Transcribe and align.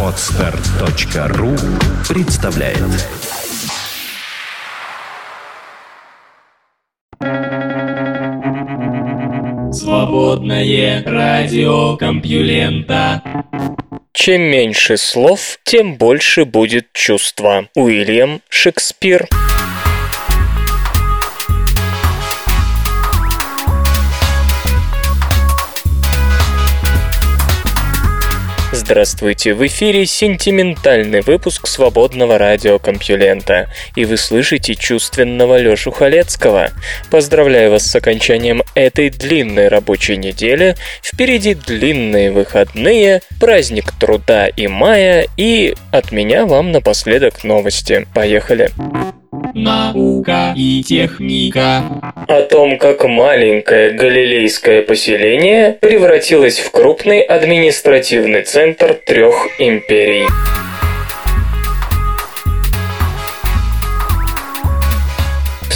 Отстар.ру 0.00 1.56
представляет. 2.08 2.78
Свободное 9.74 11.02
радио 11.04 11.96
Компьюлента. 11.96 13.22
Чем 14.12 14.42
меньше 14.42 14.96
слов, 14.96 15.58
тем 15.64 15.96
больше 15.96 16.44
будет 16.44 16.92
чувства. 16.92 17.68
Уильям 17.74 18.40
Шекспир 18.48 19.26
Здравствуйте, 28.84 29.54
в 29.54 29.66
эфире 29.66 30.04
сентиментальный 30.04 31.22
выпуск 31.22 31.68
свободного 31.68 32.36
радиокомпьюлента, 32.36 33.70
и 33.96 34.04
вы 34.04 34.18
слышите 34.18 34.74
чувственного 34.74 35.58
Лёшу 35.58 35.90
Халецкого. 35.90 36.68
Поздравляю 37.10 37.70
вас 37.70 37.86
с 37.86 37.96
окончанием 37.96 38.62
этой 38.74 39.08
длинной 39.08 39.68
рабочей 39.68 40.18
недели. 40.18 40.76
Впереди 41.02 41.54
длинные 41.54 42.30
выходные, 42.30 43.22
праздник 43.40 43.90
труда 43.98 44.48
и 44.48 44.66
мая, 44.66 45.28
и 45.38 45.74
от 45.90 46.12
меня 46.12 46.44
вам 46.44 46.70
напоследок 46.70 47.42
новости. 47.42 48.06
Поехали! 48.12 48.70
Наука 49.54 50.52
и 50.56 50.82
техника. 50.82 51.82
О 52.28 52.42
том, 52.42 52.78
как 52.78 53.04
маленькое 53.04 53.92
галилейское 53.92 54.82
поселение 54.82 55.76
превратилось 55.80 56.58
в 56.58 56.70
крупный 56.70 57.20
административный 57.20 58.42
центр 58.42 58.94
трех 58.94 59.48
империй. 59.58 60.26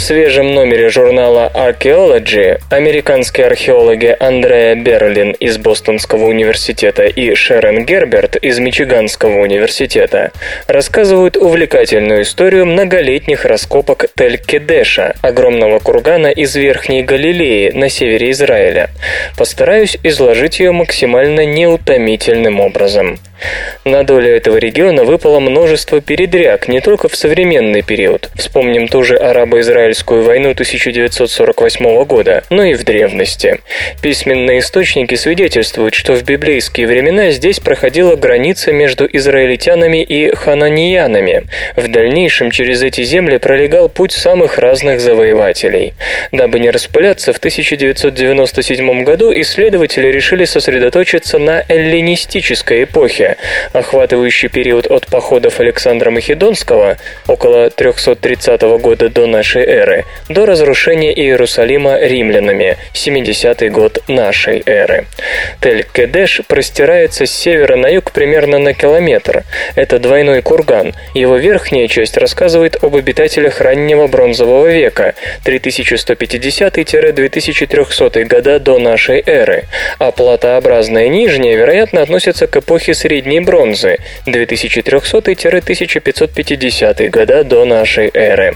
Свежем 0.09 0.55
номере 0.55 0.89
журнала 0.89 1.51
Archaeology 1.53 2.59
американские 2.71 3.45
археологи 3.45 4.15
Андреа 4.19 4.73
Берлин 4.73 5.33
из 5.33 5.59
Бостонского 5.59 6.25
университета 6.25 7.03
и 7.03 7.35
Шерон 7.35 7.85
Герберт 7.85 8.35
из 8.37 8.57
Мичиганского 8.57 9.37
университета 9.39 10.31
рассказывают 10.65 11.37
увлекательную 11.37 12.23
историю 12.23 12.65
многолетних 12.65 13.45
раскопок 13.45 14.05
Тель-Кедеша, 14.17 15.15
огромного 15.21 15.77
кургана 15.77 16.31
из 16.31 16.55
Верхней 16.55 17.03
Галилеи 17.03 17.69
на 17.69 17.87
севере 17.89 18.31
Израиля. 18.31 18.89
Постараюсь 19.37 19.99
изложить 20.01 20.59
ее 20.59 20.71
максимально 20.71 21.45
неутомительным 21.45 22.59
образом. 22.59 23.19
На 23.85 24.03
долю 24.03 24.29
этого 24.35 24.57
региона 24.57 25.03
выпало 25.03 25.39
множество 25.39 26.01
передряг 26.01 26.67
не 26.67 26.81
только 26.81 27.09
в 27.09 27.15
современный 27.15 27.81
период, 27.81 28.29
вспомним 28.35 28.87
ту 28.87 29.03
же 29.03 29.15
арабо-израильскую 29.15 30.23
войну 30.23 30.51
1948 30.51 32.03
года, 32.03 32.43
но 32.49 32.63
и 32.63 32.73
в 32.73 32.83
древности. 32.83 33.59
Письменные 34.01 34.59
источники 34.59 35.15
свидетельствуют, 35.15 35.95
что 35.95 36.13
в 36.13 36.23
библейские 36.23 36.87
времена 36.87 37.31
здесь 37.31 37.59
проходила 37.59 38.15
граница 38.15 38.71
между 38.71 39.07
израильтянами 39.11 40.03
и 40.03 40.33
хананьянами. 40.35 41.45
В 41.75 41.87
дальнейшем 41.87 42.51
через 42.51 42.83
эти 42.83 43.03
земли 43.03 43.37
пролегал 43.37 43.89
путь 43.89 44.11
самых 44.11 44.57
разных 44.57 44.99
завоевателей. 44.99 45.93
Дабы 46.31 46.59
не 46.59 46.69
распыляться, 46.69 47.33
в 47.33 47.37
1997 47.37 49.03
году 49.03 49.31
исследователи 49.33 50.07
решили 50.07 50.45
сосредоточиться 50.45 51.39
на 51.39 51.63
эллинистической 51.67 52.83
эпохе, 52.83 53.28
охватывающий 53.73 54.49
период 54.49 54.87
от 54.87 55.07
походов 55.07 55.59
Александра 55.59 56.11
Македонского 56.11 56.97
около 57.27 57.69
330 57.69 58.61
года 58.79 59.09
до 59.09 59.27
нашей 59.27 59.63
эры 59.63 60.05
до 60.27 60.45
разрушения 60.45 61.13
Иерусалима 61.13 61.99
римлянами 61.99 62.77
70 62.93 63.71
год 63.71 63.99
нашей 64.07 64.63
эры. 64.65 65.05
Тель-Кедеш 65.61 66.41
простирается 66.47 67.25
с 67.25 67.31
севера 67.31 67.75
на 67.75 67.87
юг 67.87 68.11
примерно 68.11 68.59
на 68.59 68.73
километр. 68.73 69.43
Это 69.75 69.99
двойной 69.99 70.41
курган. 70.41 70.93
Его 71.13 71.37
верхняя 71.37 71.87
часть 71.87 72.17
рассказывает 72.17 72.83
об 72.83 72.95
обитателях 72.95 73.61
раннего 73.61 74.07
бронзового 74.07 74.67
века 74.67 75.13
3150-2300 75.45 78.25
года 78.25 78.59
до 78.59 78.79
нашей 78.79 79.23
эры, 79.25 79.65
а 79.97 80.11
платообразная 80.11 81.07
нижняя, 81.09 81.55
вероятно, 81.55 82.01
относится 82.01 82.47
к 82.47 82.57
эпохе 82.57 82.93
средней 82.93 83.18
бронзы 83.41 83.97
2300-1550 84.25 87.09
года 87.09 87.43
до 87.43 87.65
нашей 87.65 88.09
эры. 88.13 88.55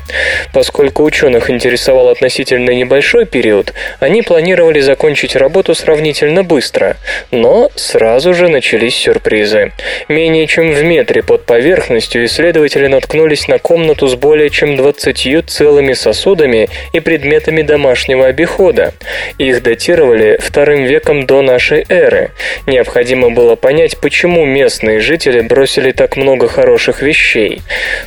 Поскольку 0.54 1.04
ученых 1.04 1.50
интересовал 1.50 2.08
относительно 2.10 2.72
небольшой 2.72 3.26
период, 3.26 3.74
они 4.00 4.22
планировали 4.22 4.80
закончить 4.80 5.36
работу 5.36 5.76
сравнительно 5.76 6.44
быстро, 6.44 6.96
но 7.32 7.70
сразу 7.76 8.34
же 8.34 8.48
начались 8.48 8.96
сюрпризы. 8.96 9.74
Менее 10.08 10.48
чем 10.48 10.72
в 10.72 10.82
метре 10.84 11.24
под 11.24 11.46
поверхностью 11.46 12.26
исследователи 12.26 12.88
наткнулись 12.88 13.48
на 13.48 13.60
комнату 13.60 14.08
с 14.08 14.16
более 14.16 14.50
чем 14.50 14.76
20 14.76 15.46
целыми 15.48 15.94
сосудами 15.94 16.70
и 16.92 17.00
предметами 17.00 17.62
домашнего 17.62 18.28
обихода. 18.28 18.94
Их 19.38 19.64
датировали 19.64 20.38
вторым 20.40 20.86
веком 20.86 21.26
до 21.26 21.42
нашей 21.42 21.86
эры. 21.90 22.32
Необходимо 22.68 23.30
было 23.30 23.56
понять, 23.56 23.98
почему 23.98 24.46
местные 24.54 25.00
жители 25.00 25.42
бросили 25.42 25.92
так 25.92 26.16
много 26.16 26.48
хороших 26.48 27.02
вещей. 27.02 27.62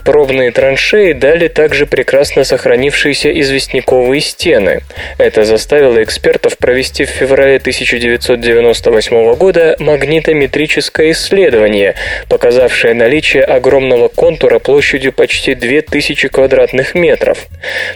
Пробные 0.04 0.52
траншеи 0.52 1.12
дали 1.12 1.48
также 1.48 1.86
прекрасно 1.86 2.44
сохранившиеся 2.44 3.30
известняковые 3.40 4.20
стены. 4.20 4.80
Это 5.18 5.44
заставило 5.44 6.02
экспертов 6.02 6.56
провести 6.56 7.04
в 7.04 7.10
феврале 7.10 7.56
1998 7.56 9.34
года 9.34 9.76
магнитометрическое 9.78 11.10
исследование, 11.10 11.94
показавшее 12.28 12.94
наличие 12.94 13.42
огромного 13.42 14.08
контура 14.08 14.58
площадью 14.58 15.12
почти 15.12 15.54
2000 15.54 16.28
квадратных 16.28 16.94
метров. 16.94 17.46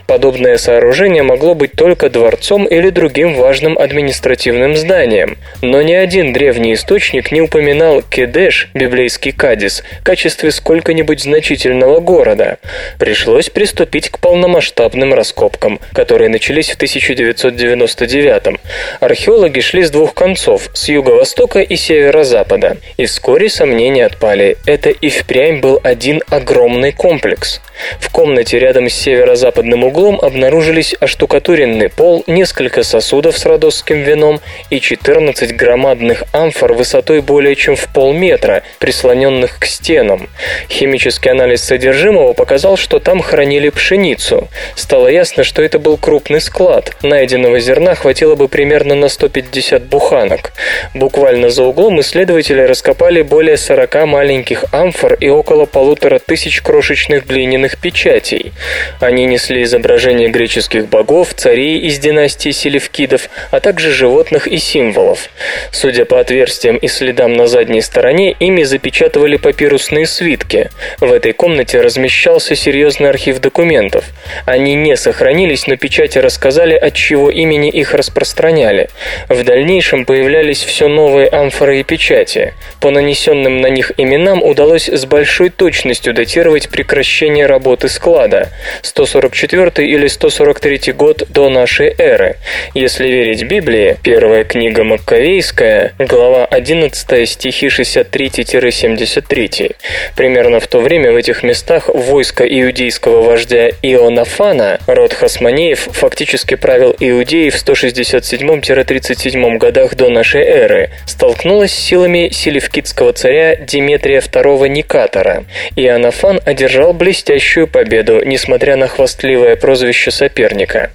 Подобное 0.06 0.58
сооружение 0.58 1.22
могло 1.22 1.54
быть 1.54 1.72
только 1.72 2.10
дворцом 2.10 2.66
или 2.66 2.90
другим 2.90 3.34
важным 3.34 3.78
административным 3.78 4.76
зданием, 4.76 5.38
но 5.62 5.82
ни 5.82 5.92
один 5.92 6.32
древний 6.32 6.74
источник 6.74 7.30
не 7.30 7.40
упоминал 7.40 8.02
Кедеш, 8.40 8.68
библейский 8.72 9.32
Кадис, 9.32 9.82
в 10.00 10.02
качестве 10.02 10.50
сколько-нибудь 10.50 11.20
значительного 11.20 12.00
города. 12.00 12.56
Пришлось 12.98 13.50
приступить 13.50 14.08
к 14.08 14.18
полномасштабным 14.18 15.12
раскопкам, 15.12 15.78
которые 15.92 16.30
начались 16.30 16.70
в 16.70 16.76
1999 16.76 18.58
Археологи 19.00 19.60
шли 19.60 19.82
с 19.82 19.90
двух 19.90 20.14
концов, 20.14 20.70
с 20.72 20.88
юго-востока 20.88 21.60
и 21.60 21.76
северо-запада, 21.76 22.78
и 22.96 23.04
вскоре 23.04 23.50
сомнения 23.50 24.06
отпали. 24.06 24.56
Это 24.64 24.88
и 24.88 25.10
впрямь 25.10 25.60
был 25.60 25.78
один 25.84 26.22
огромный 26.30 26.92
комплекс. 26.92 27.60
В 27.98 28.10
комнате 28.10 28.58
рядом 28.58 28.88
с 28.88 28.94
северо-западным 28.94 29.84
углом 29.84 30.20
обнаружились 30.20 30.94
оштукатуренный 31.00 31.88
пол, 31.88 32.24
несколько 32.26 32.82
сосудов 32.82 33.38
с 33.38 33.46
родосским 33.46 34.02
вином 34.02 34.40
и 34.70 34.80
14 34.80 35.56
громадных 35.56 36.24
амфор 36.32 36.74
высотой 36.74 37.20
более 37.20 37.56
чем 37.56 37.76
в 37.76 37.88
полметра, 38.30 38.62
прислоненных 38.78 39.58
к 39.58 39.64
стенам. 39.66 40.28
Химический 40.68 41.30
анализ 41.30 41.62
содержимого 41.62 42.32
показал, 42.32 42.76
что 42.76 42.98
там 42.98 43.20
хранили 43.20 43.70
пшеницу. 43.70 44.48
Стало 44.76 45.08
ясно, 45.08 45.44
что 45.44 45.62
это 45.62 45.78
был 45.78 45.96
крупный 45.96 46.40
склад. 46.40 46.92
Найденного 47.02 47.60
зерна 47.60 47.94
хватило 47.94 48.36
бы 48.36 48.48
примерно 48.48 48.94
на 48.94 49.08
150 49.08 49.84
буханок. 49.84 50.52
Буквально 50.94 51.50
за 51.50 51.64
углом 51.64 52.00
исследователи 52.00 52.60
раскопали 52.62 53.22
более 53.22 53.56
40 53.56 54.06
маленьких 54.06 54.64
амфор 54.72 55.14
и 55.14 55.28
около 55.28 55.66
полутора 55.66 56.18
тысяч 56.18 56.62
крошечных 56.62 57.26
глиняных 57.26 57.78
печатей. 57.78 58.52
Они 59.00 59.26
несли 59.26 59.62
изображения 59.64 60.28
греческих 60.28 60.88
богов, 60.88 61.34
царей 61.34 61.80
из 61.80 61.98
династии 61.98 62.50
селевкидов, 62.50 63.28
а 63.50 63.60
также 63.60 63.92
животных 63.92 64.46
и 64.46 64.58
символов. 64.58 65.28
Судя 65.72 66.04
по 66.04 66.20
отверстиям 66.20 66.76
и 66.76 66.88
следам 66.88 67.34
на 67.34 67.46
задней 67.46 67.82
стороне, 67.82 68.19
стране 68.20 68.36
ими 68.38 68.64
запечатывали 68.64 69.36
папирусные 69.36 70.06
свитки. 70.06 70.70
В 71.00 71.10
этой 71.12 71.32
комнате 71.32 71.80
размещался 71.80 72.54
серьезный 72.54 73.08
архив 73.08 73.40
документов. 73.40 74.04
Они 74.46 74.74
не 74.74 74.96
сохранились, 74.96 75.66
но 75.66 75.76
печати 75.76 76.18
рассказали, 76.18 76.74
от 76.74 76.94
чего 76.94 77.30
имени 77.30 77.70
их 77.70 77.94
распространяли. 77.94 78.88
В 79.28 79.42
дальнейшем 79.44 80.04
появлялись 80.04 80.62
все 80.62 80.88
новые 80.88 81.28
амфоры 81.28 81.80
и 81.80 81.82
печати. 81.82 82.54
По 82.80 82.90
нанесенным 82.90 83.60
на 83.60 83.68
них 83.68 83.92
именам 83.96 84.42
удалось 84.42 84.88
с 84.88 85.06
большой 85.06 85.50
точностью 85.50 86.12
датировать 86.12 86.68
прекращение 86.68 87.46
работы 87.46 87.88
склада– 87.88 88.48
144 88.82 89.86
или 89.86 90.08
143 90.08 90.92
год 90.92 91.22
до 91.28 91.48
нашей 91.48 91.94
эры. 91.98 92.36
Если 92.74 93.08
верить 93.08 93.44
Библии, 93.44 93.96
первая 94.02 94.44
книга 94.44 94.84
Маккавейская, 94.84 95.92
глава 95.98 96.44
11, 96.44 97.28
стихи 97.28 97.68
63-73. 98.02 99.76
Примерно 100.16 100.60
в 100.60 100.66
то 100.66 100.80
время 100.80 101.12
в 101.12 101.16
этих 101.16 101.42
местах 101.42 101.88
войско 101.88 102.44
иудейского 102.44 103.22
вождя 103.22 103.70
Ионафана, 103.82 104.80
род 104.86 105.12
Хасманеев, 105.12 105.88
фактически 105.92 106.54
правил 106.56 106.96
Иудеи 106.98 107.50
в 107.50 107.54
167-37 107.54 109.58
годах 109.58 109.94
до 109.94 110.08
нашей 110.08 110.42
эры, 110.42 110.90
столкнулось 111.06 111.72
с 111.72 111.78
силами 111.78 112.30
селевкидского 112.30 113.12
царя 113.12 113.56
Диметрия 113.56 114.20
II 114.20 114.68
Никатора. 114.68 115.44
Ионафан 115.76 116.40
одержал 116.44 116.92
блестящую 116.92 117.66
победу, 117.66 118.22
несмотря 118.24 118.76
на 118.76 118.86
хвастливое 118.88 119.56
прозвище 119.56 120.10
соперника. 120.10 120.90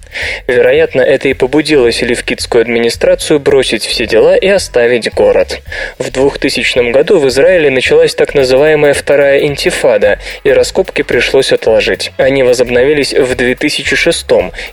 Вероятно, 0.48 1.02
это 1.02 1.30
и 1.30 1.34
побудило 1.34 1.92
селевкидскую 1.92 2.62
администрацию 2.62 3.40
бросить 3.40 3.86
все 3.86 4.08
дела 4.08 4.36
и 4.36 4.48
оставить 4.48 5.14
город. 5.14 5.62
В 6.00 6.12
2000 6.12 6.92
году 6.92 6.95
в 7.04 7.28
Израиле 7.28 7.70
началась 7.70 8.16
так 8.16 8.34
называемая 8.34 8.94
Вторая 8.94 9.42
интифада, 9.42 10.18
и 10.46 10.52
раскопки 10.52 11.02
пришлось 11.02 11.52
отложить. 11.52 12.14
Они 12.16 12.42
возобновились 12.42 13.14
в 13.14 13.36
2006 13.36 14.26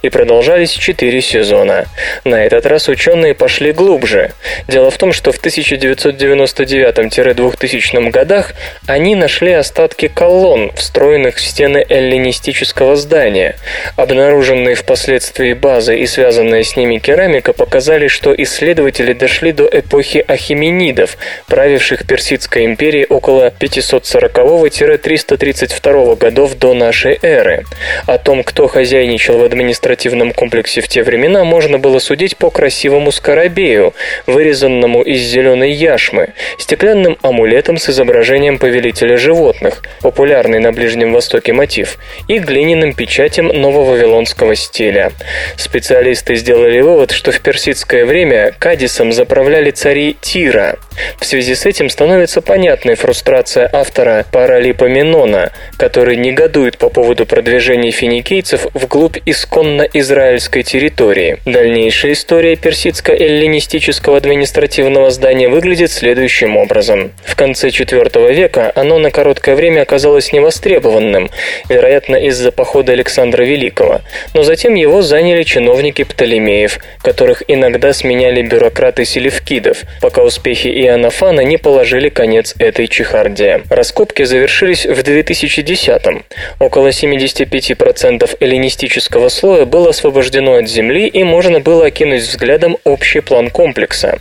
и 0.02 0.08
продолжались 0.08 0.70
4 0.70 1.20
сезона. 1.20 1.86
На 2.22 2.44
этот 2.44 2.64
раз 2.66 2.88
ученые 2.88 3.34
пошли 3.34 3.72
глубже. 3.72 4.30
Дело 4.69 4.92
в 4.92 4.98
том, 4.98 5.12
что 5.12 5.32
в 5.32 5.44
1999-2000 5.44 8.10
годах 8.10 8.54
они 8.86 9.16
нашли 9.16 9.50
остатки 9.52 10.06
колонн, 10.06 10.70
встроенных 10.76 11.38
в 11.38 11.40
стены 11.40 11.84
эллинистического 11.88 12.94
здания. 12.94 13.56
Обнаруженные 13.96 14.76
впоследствии 14.76 15.54
базы 15.54 15.98
и 15.98 16.06
связанная 16.06 16.62
с 16.62 16.76
ними 16.76 16.98
керамика 16.98 17.52
показали, 17.52 18.06
что 18.06 18.32
исследователи 18.32 19.12
дошли 19.12 19.50
до 19.50 19.66
эпохи 19.66 20.24
ахименидов, 20.28 21.16
правивших 21.48 22.12
Персидской 22.12 22.67
империей 22.67 23.06
около 23.09 23.50
540-332 23.59 26.19
годов 26.19 26.59
до 26.59 26.75
нашей 26.75 27.19
эры. 27.23 27.64
О 28.06 28.19
том, 28.19 28.44
кто 28.44 28.69
хозяйничал 28.69 29.38
в 29.38 29.44
административном 29.44 30.35
комплексе 30.35 30.82
в 30.82 30.88
те 30.88 31.05
времена, 31.05 31.44
можно 31.44 31.79
было 31.79 32.00
судить 32.00 32.37
по 32.37 32.50
красивому 32.50 33.12
скоробею, 33.12 33.94
вырезанному 34.26 35.00
из 35.00 35.23
зеленой 35.23 35.73
яшмы, 35.73 36.35
стеклянным 36.59 37.17
амулетом 37.23 37.79
с 37.79 37.88
изображением 37.88 38.58
повелителя 38.58 39.17
животных, 39.17 39.82
популярный 40.03 40.58
на 40.58 40.73
Ближнем 40.73 41.15
Востоке 41.15 41.55
мотив, 41.55 41.97
и 42.29 42.41
глиняным 42.41 42.93
печатям 42.93 43.47
нововавилонского 43.47 44.55
стиля. 44.55 45.12
Специалисты 45.56 46.35
сделали 46.35 46.82
вывод, 46.82 47.11
что 47.11 47.32
в 47.32 47.41
персидское 47.41 48.05
время 48.05 48.53
Кадисом 48.58 49.15
заправляли 49.15 49.70
цари 49.70 50.15
Тира. 50.20 50.79
В 51.19 51.25
связи 51.25 51.55
с 51.55 51.65
этим 51.65 51.88
становится 52.02 52.43
понятной 52.43 52.96
фрустрация 52.96 53.70
автора 53.72 54.26
Паралипоменона, 54.32 55.52
который 55.76 56.16
негодует 56.16 56.76
по 56.76 56.88
поводу 56.88 57.26
продвижения 57.26 57.93
финикийцев 57.93 58.66
вглубь 58.75 59.19
исконно 59.25 59.82
израильской 59.82 60.64
территории. 60.64 61.38
Дальнейшая 61.44 62.14
история 62.14 62.54
персидско-эллинистического 62.56 64.16
административного 64.16 65.12
здания 65.12 65.49
выглядит 65.49 65.93
следующим 65.93 66.56
образом. 66.56 67.12
В 67.25 67.37
конце 67.37 67.69
IV 67.69 68.34
века 68.34 68.72
оно 68.75 68.98
на 68.98 69.12
короткое 69.12 69.55
время 69.55 69.82
оказалось 69.82 70.32
невостребованным, 70.32 71.31
вероятно, 71.69 72.16
из-за 72.16 72.50
похода 72.50 72.94
Александра 72.94 73.44
Великого, 73.44 74.00
но 74.34 74.43
затем 74.43 74.75
его 74.75 75.02
заняли 75.02 75.44
чиновники 75.44 76.02
Птолемеев, 76.02 76.81
которых 77.00 77.44
иногда 77.46 77.93
сменяли 77.93 78.43
бюрократы 78.43 79.05
селевкидов, 79.05 79.84
пока 80.00 80.25
успехи 80.25 80.66
Иоаннафана 80.66 81.43
не 81.43 81.58
положили 81.58 81.92
конец 82.00 82.55
этой 82.59 82.89
чехарде. 82.89 83.62
Раскопки 83.69 84.23
завершились 84.23 84.87
в 84.87 84.99
2010-м. 85.00 86.25
Около 86.59 86.89
75% 86.89 88.37
эллинистического 88.41 89.29
слоя 89.29 89.67
было 89.67 89.91
освобождено 89.91 90.55
от 90.55 90.69
земли 90.69 91.06
и 91.06 91.23
можно 91.23 91.61
было 91.61 91.87
окинуть 91.87 92.23
взглядом 92.23 92.79
общий 92.85 93.21
план 93.21 93.50
комплекса. 93.50 94.19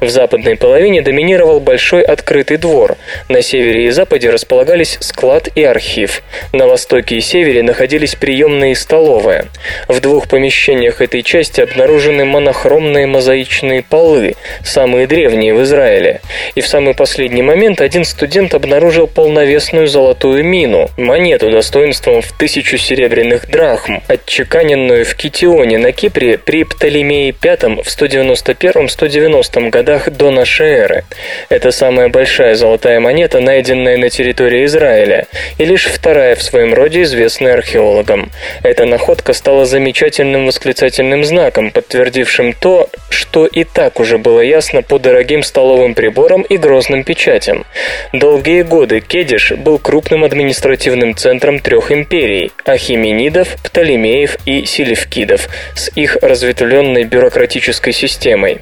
В 0.00 0.08
западной 0.08 0.56
половине 0.56 1.00
доминировал 1.02 1.60
большой 1.60 2.02
открытый 2.02 2.58
двор. 2.58 2.96
На 3.28 3.40
севере 3.42 3.86
и 3.86 3.90
западе 3.90 4.30
располагались 4.30 4.98
склад 5.00 5.48
и 5.54 5.64
архив. 5.64 6.22
На 6.52 6.66
востоке 6.66 7.16
и 7.16 7.20
севере 7.20 7.62
находились 7.62 8.14
приемные 8.14 8.72
и 8.72 8.74
столовая. 8.74 9.46
В 9.88 10.00
двух 10.00 10.28
помещениях 10.28 11.00
этой 11.00 11.22
части 11.22 11.62
обнаружены 11.62 12.24
монохромные 12.24 13.06
мозаичные 13.06 13.82
полы, 13.82 14.34
самые 14.62 15.06
древние 15.06 15.54
в 15.54 15.62
Израиле. 15.62 16.20
И 16.54 16.60
в 16.60 16.68
самый 16.68 16.94
последний 16.94 17.13
момент 17.18 17.80
один 17.80 18.04
студент 18.04 18.54
обнаружил 18.54 19.06
полновесную 19.06 19.86
золотую 19.86 20.44
мину, 20.44 20.90
монету 20.96 21.50
достоинством 21.50 22.22
в 22.22 22.32
тысячу 22.32 22.76
серебряных 22.76 23.48
драхм, 23.48 24.00
отчеканенную 24.08 25.04
в 25.04 25.14
Китионе 25.14 25.78
на 25.78 25.92
Кипре 25.92 26.38
при 26.38 26.64
Птолемее 26.64 27.34
V 27.40 27.56
в 27.82 27.86
191-190 27.86 29.70
годах 29.70 30.10
до 30.10 30.30
нашей 30.30 30.68
эры. 30.68 31.04
Это 31.48 31.70
самая 31.70 32.08
большая 32.08 32.54
золотая 32.54 33.00
монета, 33.00 33.40
найденная 33.40 33.96
на 33.96 34.10
территории 34.10 34.64
Израиля, 34.64 35.26
и 35.58 35.64
лишь 35.64 35.86
вторая 35.86 36.34
в 36.34 36.42
своем 36.42 36.74
роде 36.74 37.02
известная 37.02 37.54
археологам. 37.54 38.30
Эта 38.62 38.84
находка 38.84 39.32
стала 39.32 39.64
замечательным 39.66 40.46
восклицательным 40.46 41.24
знаком, 41.24 41.70
подтвердившим 41.70 42.52
то, 42.52 42.88
что 43.08 43.46
и 43.46 43.64
так 43.64 44.00
уже 44.00 44.18
было 44.18 44.40
ясно 44.40 44.82
по 44.82 44.98
дорогим 44.98 45.42
столовым 45.42 45.94
приборам 45.94 46.42
и 46.42 46.56
грозным 46.56 47.03
печатям. 47.04 47.64
Долгие 48.12 48.62
годы 48.62 49.00
Кедиш 49.00 49.52
был 49.52 49.78
крупным 49.78 50.24
административным 50.24 51.14
центром 51.16 51.60
трех 51.60 51.92
империй– 51.92 52.50
Ахименидов, 52.64 53.56
Птолемеев 53.62 54.38
и 54.46 54.64
Селевкидов 54.64 55.48
с 55.76 55.90
их 55.94 56.16
разветвленной 56.20 57.04
бюрократической 57.04 57.92
системой. 57.92 58.58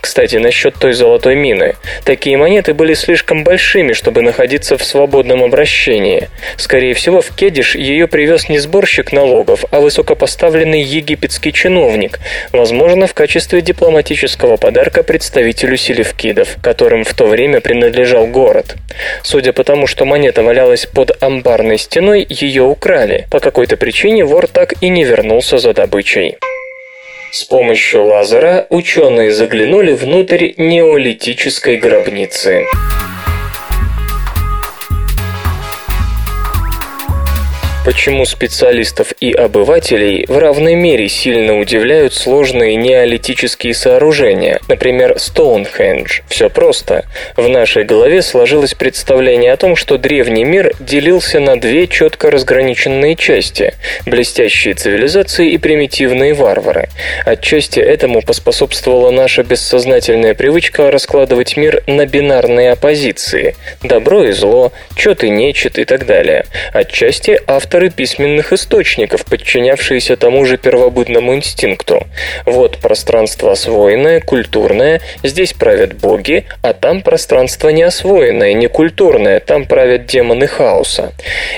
Кстати, 0.00 0.36
насчет 0.36 0.74
той 0.74 0.92
золотой 0.92 1.36
мины. 1.36 1.76
Такие 2.04 2.36
монеты 2.36 2.74
были 2.74 2.94
слишком 2.94 3.44
большими, 3.44 3.92
чтобы 3.92 4.22
находиться 4.22 4.76
в 4.76 4.84
свободном 4.84 5.42
обращении. 5.42 6.28
Скорее 6.56 6.94
всего, 6.94 7.20
в 7.20 7.34
Кедиш 7.34 7.74
ее 7.74 8.08
привез 8.08 8.48
не 8.48 8.58
сборщик 8.58 9.12
налогов, 9.12 9.64
а 9.70 9.80
высокопоставленный 9.80 10.82
египетский 10.82 11.52
чиновник, 11.52 12.18
возможно, 12.52 13.06
в 13.06 13.14
качестве 13.14 13.60
дипломатического 13.60 14.56
подарка 14.56 15.02
представителю 15.02 15.76
селевкидов, 15.76 16.56
которым 16.62 17.04
в 17.04 17.14
то 17.14 17.26
время 17.26 17.60
принадлежал 17.60 17.83
город. 18.26 18.76
Судя 19.22 19.52
по 19.52 19.64
тому, 19.64 19.86
что 19.86 20.04
монета 20.04 20.42
валялась 20.42 20.86
под 20.86 21.22
амбарной 21.22 21.78
стеной, 21.78 22.26
ее 22.28 22.62
украли. 22.62 23.26
По 23.30 23.40
какой-то 23.40 23.76
причине 23.76 24.24
вор 24.24 24.46
так 24.46 24.74
и 24.80 24.88
не 24.88 25.04
вернулся 25.04 25.58
за 25.58 25.72
добычей. 25.72 26.36
С 27.32 27.42
помощью 27.44 28.04
лазера 28.04 28.66
ученые 28.70 29.32
заглянули 29.32 29.92
внутрь 29.92 30.52
неолитической 30.56 31.76
гробницы. 31.76 32.64
Почему 37.84 38.24
специалистов 38.24 39.12
и 39.20 39.30
обывателей 39.30 40.24
в 40.26 40.38
равной 40.38 40.74
мере 40.74 41.06
сильно 41.10 41.58
удивляют 41.58 42.14
сложные 42.14 42.76
неолитические 42.76 43.74
сооружения, 43.74 44.58
например, 44.68 45.18
Стоунхендж? 45.18 46.20
Все 46.28 46.48
просто. 46.48 47.04
В 47.36 47.46
нашей 47.46 47.84
голове 47.84 48.22
сложилось 48.22 48.72
представление 48.72 49.52
о 49.52 49.58
том, 49.58 49.76
что 49.76 49.98
древний 49.98 50.44
мир 50.44 50.72
делился 50.80 51.40
на 51.40 51.60
две 51.60 51.86
четко 51.86 52.30
разграниченные 52.30 53.16
части– 53.16 53.74
блестящие 54.06 54.72
цивилизации 54.72 55.50
и 55.50 55.58
примитивные 55.58 56.32
варвары. 56.32 56.88
Отчасти 57.26 57.80
этому 57.80 58.22
поспособствовала 58.22 59.10
наша 59.10 59.42
бессознательная 59.42 60.32
привычка 60.32 60.90
раскладывать 60.90 61.58
мир 61.58 61.82
на 61.86 62.06
бинарные 62.06 62.72
оппозиции– 62.72 63.56
добро 63.82 64.24
и 64.24 64.32
зло, 64.32 64.72
чет 64.96 65.22
и 65.22 65.28
нечет 65.28 65.78
и 65.78 65.84
так 65.84 66.06
далее. 66.06 66.46
Отчасти 66.72 67.38
автор 67.46 67.73
авторы 67.74 67.90
письменных 67.90 68.52
источников, 68.52 69.24
подчинявшиеся 69.24 70.16
тому 70.16 70.44
же 70.44 70.56
первобытному 70.58 71.34
инстинкту. 71.34 72.06
Вот 72.46 72.78
пространство 72.78 73.50
освоенное, 73.50 74.20
культурное, 74.20 75.00
здесь 75.24 75.54
правят 75.54 75.94
боги, 75.94 76.44
а 76.62 76.72
там 76.72 77.02
пространство 77.02 77.70
неосвоенное, 77.70 78.52
некультурное, 78.52 79.40
там 79.40 79.64
правят 79.64 80.06
демоны 80.06 80.46
хаоса. 80.46 81.14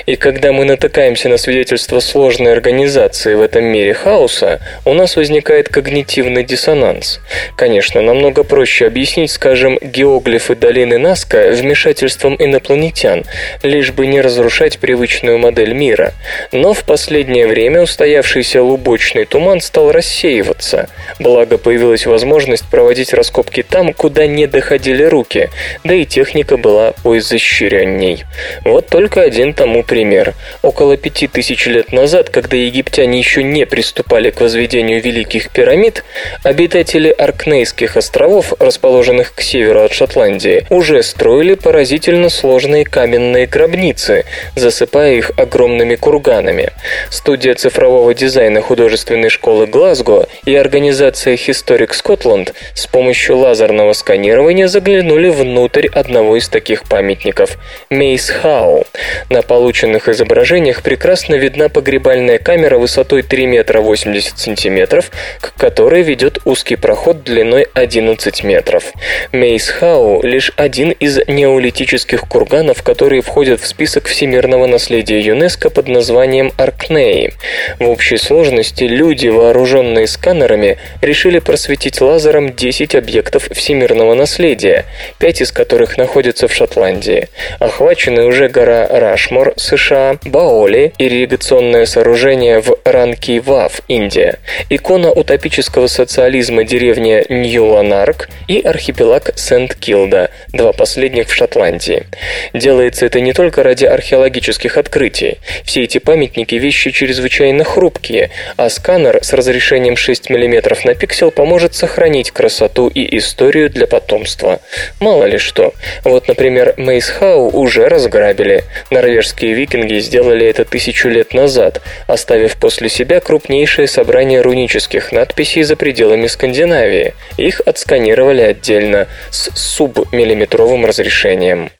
И 0.07 0.15
когда 0.15 0.51
мы 0.51 0.65
натыкаемся 0.65 1.29
на 1.29 1.37
свидетельство 1.37 1.99
сложной 1.99 2.53
организации 2.53 3.35
в 3.35 3.41
этом 3.43 3.65
мире 3.65 3.93
хаоса, 3.93 4.59
у 4.85 4.93
нас 4.93 5.17
возникает 5.17 5.69
когнитивный 5.69 6.43
диссонанс. 6.43 7.19
Конечно, 7.55 8.01
намного 8.01 8.43
проще 8.43 8.87
объяснить, 8.87 9.29
скажем, 9.29 9.77
геоглифы 9.83 10.55
долины 10.55 10.97
Наска 10.97 11.51
вмешательством 11.51 12.37
инопланетян, 12.39 13.23
лишь 13.61 13.91
бы 13.91 14.07
не 14.07 14.19
разрушать 14.19 14.79
привычную 14.79 15.37
модель 15.37 15.73
мира. 15.73 16.06
Но 16.51 16.73
в 16.73 16.83
последнее 16.83 17.47
время 17.47 17.81
устоявшийся 17.81 18.61
лубочный 18.61 19.25
туман 19.25 19.61
стал 19.61 19.91
рассеиваться. 19.91 20.89
Благо 21.19 21.57
появилась 21.57 22.05
возможность 22.05 22.65
проводить 22.69 23.13
раскопки 23.13 23.63
там, 23.63 23.93
куда 23.93 24.27
не 24.27 24.47
доходили 24.47 25.03
руки, 25.03 25.49
да 25.83 25.93
и 25.93 26.05
техника 26.05 26.57
была 26.57 26.93
поизощренней. 27.03 28.23
Вот 28.63 28.87
только 28.87 29.21
один 29.21 29.53
тому 29.53 29.83
пример. 29.83 30.33
Около 30.61 30.97
пяти 30.97 31.27
тысяч 31.27 31.65
лет 31.67 31.91
назад, 31.91 32.29
когда 32.29 32.55
египтяне 32.57 33.19
еще 33.19 33.43
не 33.43 33.65
приступали 33.65 34.29
к 34.29 34.41
возведению 34.41 35.01
великих 35.01 35.49
пирамид, 35.49 36.03
обитатели 36.43 37.09
Аркнейских 37.09 37.97
островов, 37.97 38.53
расположенных 38.59 39.33
к 39.33 39.41
северу 39.41 39.81
от 39.81 39.93
Шотландии, 39.93 40.65
уже 40.69 41.03
строили 41.03 41.55
поразительно 41.55 42.29
сложные 42.29 42.85
каменные 42.85 43.47
гробницы, 43.47 44.25
засыпая 44.55 45.13
их 45.15 45.31
огромными 45.37 45.95
курганами. 45.97 46.71
Студия 47.09 47.53
цифрового 47.53 48.13
дизайна 48.13 48.61
художественной 48.61 49.29
школы 49.29 49.67
Глазго 49.67 50.27
и 50.45 50.55
организация 50.55 51.35
Historic 51.35 51.91
Scotland 51.91 52.53
с 52.73 52.87
помощью 52.87 53.37
лазерного 53.37 53.93
сканирования 53.93 54.67
заглянули 54.67 55.29
внутрь 55.29 55.87
одного 55.87 56.37
из 56.37 56.47
таких 56.47 56.83
памятников– 56.83 57.57
Мейс 57.89 58.29
Хау. 58.29 58.85
На 59.29 59.41
полученных 59.41 60.07
изображениях 60.09 60.81
прекрасно 60.83 61.35
видна 61.35 61.69
погребальная 61.69 62.37
камера 62.37 62.77
высотой 62.77 63.23
3 63.23 63.45
метра 63.47 63.81
80 63.81 64.37
сантиметров, 64.37 65.11
к 65.41 65.53
которой 65.55 66.01
ведет 66.03 66.39
узкий 66.45 66.75
проход 66.75 67.23
длиной 67.23 67.67
11 67.73 68.43
метров. 68.43 68.93
Мейс 69.31 69.69
Хау– 69.69 70.21
лишь 70.23 70.51
один 70.55 70.91
из 70.91 71.19
неолитических 71.27 72.21
курганов, 72.21 72.83
которые 72.83 73.21
входят 73.21 73.61
в 73.61 73.67
список 73.67 74.05
всемирного 74.07 74.67
наследия 74.67 75.19
ЮНЕСКО 75.19 75.69
под 75.69 75.86
названием 75.87 76.51
Аркнеи. 76.57 77.33
В 77.79 77.89
общей 77.89 78.17
сложности 78.17 78.83
люди, 78.83 79.27
вооруженные 79.27 80.07
сканерами, 80.07 80.77
решили 81.01 81.39
просветить 81.39 82.01
лазером 82.01 82.53
10 82.53 82.95
объектов 82.95 83.49
всемирного 83.51 84.13
наследия, 84.13 84.85
5 85.19 85.41
из 85.41 85.51
которых 85.51 85.97
находятся 85.97 86.47
в 86.47 86.53
Шотландии. 86.53 87.29
Охвачены 87.59 88.25
уже 88.25 88.49
гора 88.49 88.87
Рашмор, 88.87 89.53
США, 89.57 90.17
Баоли, 90.25 90.93
ирригационное 90.97 91.85
сооружение 91.85 92.59
в 92.59 92.77
Ранки-Вав, 92.85 93.81
Индия, 93.87 94.39
икона 94.69 95.11
утопического 95.11 95.87
социализма 95.87 96.63
деревня 96.63 97.25
Нью-Ланарк 97.29 98.29
и 98.47 98.59
архипелаг 98.59 99.31
Сент-Килда, 99.35 100.31
два 100.53 100.73
последних 100.73 101.27
в 101.29 101.33
Шотландии. 101.33 102.05
Делается 102.53 103.05
это 103.05 103.19
не 103.19 103.33
только 103.33 103.63
ради 103.63 103.85
археологических 103.85 104.77
открытий. 104.77 105.37
Все 105.63 105.76
эти 105.83 105.97
памятники– 105.97 106.55
вещи 106.67 106.91
чрезвычайно 106.91 107.63
хрупкие, 107.63 108.29
а 108.55 108.69
сканер 108.69 109.19
с 109.23 109.33
разрешением 109.33 109.95
6 109.95 110.29
мм 110.29 110.77
на 110.85 110.95
пиксель 110.95 111.31
поможет 111.31 111.75
сохранить 111.75 112.31
красоту 112.31 112.87
и 112.87 113.17
историю 113.17 113.69
для 113.69 113.87
потомства. 113.87 114.59
Мало 114.99 115.25
ли 115.25 115.37
что. 115.37 115.73
Вот, 116.03 116.27
например, 116.27 116.73
Мейсхау 116.77 117.49
уже 117.49 117.87
разграбили. 117.87 118.63
Норвежские 118.91 119.53
викинги 119.53 119.99
сделали 119.99 120.45
это 120.45 120.65
тысячу 120.65 121.09
лет 121.09 121.33
назад, 121.33 121.81
оставив 122.07 122.57
после 122.57 122.89
себя 122.89 123.19
крупнейшее 123.19 123.87
собрание 123.87 124.41
рунических 124.41 125.11
надписей 125.11 125.63
за 125.63 125.75
пределами 125.75 126.27
Скандинавии. 126.27 127.13
Их 127.37 127.61
отсканировали 127.65 128.41
отдельно 128.41 129.07
с 129.31 129.49
субмиллиметровым 129.55 130.85
разрешением. 130.85 131.71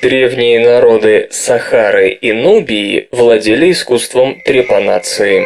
Древние 0.00 0.60
народы 0.60 1.26
Сахары 1.32 2.10
и 2.10 2.32
Нубии 2.32 3.08
владели 3.10 3.72
искусством 3.72 4.40
трепанации. 4.44 5.44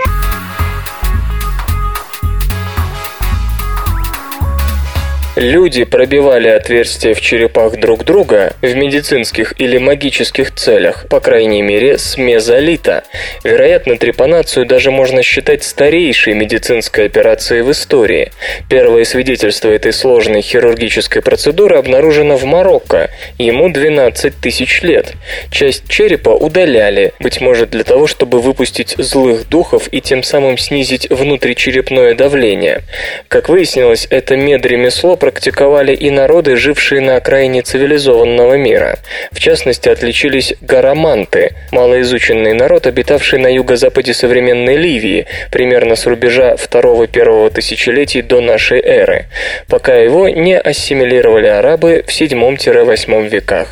Люди 5.42 5.82
пробивали 5.82 6.46
отверстия 6.46 7.14
в 7.14 7.20
черепах 7.20 7.76
друг 7.76 8.04
друга 8.04 8.52
в 8.62 8.76
медицинских 8.76 9.54
или 9.58 9.76
магических 9.76 10.54
целях, 10.54 11.08
по 11.08 11.18
крайней 11.18 11.62
мере, 11.62 11.98
с 11.98 12.16
мезолита. 12.16 13.02
Вероятно, 13.42 13.96
трепанацию 13.96 14.66
даже 14.66 14.92
можно 14.92 15.24
считать 15.24 15.64
старейшей 15.64 16.34
медицинской 16.34 17.06
операцией 17.06 17.62
в 17.62 17.72
истории. 17.72 18.30
Первое 18.70 19.02
свидетельство 19.02 19.68
этой 19.68 19.92
сложной 19.92 20.42
хирургической 20.42 21.22
процедуры 21.22 21.74
обнаружено 21.74 22.36
в 22.36 22.44
Марокко. 22.44 23.10
Ему 23.36 23.68
12 23.68 24.40
тысяч 24.40 24.82
лет. 24.82 25.12
Часть 25.50 25.88
черепа 25.88 26.30
удаляли, 26.30 27.14
быть 27.18 27.40
может 27.40 27.70
для 27.70 27.82
того, 27.82 28.06
чтобы 28.06 28.40
выпустить 28.40 28.94
злых 28.96 29.48
духов 29.48 29.88
и 29.90 30.00
тем 30.00 30.22
самым 30.22 30.56
снизить 30.56 31.10
внутричерепное 31.10 32.14
давление. 32.14 32.82
Как 33.26 33.48
выяснилось, 33.48 34.06
это 34.08 34.36
медремесло 34.36 35.16
практиковали 35.32 35.94
и 35.94 36.10
народы, 36.10 36.56
жившие 36.56 37.00
на 37.00 37.16
окраине 37.16 37.62
цивилизованного 37.62 38.54
мира. 38.54 38.98
В 39.32 39.40
частности, 39.40 39.88
отличились 39.88 40.54
гараманты, 40.60 41.54
малоизученный 41.70 42.52
народ, 42.52 42.86
обитавший 42.86 43.38
на 43.38 43.48
юго-западе 43.48 44.14
современной 44.14 44.76
Ливии, 44.76 45.26
примерно 45.50 45.96
с 45.96 46.06
рубежа 46.06 46.56
второго-первого 46.56 47.50
тысячелетий 47.50 48.22
до 48.22 48.40
нашей 48.40 48.80
эры, 48.80 49.26
пока 49.68 49.96
его 49.96 50.28
не 50.28 50.58
ассимилировали 50.58 51.48
арабы 51.48 52.04
в 52.06 52.10
7-8 52.10 53.28
веках. 53.28 53.68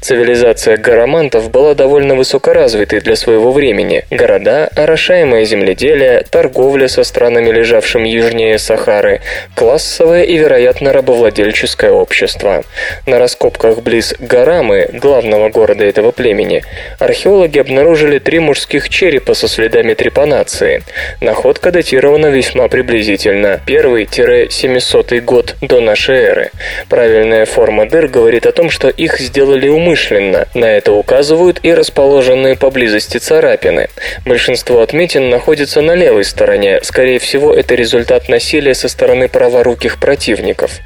Цивилизация 0.00 0.76
гарамантов 0.76 1.50
была 1.50 1.74
довольно 1.74 2.14
высокоразвитой 2.14 3.00
для 3.00 3.16
своего 3.16 3.52
времени. 3.52 4.04
Города, 4.10 4.68
орошаемое 4.74 5.44
земледелие, 5.44 6.24
торговля 6.30 6.88
со 6.88 7.04
странами, 7.04 7.50
лежавшими 7.50 8.08
южнее 8.08 8.58
Сахары, 8.58 9.20
классовая 9.54 10.22
и, 10.22 10.36
вероятно, 10.36 10.92
рабовладельческое 10.98 11.92
общество. 11.92 12.64
На 13.06 13.18
раскопках 13.18 13.82
близ 13.82 14.14
Гарамы, 14.18 14.88
главного 14.92 15.48
города 15.48 15.84
этого 15.84 16.10
племени, 16.10 16.64
археологи 16.98 17.58
обнаружили 17.58 18.18
три 18.18 18.40
мужских 18.40 18.88
черепа 18.88 19.34
со 19.34 19.46
следами 19.48 19.94
трепанации. 19.94 20.82
Находка 21.20 21.70
датирована 21.70 22.26
весьма 22.26 22.68
приблизительно. 22.68 23.60
Первый-700 23.64 25.20
год 25.20 25.54
до 25.60 25.80
нашей 25.80 26.16
эры. 26.16 26.50
Правильная 26.88 27.46
форма 27.46 27.88
дыр 27.88 28.08
говорит 28.08 28.46
о 28.46 28.52
том, 28.52 28.70
что 28.70 28.88
их 28.88 29.20
сделали 29.20 29.68
умышленно. 29.68 30.48
На 30.54 30.64
это 30.64 30.92
указывают 30.92 31.60
и 31.62 31.72
расположенные 31.72 32.56
поблизости 32.56 33.18
царапины. 33.18 33.88
Большинство 34.26 34.82
отметин 34.82 35.30
находится 35.30 35.80
на 35.80 35.94
левой 35.94 36.24
стороне. 36.24 36.80
Скорее 36.82 37.20
всего, 37.20 37.54
это 37.54 37.76
результат 37.76 38.28
насилия 38.28 38.74
со 38.74 38.88
стороны 38.88 39.28
праворуких 39.28 39.98
противников. 40.00 40.77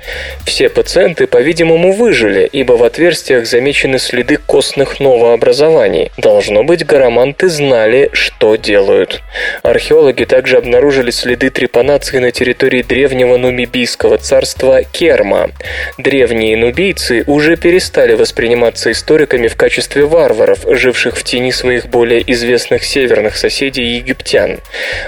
Все 0.45 0.69
пациенты, 0.69 1.27
по-видимому, 1.27 1.93
выжили, 1.93 2.49
ибо 2.51 2.73
в 2.73 2.85
отверстиях 2.85 3.47
замечены 3.47 3.99
следы 3.99 4.37
костных 4.37 5.01
новообразований. 5.01 6.11
Должно 6.17 6.65
быть, 6.65 6.85
гараманты 6.85 7.49
знали, 7.49 8.11
что 8.13 8.57
делают. 8.57 9.23
Археологи 9.63 10.25
также 10.25 10.57
обнаружили 10.57 11.11
следы 11.11 11.51
трепанации 11.51 12.19
на 12.19 12.31
территории 12.31 12.83
древнего 12.83 13.37
нумибийского 13.37 14.19
царства 14.19 14.83
Керма. 14.83 15.51
Древние 15.99 16.57
нубийцы 16.57 17.25
уже 17.27 17.57
перестали 17.57 18.15
восприниматься 18.15 18.91
историками 18.91 19.49
в 19.49 19.57
качестве 19.57 20.05
варваров, 20.05 20.61
живших 20.67 21.17
в 21.17 21.25
тени 21.25 21.53
своих 21.53 21.87
более 21.89 22.23
известных 22.33 22.85
северных 22.85 23.37
соседей 23.37 23.97
египтян. 23.97 24.59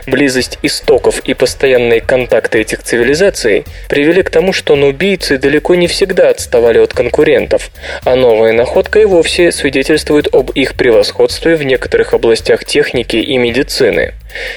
Близость 0.06 0.58
истоков 0.62 1.20
и 1.20 1.34
постоянные 1.34 2.00
контакты 2.00 2.60
этих 2.60 2.82
цивилизаций 2.82 3.64
привели 3.88 4.22
к 4.22 4.30
тому, 4.30 4.52
что 4.52 4.73
нубийцы 4.76 5.38
далеко 5.38 5.74
не 5.74 5.86
всегда 5.86 6.30
отставали 6.30 6.78
от 6.78 6.92
конкурентов, 6.92 7.70
а 8.04 8.16
новая 8.16 8.52
находка 8.52 9.00
и 9.00 9.04
вовсе 9.04 9.52
свидетельствует 9.52 10.28
об 10.32 10.50
их 10.50 10.74
превосходстве 10.74 11.56
в 11.56 11.62
некоторых 11.62 12.14
областях 12.14 12.64
техники 12.64 13.16
и 13.16 13.36
медицины. 13.36 14.14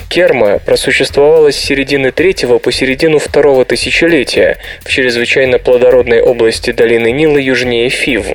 Керма 0.09 0.59
просуществовала 0.59 1.51
с 1.51 1.57
середины 1.57 2.11
третьего 2.11 2.59
по 2.59 2.71
середину 2.71 3.19
второго 3.19 3.65
тысячелетия 3.65 4.57
в 4.83 4.89
чрезвычайно 4.89 5.59
плодородной 5.59 6.21
области 6.21 6.71
долины 6.71 7.11
Нила 7.11 7.37
южнее 7.37 7.89
Фив. 7.89 8.27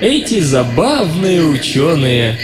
Эти 0.00 0.40
забавные 0.40 1.40
ученые 1.42 2.36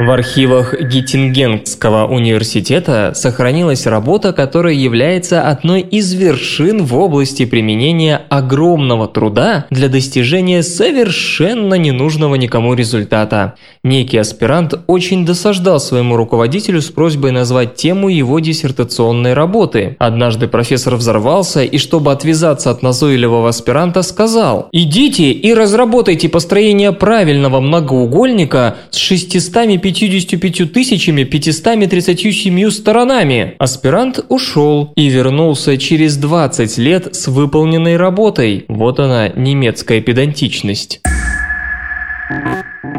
в 0.00 0.10
архивах 0.10 0.74
Геттингенского 0.80 2.06
университета 2.06 3.12
сохранилась 3.14 3.86
работа, 3.86 4.32
которая 4.32 4.72
является 4.72 5.42
одной 5.42 5.82
из 5.82 6.14
вершин 6.14 6.86
в 6.86 6.96
области 6.96 7.44
применения 7.44 8.22
огромного 8.30 9.08
труда 9.08 9.66
для 9.68 9.90
достижения 9.90 10.62
совершенно 10.62 11.74
ненужного 11.74 12.36
никому 12.36 12.72
результата. 12.72 13.56
Некий 13.84 14.16
аспирант 14.16 14.72
очень 14.86 15.26
досаждал 15.26 15.78
своему 15.78 16.16
руководителю 16.16 16.80
с 16.80 16.86
просьбой 16.86 17.32
назвать 17.32 17.74
тему 17.74 18.08
его 18.08 18.40
диссертационной 18.40 19.34
работы. 19.34 19.96
Однажды 19.98 20.48
профессор 20.48 20.96
взорвался 20.96 21.62
и, 21.62 21.76
чтобы 21.76 22.10
отвязаться 22.10 22.70
от 22.70 22.82
назойливого 22.82 23.50
аспиранта, 23.50 24.00
сказал 24.00 24.70
«Идите 24.72 25.30
и 25.30 25.52
разработайте 25.52 26.30
построение 26.30 26.92
правильного 26.92 27.60
многоугольника 27.60 28.76
с 28.90 28.96
650 28.96 29.89
55 29.92 30.72
тысячами 30.72 31.24
537 31.24 32.70
сторонами. 32.70 33.54
Аспирант 33.58 34.24
ушел 34.28 34.92
и 34.96 35.08
вернулся 35.08 35.76
через 35.78 36.16
20 36.16 36.78
лет 36.78 37.14
с 37.14 37.26
выполненной 37.28 37.96
работой. 37.96 38.64
Вот 38.68 39.00
она, 39.00 39.28
немецкая 39.28 40.00
педантичность. 40.00 41.00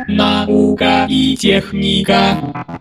Наука 0.08 1.08
и 1.10 1.38
техника. 1.38 2.38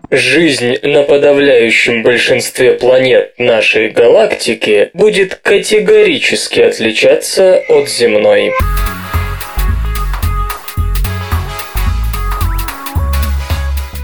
Жизнь 0.09 0.75
на 0.83 1.03
подавляющем 1.03 2.03
большинстве 2.03 2.73
планет 2.73 3.33
нашей 3.37 3.89
галактики 3.89 4.89
будет 4.93 5.35
категорически 5.35 6.59
отличаться 6.59 7.61
от 7.69 7.89
земной. 7.89 8.51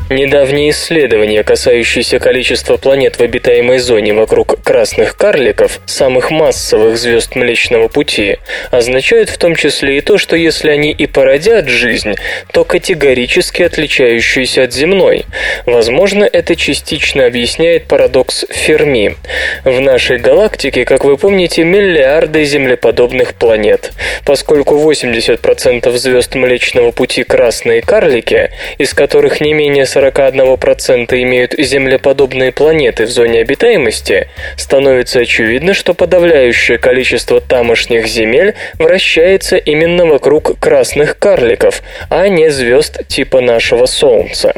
Недавние 0.10 0.70
исследования, 0.70 1.44
касающиеся 1.44 2.20
количества 2.20 2.78
планет 2.78 3.18
в 3.18 3.22
обитаемой 3.22 3.80
зоне 3.80 4.14
вокруг 4.14 4.64
красных 4.64 5.18
карликов, 5.18 5.82
самых 5.86 6.32
массовых 6.32 6.98
звезд 6.98 7.36
Млечного 7.36 7.90
Пути, 7.90 8.38
означают 8.72 9.30
в 9.30 9.38
том 9.38 9.54
числе 9.56 9.98
и 9.98 10.02
то, 10.02 10.18
что 10.18 10.38
если 10.38 10.70
они 10.70 10.94
и 10.94 11.08
породят 11.08 11.68
жизнь, 11.68 12.16
то 12.54 12.64
категорически 12.64 13.64
отличающуюся 13.64 14.64
от 14.64 14.74
земной. 14.74 15.26
Возможно, 15.66 16.24
это 16.24 16.56
частично 16.56 17.26
объясняет 17.26 17.88
парадокс 17.88 18.46
Ферми. 18.50 19.18
В 19.66 19.82
нашей 19.82 20.20
галактике, 20.20 20.86
как 20.86 21.04
вы 21.04 21.18
помните, 21.18 21.66
миллиарды 21.66 22.46
землеподобных 22.46 23.34
планет. 23.34 23.92
Поскольку 24.24 24.76
80% 24.76 25.92
звезд 25.98 26.36
Млечного 26.36 26.92
Пути 26.92 27.26
красные 27.26 27.82
карлики, 27.82 28.52
из 28.78 28.94
которых 28.94 29.42
не 29.42 29.52
менее 29.52 29.86
41% 29.98 31.22
имеют 31.22 31.54
землеподобные 31.58 32.52
планеты 32.52 33.06
в 33.06 33.10
зоне 33.10 33.42
обитаемости, 33.42 34.28
становится 34.56 35.20
очевидно, 35.20 35.74
что 35.74 35.94
подавляющее 35.94 36.78
количество 36.78 37.42
тамошних 37.42 38.08
земель 38.08 38.54
вращается 38.76 39.58
именно 39.58 40.06
вокруг 40.06 40.60
красных 40.60 41.18
карликов, 41.18 41.82
а 42.10 42.28
не 42.28 42.50
звезд 42.50 43.08
типа 43.08 43.42
нашего 43.42 43.86
Солнца. 43.86 44.54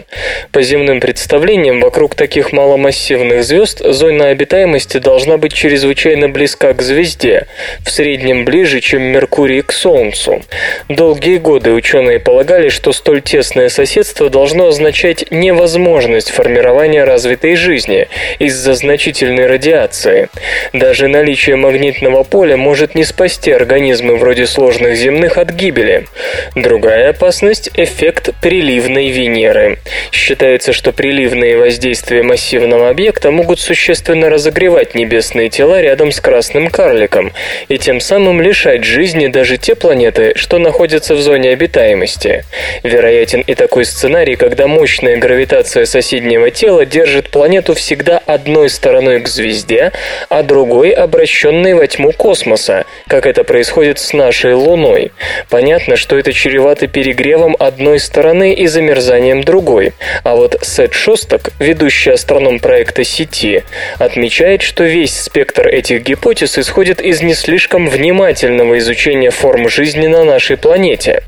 По 0.52 0.62
земным 0.62 1.00
представлениям, 1.00 1.80
вокруг 1.80 2.16
таких 2.16 2.52
маломассивных 2.52 3.44
звезд 3.44 3.82
зона 3.84 4.28
обитаемости 4.28 4.98
должна 4.98 5.38
быть 5.38 5.54
чрезвычайно 5.54 6.30
близка 6.30 6.74
к 6.74 6.82
звезде, 6.82 7.48
в 7.86 7.92
среднем 7.92 8.46
ближе, 8.46 8.82
чем 8.82 9.04
Меркурий 9.04 9.62
к 9.62 9.72
Солнцу. 9.72 10.44
Долгие 10.90 11.38
годы 11.38 11.72
ученые 11.72 12.20
полагали, 12.20 12.70
что 12.70 12.92
столь 12.92 13.22
тесное 13.22 13.70
соседство 13.70 14.30
должно 14.30 14.68
означать 14.68 15.29
невозможность 15.32 16.32
формирования 16.32 17.04
развитой 17.04 17.56
жизни 17.56 18.08
из-за 18.40 18.74
значительной 18.74 19.48
радиации. 19.48 20.30
Даже 20.74 21.08
наличие 21.08 21.56
магнитного 21.56 22.24
поля 22.24 22.58
может 22.58 22.96
не 22.96 23.04
спасти 23.04 23.52
организмы 23.52 24.16
вроде 24.16 24.48
сложных 24.48 24.96
земных 24.96 25.38
от 25.38 25.52
гибели. 25.52 26.08
Другая 26.56 27.10
опасность– 27.10 27.70
эффект 27.76 28.32
приливной 28.42 29.10
Венеры. 29.10 29.80
Считается, 30.12 30.74
что 30.74 30.92
приливные 30.92 31.58
воздействия 31.58 32.24
массивного 32.24 32.90
объекта 32.90 33.32
могут 33.32 33.60
существенно 33.60 34.30
разогревать 34.30 34.96
небесные 34.96 35.50
тела 35.50 35.82
рядом 35.82 36.12
с 36.12 36.20
красным 36.20 36.70
карликом 36.70 37.34
и 37.68 37.78
тем 37.78 38.00
самым 38.00 38.42
лишать 38.42 38.84
жизни 38.84 39.28
даже 39.28 39.58
те 39.58 39.76
планеты, 39.76 40.34
что 40.36 40.58
находятся 40.58 41.16
в 41.16 41.22
зоне 41.22 41.52
обитаемости. 41.52 42.46
Вероятен 42.84 43.42
и 43.42 43.56
такой 43.56 43.86
сценарий, 43.86 44.36
когда 44.36 44.68
мощная 44.68 45.19
гравитация 45.20 45.86
соседнего 45.86 46.50
тела 46.50 46.86
держит 46.86 47.30
планету 47.30 47.74
всегда 47.76 48.18
одной 48.18 48.70
стороной 48.70 49.20
к 49.20 49.28
звезде, 49.28 49.92
а 50.30 50.44
другой 50.44 50.90
обращенной 50.92 51.74
во 51.74 51.86
тьму 51.88 52.12
космоса, 52.12 52.86
как 53.08 53.26
это 53.26 53.44
происходит 53.44 54.00
с 54.00 54.14
нашей 54.14 54.54
Луной. 54.54 55.12
Понятно, 55.50 55.96
что 55.96 56.18
это 56.18 56.34
чревато 56.34 56.88
перегревом 56.88 57.56
одной 57.60 58.00
стороны 58.00 58.54
и 58.54 58.68
замерзанием 58.68 59.44
другой. 59.44 59.94
А 60.24 60.36
вот 60.36 60.58
Сет 60.62 60.94
Шостак, 60.94 61.52
ведущий 61.60 62.12
астроном 62.12 62.60
проекта 62.60 63.04
сети, 63.04 63.64
отмечает, 63.98 64.62
что 64.62 64.84
весь 64.84 65.20
спектр 65.20 65.68
этих 65.68 66.04
гипотез 66.04 66.58
исходит 66.58 67.02
из 67.02 67.22
не 67.22 67.34
слишком 67.34 67.90
внимательного 67.90 68.78
изучения 68.78 69.32
форм 69.32 69.70
жизни 69.70 70.08
на 70.08 70.24
нашей 70.24 70.58
планете. 70.58 71.24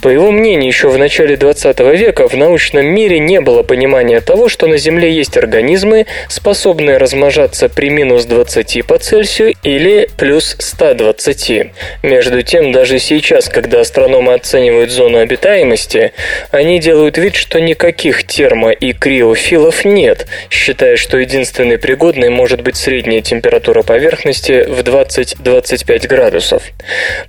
По 0.00 0.08
его 0.08 0.30
мнению, 0.30 0.68
еще 0.68 0.88
в 0.88 0.98
начале 0.98 1.36
20 1.36 1.78
века 1.80 2.28
в 2.28 2.34
научном 2.36 2.86
мире 2.86 3.18
не 3.18 3.31
было 3.40 3.62
понимания 3.62 4.20
того, 4.20 4.48
что 4.48 4.66
на 4.66 4.76
Земле 4.76 5.12
есть 5.12 5.36
организмы, 5.36 6.06
способные 6.28 6.98
размножаться 6.98 7.68
при 7.68 7.88
минус 7.88 8.24
20 8.24 8.86
по 8.86 8.98
Цельсию 8.98 9.54
или 9.62 10.08
плюс 10.18 10.56
120. 10.58 11.72
Между 12.02 12.42
тем, 12.42 12.72
даже 12.72 12.98
сейчас, 12.98 13.48
когда 13.48 13.80
астрономы 13.80 14.34
оценивают 14.34 14.90
зону 14.90 15.18
обитаемости, 15.18 16.12
они 16.50 16.78
делают 16.78 17.18
вид, 17.18 17.34
что 17.34 17.60
никаких 17.60 18.24
термо- 18.24 18.72
и 18.72 18.92
криофилов 18.92 19.84
нет, 19.84 20.26
считая, 20.50 20.96
что 20.96 21.18
единственной 21.18 21.78
пригодной 21.78 22.28
может 22.28 22.62
быть 22.62 22.76
средняя 22.76 23.22
температура 23.22 23.82
поверхности 23.82 24.64
в 24.68 24.82
20-25 24.82 26.06
градусов. 26.06 26.62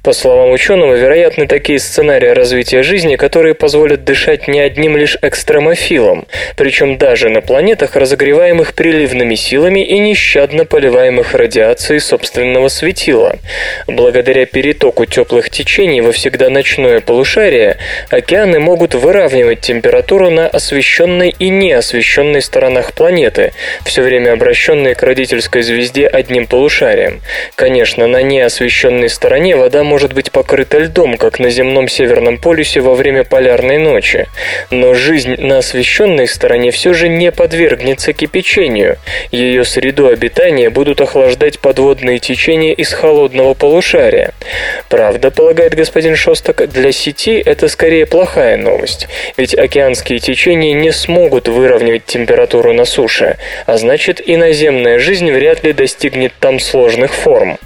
По 0.03 0.13
словам 0.13 0.51
ученого, 0.51 0.95
вероятны 0.95 1.47
такие 1.47 1.79
сценарии 1.79 2.29
развития 2.29 2.83
жизни, 2.83 3.15
которые 3.15 3.53
позволят 3.53 4.03
дышать 4.03 4.47
не 4.47 4.59
одним 4.59 4.97
лишь 4.97 5.17
экстремофилом, 5.21 5.92
причем 6.55 6.97
даже 6.97 7.29
на 7.29 7.41
планетах, 7.41 7.95
разогреваемых 7.95 8.73
приливными 8.73 9.35
силами 9.35 9.85
и 9.85 9.99
нещадно 9.99 10.65
поливаемых 10.65 11.33
радиацией 11.33 11.99
собственного 11.99 12.67
светила. 12.67 13.37
Благодаря 13.87 14.45
перетоку 14.45 15.05
теплых 15.05 15.49
течений 15.49 16.01
во 16.01 16.11
всегда 16.11 16.49
ночное 16.49 16.99
полушарие, 17.01 17.77
океаны 18.09 18.59
могут 18.59 18.95
выравнивать 18.95 19.61
температуру 19.61 20.29
на 20.29 20.47
освещенной 20.47 21.35
и 21.37 21.49
неосвещенной 21.49 22.41
сторонах 22.41 22.93
планеты, 22.93 23.53
все 23.85 24.01
время 24.01 24.33
обращенные 24.33 24.95
к 24.95 25.03
родительской 25.03 25.61
звезде 25.61 26.07
одним 26.07 26.47
полушарием. 26.47 27.21
Конечно, 27.55 28.07
на 28.07 28.21
неосвещенной 28.21 29.09
стороне 29.09 29.55
вода 29.55 29.83
может 29.83 30.13
быть 30.13 30.31
покрыта 30.31 30.79
льдом, 30.79 31.17
как 31.17 31.39
на 31.39 31.49
земном 31.49 31.87
северном 31.87 32.37
полюсе 32.37 32.81
во 32.81 32.95
время 32.95 33.23
полярной 33.23 33.77
ночи. 33.77 34.27
Но 34.71 34.93
жизнь 34.93 35.35
на 35.37 35.59
освещенной 35.59 35.82
освещенной 35.83 36.29
стороне 36.29 36.71
все 36.71 36.93
же 36.93 37.09
не 37.09 37.29
подвергнется 37.29 38.13
кипячению. 38.13 38.97
Ее 39.31 39.65
среду 39.65 40.07
обитания 40.07 40.69
будут 40.69 41.01
охлаждать 41.01 41.59
подводные 41.59 42.19
течения 42.19 42.73
из 42.73 42.93
холодного 42.93 43.53
полушария. 43.53 44.31
Правда, 44.87 45.29
полагает 45.29 45.75
господин 45.75 46.15
Шостак, 46.15 46.69
для 46.71 46.93
сети 46.93 47.43
это 47.45 47.67
скорее 47.67 48.05
плохая 48.05 48.55
новость, 48.55 49.07
ведь 49.35 49.53
океанские 49.53 50.19
течения 50.19 50.73
не 50.73 50.93
смогут 50.93 51.49
выровнять 51.49 52.05
температуру 52.05 52.71
на 52.71 52.85
суше, 52.85 53.35
а 53.65 53.75
значит 53.77 54.25
и 54.25 54.37
наземная 54.37 54.99
жизнь 54.99 55.29
вряд 55.31 55.65
ли 55.65 55.73
достигнет 55.73 56.31
там 56.39 56.61
сложных 56.61 57.13
форм. 57.13 57.57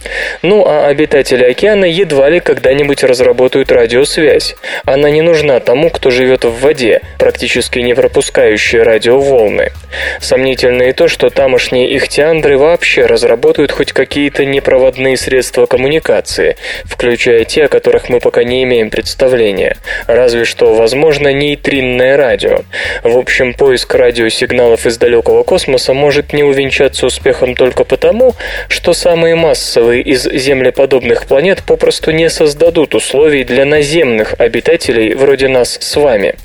Ну 0.41 0.65
а 0.65 0.87
обитатели 0.87 1.43
океана 1.43 1.85
едва 1.85 2.29
ли 2.29 2.39
когда-нибудь 2.39 3.03
разработают 3.03 3.71
радиосвязь. 3.71 4.55
Она 4.85 5.11
не 5.11 5.21
нужна 5.21 5.59
тому, 5.59 5.91
кто 5.91 6.09
живет 6.09 6.45
в 6.45 6.61
воде, 6.61 7.01
практически 7.19 7.77
не 7.77 7.93
пропускающие 8.07 8.83
радиоволны. 8.83 9.73
Сомнительно 10.21 10.83
и 10.83 10.93
то, 10.93 11.09
что 11.09 11.29
тамошние 11.29 11.97
ихтиандры 11.97 12.57
вообще 12.57 13.05
разработают 13.05 13.71
хоть 13.73 13.91
какие-то 13.91 14.45
непроводные 14.45 15.17
средства 15.17 15.65
коммуникации, 15.65 16.55
включая 16.85 17.43
те, 17.43 17.65
о 17.65 17.67
которых 17.67 18.07
мы 18.07 18.21
пока 18.21 18.45
не 18.45 18.63
имеем 18.63 18.89
представления. 18.89 19.75
Разве 20.07 20.45
что, 20.45 20.73
возможно, 20.73 21.33
нейтринное 21.33 22.15
радио. 22.15 22.61
В 23.03 23.17
общем, 23.17 23.53
поиск 23.53 23.93
радиосигналов 23.93 24.85
из 24.85 24.97
далекого 24.97 25.43
космоса 25.43 25.93
может 25.93 26.31
не 26.31 26.43
увенчаться 26.43 27.07
успехом 27.07 27.55
только 27.55 27.83
потому, 27.83 28.35
что 28.69 28.93
самые 28.93 29.35
массовые 29.35 30.01
из 30.01 30.23
землеподобных 30.23 31.25
планет 31.25 31.61
попросту 31.63 32.11
не 32.11 32.29
создадут 32.29 32.95
условий 32.95 33.43
для 33.43 33.65
наземных 33.65 34.35
обитателей 34.37 35.13
вроде 35.13 35.49
нас 35.49 35.77
с 35.81 35.95
вами. 35.97 36.35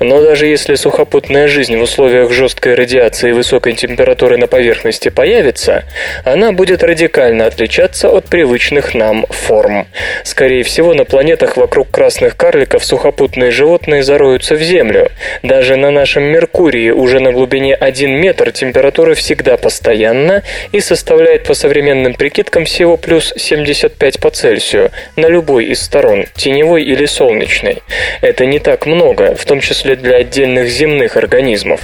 Но 0.00 0.20
даже 0.20 0.46
если 0.46 0.74
сухопутная 1.02 1.48
жизнь 1.48 1.76
в 1.76 1.82
условиях 1.82 2.30
жесткой 2.30 2.76
радиации 2.76 3.30
и 3.30 3.32
высокой 3.32 3.72
температуры 3.72 4.36
на 4.36 4.46
поверхности 4.46 5.08
появится, 5.08 5.82
она 6.24 6.52
будет 6.52 6.84
радикально 6.84 7.46
отличаться 7.46 8.08
от 8.08 8.26
привычных 8.26 8.94
нам 8.94 9.26
форм. 9.28 9.88
Скорее 10.22 10.62
всего, 10.62 10.94
на 10.94 11.04
планетах 11.04 11.56
вокруг 11.56 11.90
красных 11.90 12.36
карликов 12.36 12.84
сухопутные 12.84 13.50
животные 13.50 14.04
зароются 14.04 14.54
в 14.54 14.62
Землю. 14.62 15.10
Даже 15.42 15.74
на 15.74 15.90
нашем 15.90 16.22
Меркурии 16.22 16.90
уже 16.90 17.18
на 17.18 17.32
глубине 17.32 17.74
1 17.74 18.20
метр 18.20 18.52
температура 18.52 19.14
всегда 19.14 19.56
постоянна 19.56 20.44
и 20.70 20.78
составляет 20.78 21.42
по 21.44 21.54
современным 21.54 22.14
прикидкам 22.14 22.64
всего 22.64 22.96
плюс 22.96 23.34
75 23.36 24.20
по 24.20 24.30
Цельсию 24.30 24.92
на 25.16 25.26
любой 25.26 25.64
из 25.64 25.82
сторон, 25.82 26.26
теневой 26.36 26.84
или 26.84 27.06
солнечной. 27.06 27.82
Это 28.20 28.46
не 28.46 28.60
так 28.60 28.86
много, 28.86 29.34
в 29.34 29.44
том 29.46 29.58
числе 29.58 29.96
для 29.96 30.18
отдельных 30.18 30.68
земных 30.68 30.91
организмов. 31.00 31.80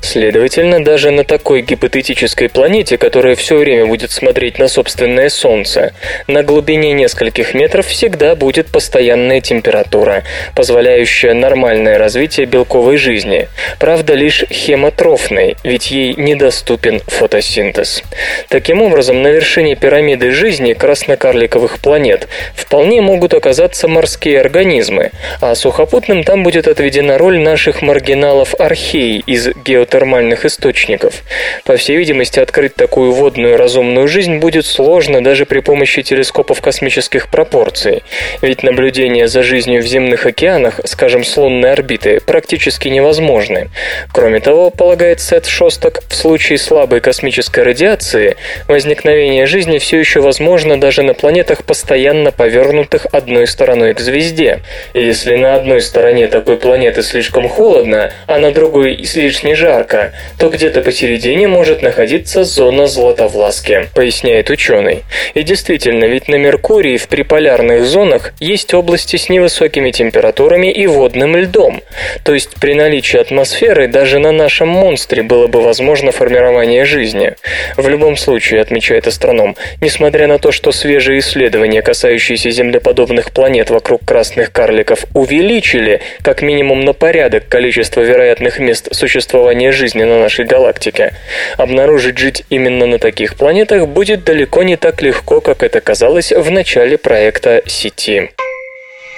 Следовательно, 0.00 0.84
даже 0.84 1.10
на 1.10 1.24
такой 1.24 1.62
гипотетической 1.62 2.48
планете, 2.48 2.98
которая 2.98 3.34
все 3.34 3.56
время 3.56 3.86
будет 3.86 4.10
смотреть 4.10 4.58
на 4.58 4.68
собственное 4.68 5.28
Солнце, 5.28 5.94
на 6.26 6.42
глубине 6.42 6.92
нескольких 6.92 7.54
метров 7.54 7.86
всегда 7.86 8.34
будет 8.34 8.66
постоянная 8.68 9.40
температура, 9.40 10.24
позволяющая 10.54 11.34
нормальное 11.34 11.98
развитие 11.98 12.46
белковой 12.46 12.96
жизни. 12.96 13.48
Правда, 13.78 14.14
лишь 14.14 14.44
хемотрофной, 14.50 15.56
ведь 15.64 15.90
ей 15.90 16.14
недоступен 16.16 17.00
фотосинтез. 17.06 18.02
Таким 18.48 18.82
образом, 18.82 19.22
на 19.22 19.28
вершине 19.28 19.76
пирамиды 19.76 20.30
жизни 20.30 20.74
краснокарликовых 20.74 21.78
планет 21.78 22.28
вполне 22.54 23.00
могут 23.00 23.34
оказаться 23.34 23.88
морские 23.88 24.40
организмы, 24.40 25.12
а 25.40 25.54
сухопутным 25.54 26.24
там 26.24 26.42
будет 26.42 26.68
отведена 26.68 27.18
роль 27.18 27.38
наших 27.38 27.82
маргиналов 27.82 28.49
архей 28.58 29.22
из 29.26 29.48
геотермальных 29.54 30.44
источников. 30.44 31.22
По 31.64 31.76
всей 31.76 31.96
видимости, 31.96 32.40
открыть 32.40 32.74
такую 32.74 33.12
водную 33.12 33.56
разумную 33.56 34.08
жизнь 34.08 34.38
будет 34.38 34.66
сложно 34.66 35.22
даже 35.22 35.46
при 35.46 35.60
помощи 35.60 36.02
телескопов 36.02 36.60
космических 36.60 37.28
пропорций, 37.28 38.02
ведь 38.42 38.62
наблюдения 38.62 39.28
за 39.28 39.42
жизнью 39.42 39.82
в 39.82 39.86
земных 39.86 40.26
океанах, 40.26 40.80
скажем, 40.84 41.24
с 41.24 41.36
лунной 41.36 41.72
орбиты, 41.72 42.20
практически 42.20 42.88
невозможны. 42.88 43.70
Кроме 44.12 44.40
того, 44.40 44.70
полагает 44.70 45.20
Сет 45.20 45.46
Шосток, 45.46 46.02
в 46.08 46.14
случае 46.14 46.58
слабой 46.58 47.00
космической 47.00 47.64
радиации 47.64 48.36
возникновение 48.66 49.46
жизни 49.46 49.78
все 49.78 49.98
еще 49.98 50.20
возможно 50.20 50.80
даже 50.80 51.02
на 51.02 51.14
планетах, 51.14 51.64
постоянно 51.64 52.32
повернутых 52.32 53.06
одной 53.12 53.46
стороной 53.46 53.94
к 53.94 54.00
звезде. 54.00 54.60
Если 54.94 55.36
на 55.36 55.54
одной 55.54 55.80
стороне 55.80 56.26
такой 56.26 56.56
планеты 56.56 57.02
слишком 57.02 57.48
холодно, 57.48 58.12
а 58.26 58.38
на 58.40 58.50
другой 58.50 59.00
излишне 59.02 59.54
жарко, 59.54 60.12
то 60.38 60.48
где-то 60.48 60.80
посередине 60.82 61.46
может 61.46 61.82
находиться 61.82 62.44
зона 62.44 62.86
Златовласки, 62.86 63.88
поясняет 63.94 64.50
ученый. 64.50 65.04
И 65.34 65.42
действительно, 65.42 66.04
ведь 66.06 66.28
на 66.28 66.36
Меркурии 66.36 66.96
в 66.96 67.08
приполярных 67.08 67.84
зонах 67.84 68.32
есть 68.40 68.74
области 68.74 69.16
с 69.16 69.28
невысокими 69.28 69.90
температурами 69.90 70.72
и 70.72 70.86
водным 70.86 71.36
льдом. 71.36 71.82
То 72.24 72.34
есть 72.34 72.56
при 72.60 72.74
наличии 72.74 73.18
атмосферы 73.18 73.86
даже 73.86 74.18
на 74.18 74.32
нашем 74.32 74.68
монстре 74.68 75.22
было 75.22 75.46
бы 75.46 75.60
возможно 75.60 76.10
формирование 76.10 76.84
жизни. 76.84 77.34
В 77.76 77.88
любом 77.88 78.16
случае, 78.16 78.60
отмечает 78.60 79.06
астроном, 79.06 79.56
несмотря 79.80 80.26
на 80.26 80.38
то, 80.38 80.52
что 80.52 80.72
свежие 80.72 81.20
исследования, 81.20 81.82
касающиеся 81.82 82.50
землеподобных 82.50 83.32
планет 83.32 83.70
вокруг 83.70 84.04
красных 84.04 84.52
карликов, 84.52 85.04
увеличили 85.14 86.00
как 86.22 86.42
минимум 86.42 86.80
на 86.80 86.92
порядок 86.92 87.48
количество 87.48 88.00
вероятных 88.00 88.29
мест 88.60 88.88
существования 88.92 89.72
жизни 89.72 90.04
на 90.04 90.20
нашей 90.20 90.44
галактике, 90.44 91.14
обнаружить 91.56 92.18
жить 92.18 92.44
именно 92.50 92.86
на 92.86 93.00
таких 93.00 93.34
планетах 93.34 93.88
будет 93.88 94.22
далеко 94.22 94.62
не 94.62 94.76
так 94.76 95.02
легко, 95.02 95.40
как 95.40 95.64
это 95.64 95.80
казалось 95.80 96.30
в 96.30 96.48
начале 96.50 96.96
проекта 96.96 97.62
сети. 97.66 98.30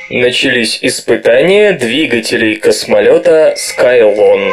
Начались 0.08 0.78
испытания 0.80 1.72
двигателей 1.72 2.56
космолета 2.56 3.54
Skylon. 3.56 4.52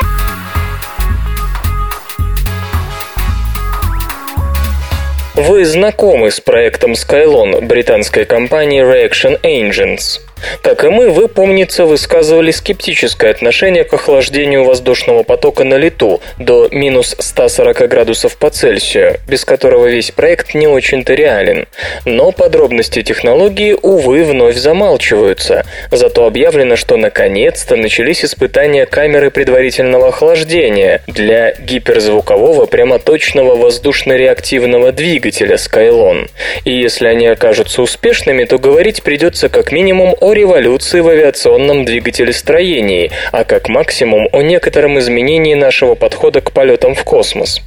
Вы 5.36 5.64
знакомы 5.64 6.32
с 6.32 6.42
проектом 6.42 6.94
Skylon 6.94 7.62
британской 7.62 8.26
компании 8.26 8.84
Reaction 8.84 9.40
Engines. 9.42 10.20
Как 10.62 10.84
и 10.84 10.90
мы, 10.90 11.10
вы, 11.10 11.28
помнится, 11.28 11.86
высказывали 11.86 12.52
скептическое 12.52 13.32
отношение 13.32 13.84
к 13.84 13.94
охлаждению 13.94 14.64
воздушного 14.64 15.24
потока 15.24 15.64
на 15.64 15.76
лету 15.76 16.22
до 16.38 16.68
минус 16.72 17.16
140 17.20 17.88
градусов 17.88 18.38
по 18.38 18.50
Цельсию, 18.50 19.20
без 19.28 19.46
которого 19.46 19.88
весь 19.88 20.12
проект 20.12 20.54
не 20.54 20.68
очень-то 20.68 21.14
реален. 21.14 21.68
Но 22.06 22.32
подробности 22.32 23.02
технологии, 23.02 23.76
увы, 23.82 24.24
вновь 24.24 24.56
замалчиваются. 24.56 25.66
Зато 25.92 26.26
объявлено, 26.26 26.76
что 26.76 26.98
наконец-то 26.98 27.76
начались 27.76 28.24
испытания 28.24 28.86
камеры 28.86 29.32
предварительного 29.32 30.10
охлаждения 30.10 31.02
для 31.08 31.52
гиперзвукового 31.54 32.66
прямоточного 32.66 33.56
воздушно-реактивного 33.56 34.92
двигателя 34.92 35.56
Skylon. 35.56 36.30
И 36.66 36.72
если 36.72 37.08
они 37.08 37.28
окажутся 37.28 37.82
успешными, 37.82 38.46
то 38.46 38.58
говорить 38.58 39.04
придется 39.04 39.50
как 39.50 39.72
минимум 39.72 40.16
о 40.20 40.29
революции 40.34 41.00
в 41.00 41.08
авиационном 41.08 41.86
двигателестроении, 41.86 43.12
а 43.32 43.44
как 43.44 43.70
максимум 43.70 44.30
о 44.32 44.42
некотором 44.42 45.00
изменении 45.00 45.54
нашего 45.54 45.96
подхода 45.96 46.42
к 46.42 46.52
полетам 46.52 46.96
в 46.96 47.04
космос. 47.04 47.62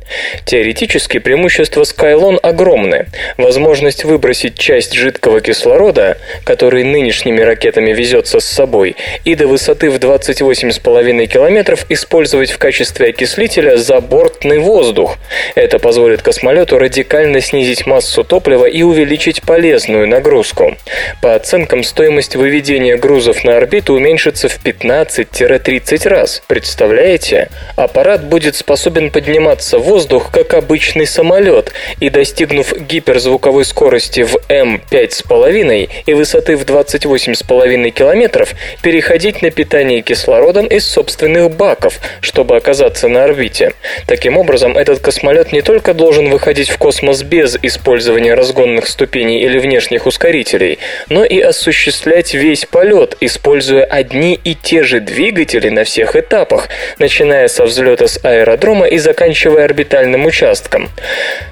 Теоретически 0.45 1.19
преимущества 1.19 1.83
Skylon 1.83 2.39
огромны. 2.39 3.07
Возможность 3.37 4.05
выбросить 4.05 4.59
часть 4.59 4.93
жидкого 4.95 5.41
кислорода, 5.41 6.19
который 6.45 6.85
нынешними 6.85 7.41
ракетами 7.41 7.93
везется 7.93 8.41
с 8.41 8.45
собой, 8.45 8.97
и 9.25 9.35
до 9.35 9.47
высоты 9.47 9.91
в 9.91 9.97
28,5 9.97 11.27
километров 11.27 11.87
использовать 11.89 12.51
в 12.51 12.59
качестве 12.59 13.09
окислителя 13.09 13.77
забортный 13.77 14.59
воздух. 14.59 15.19
Это 15.55 15.79
позволит 15.79 16.23
космолету 16.23 16.79
радикально 16.79 17.41
снизить 17.41 17.87
массу 17.87 18.25
топлива 18.25 18.67
и 18.67 18.83
увеличить 18.83 19.43
полезную 19.43 20.09
нагрузку. 20.09 20.77
По 21.21 21.35
оценкам, 21.35 21.83
стоимость 21.85 22.37
выведения 22.37 22.52
выведение 22.53 22.99
грузов 22.99 23.45
на 23.45 23.57
орбиту 23.57 23.95
уменьшится 23.95 24.47
в 24.47 24.63
15-30 24.63 26.07
раз. 26.07 26.43
Представляете? 26.47 27.49
Аппарат 27.77 28.25
будет 28.25 28.57
способен 28.57 29.11
подниматься 29.11 29.79
в 29.79 29.85
воздух, 29.85 30.31
как 30.31 30.53
обычный 30.53 31.07
самолет, 31.07 31.73
и 31.99 32.11
достигнув 32.11 32.79
гиперзвуковой 32.79 33.65
скорости 33.65 34.21
в 34.21 34.37
М5,5 34.51 35.89
и 36.05 36.13
высоты 36.13 36.59
в 36.59 36.65
28,5 36.67 37.91
километров, 37.91 38.55
переходить 38.83 39.41
на 39.41 39.51
питание 39.51 40.03
кислородом 40.03 40.67
из 40.67 40.87
собственных 40.87 41.53
баков, 41.53 42.01
чтобы 42.21 42.59
оказаться 42.59 43.09
на 43.09 43.25
орбите. 43.25 43.73
Таким 44.07 44.37
образом, 44.37 44.77
этот 44.77 44.99
космолет 44.99 45.53
не 45.53 45.63
только 45.63 45.95
должен 45.95 46.29
выходить 46.29 46.69
в 46.69 46.77
космос 46.77 47.23
без 47.23 47.57
использования 47.63 48.35
разгонных 48.35 48.89
ступеней 48.89 49.41
или 49.41 49.59
внешних 49.59 50.05
ускорителей, 50.05 50.81
но 51.09 51.25
и 51.25 51.41
осуществлять 51.41 52.35
весь 52.43 52.67
полет, 52.67 53.17
используя 53.21 53.85
одни 53.85 54.39
и 54.43 54.57
те 54.57 54.83
же 54.83 54.99
двигатели 54.99 55.69
на 55.69 55.85
всех 55.85 56.17
этапах, 56.17 56.69
начиная 56.99 57.47
со 57.47 57.65
взлета 57.65 58.09
с 58.09 58.19
аэродрома 58.25 58.87
и 58.87 58.99
заканчивая 58.99 59.65
орбитальным 59.65 60.27
участком. 60.27 60.91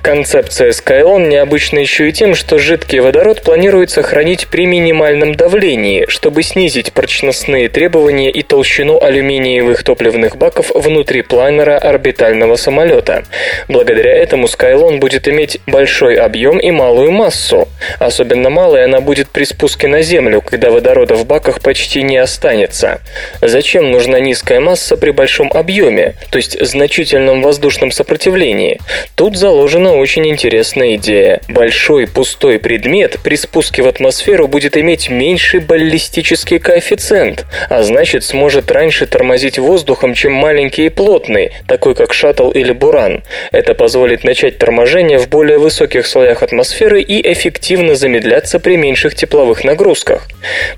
Концепция 0.02 0.70
Skylon 0.70 1.28
необычна 1.28 1.78
еще 1.78 2.08
и 2.08 2.12
тем, 2.12 2.34
что 2.34 2.58
жидкий 2.58 2.98
водород 2.98 3.42
планируется 3.42 4.02
хранить 4.02 4.48
при 4.48 4.66
минимальном 4.66 5.36
давлении, 5.36 6.06
чтобы 6.08 6.42
снизить 6.42 6.92
прочностные 6.92 7.68
требования 7.68 8.32
и 8.32 8.42
толщину 8.42 9.00
алюминиевых 9.00 9.84
топливных 9.84 10.36
баков 10.36 10.72
внутри 10.74 11.22
планера 11.22 11.78
орбитального 11.78 12.56
самолета. 12.56 13.24
Благодаря 13.68 14.12
этому 14.16 14.46
Skylon 14.46 14.98
будет 14.98 15.28
иметь 15.28 15.60
большой 15.68 16.16
объем 16.16 16.58
и 16.58 16.72
малую 16.72 17.12
массу. 17.12 17.68
Особенно 18.00 18.50
малой 18.50 18.84
она 18.84 19.00
будет 19.00 19.28
при 19.28 19.44
спуске 19.44 19.86
на 19.86 20.02
Землю, 20.02 20.40
когда 20.40 20.70
водорода 20.80 21.14
в 21.14 21.26
баках 21.26 21.60
почти 21.60 22.02
не 22.02 22.16
останется. 22.16 23.00
Зачем 23.42 23.90
нужна 23.90 24.18
низкая 24.18 24.60
масса 24.60 24.96
при 24.96 25.10
большом 25.10 25.52
объеме, 25.52 26.14
то 26.30 26.38
есть 26.38 26.58
значительном 26.58 27.42
воздушном 27.42 27.90
сопротивлении? 27.90 28.80
Тут 29.14 29.36
заложена 29.36 29.94
очень 29.94 30.26
интересная 30.26 30.94
идея. 30.96 31.42
Большой 31.48 32.06
пустой 32.06 32.58
предмет 32.58 33.18
при 33.22 33.36
спуске 33.36 33.82
в 33.82 33.88
атмосферу 33.88 34.48
будет 34.48 34.78
иметь 34.78 35.10
меньший 35.10 35.60
баллистический 35.60 36.58
коэффициент, 36.58 37.44
а 37.68 37.82
значит 37.82 38.24
сможет 38.24 38.70
раньше 38.70 39.04
тормозить 39.04 39.58
воздухом, 39.58 40.14
чем 40.14 40.32
маленький 40.32 40.86
и 40.86 40.88
плотный, 40.88 41.52
такой 41.68 41.94
как 41.94 42.14
шаттл 42.14 42.50
или 42.52 42.72
буран. 42.72 43.22
Это 43.52 43.74
позволит 43.74 44.24
начать 44.24 44.56
торможение 44.56 45.18
в 45.18 45.28
более 45.28 45.58
высоких 45.58 46.06
слоях 46.06 46.42
атмосферы 46.42 47.02
и 47.02 47.20
эффективно 47.30 47.96
замедляться 47.96 48.58
при 48.58 48.76
меньших 48.78 49.14
тепловых 49.14 49.62
нагрузках. 49.62 50.26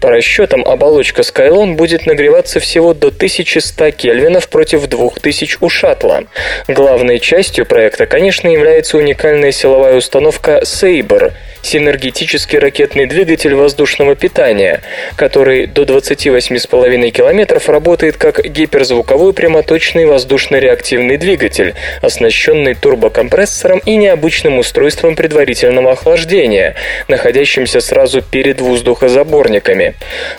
По 0.01 0.11
расчетам, 0.11 0.63
оболочка 0.67 1.23
Skylon 1.23 1.75
будет 1.75 2.07
нагреваться 2.07 2.61
всего 2.61 2.95
до 2.95 3.09
1100 3.09 3.91
кельвинов 3.93 4.49
против 4.49 4.87
2000 4.87 5.59
у 5.61 5.69
шаттла. 5.69 6.25
Главной 6.69 7.19
частью 7.19 7.67
проекта, 7.67 8.07
конечно, 8.07 8.49
является 8.49 8.97
уникальная 8.97 9.53
силовая 9.53 9.97
установка 9.97 10.63
Sabre– 10.65 11.33
синергетический 11.63 12.59
ракетный 12.59 13.07
двигатель 13.07 13.55
воздушного 13.55 14.15
питания, 14.15 14.83
который 15.17 15.67
до 15.67 15.83
28,5 15.83 17.11
км 17.11 17.73
работает 17.73 18.17
как 18.17 18.45
гиперзвуковой 18.45 19.33
прямоточный 19.33 20.05
воздушно-реактивный 20.05 21.17
двигатель, 21.17 21.75
оснащенный 22.03 22.75
турбокомпрессором 22.75 23.81
и 23.87 23.97
необычным 23.97 24.59
устройством 24.59 25.17
предварительного 25.17 25.93
охлаждения, 25.93 26.75
находящимся 27.09 27.81
сразу 27.81 28.23
перед 28.23 28.61
воздухозаборниками. 28.61 29.72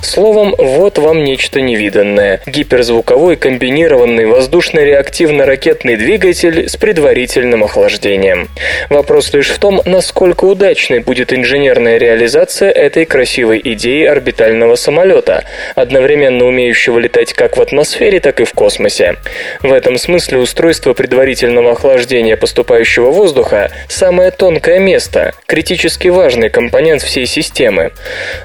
Словом, 0.01 0.55
вот 0.57 0.97
вам 0.97 1.23
нечто 1.23 1.61
невиданное. 1.61 2.41
Гиперзвуковой 2.45 3.35
комбинированный 3.35 4.25
воздушно-реактивно-ракетный 4.25 5.95
двигатель 5.95 6.69
с 6.69 6.77
предварительным 6.77 7.63
охлаждением. 7.63 8.49
Вопрос 8.89 9.33
лишь 9.33 9.49
в 9.49 9.59
том, 9.59 9.81
насколько 9.85 10.45
удачной 10.45 10.99
будет 10.99 11.33
инженерная 11.33 11.97
реализация 11.97 12.69
этой 12.69 13.05
красивой 13.05 13.61
идеи 13.63 14.05
орбитального 14.05 14.75
самолета, 14.75 15.45
одновременно 15.75 16.45
умеющего 16.45 16.99
летать 16.99 17.33
как 17.33 17.57
в 17.57 17.61
атмосфере, 17.61 18.19
так 18.19 18.39
и 18.39 18.45
в 18.45 18.53
космосе. 18.53 19.15
В 19.61 19.71
этом 19.71 19.97
смысле 19.97 20.37
устройство 20.39 20.93
предварительного 20.93 21.71
охлаждения 21.71 22.37
поступающего 22.37 23.11
воздуха– 23.11 23.71
самое 23.89 24.31
тонкое 24.31 24.79
место, 24.79 25.33
критически 25.45 26.07
важный 26.09 26.49
компонент 26.49 27.01
всей 27.01 27.25
системы. 27.25 27.91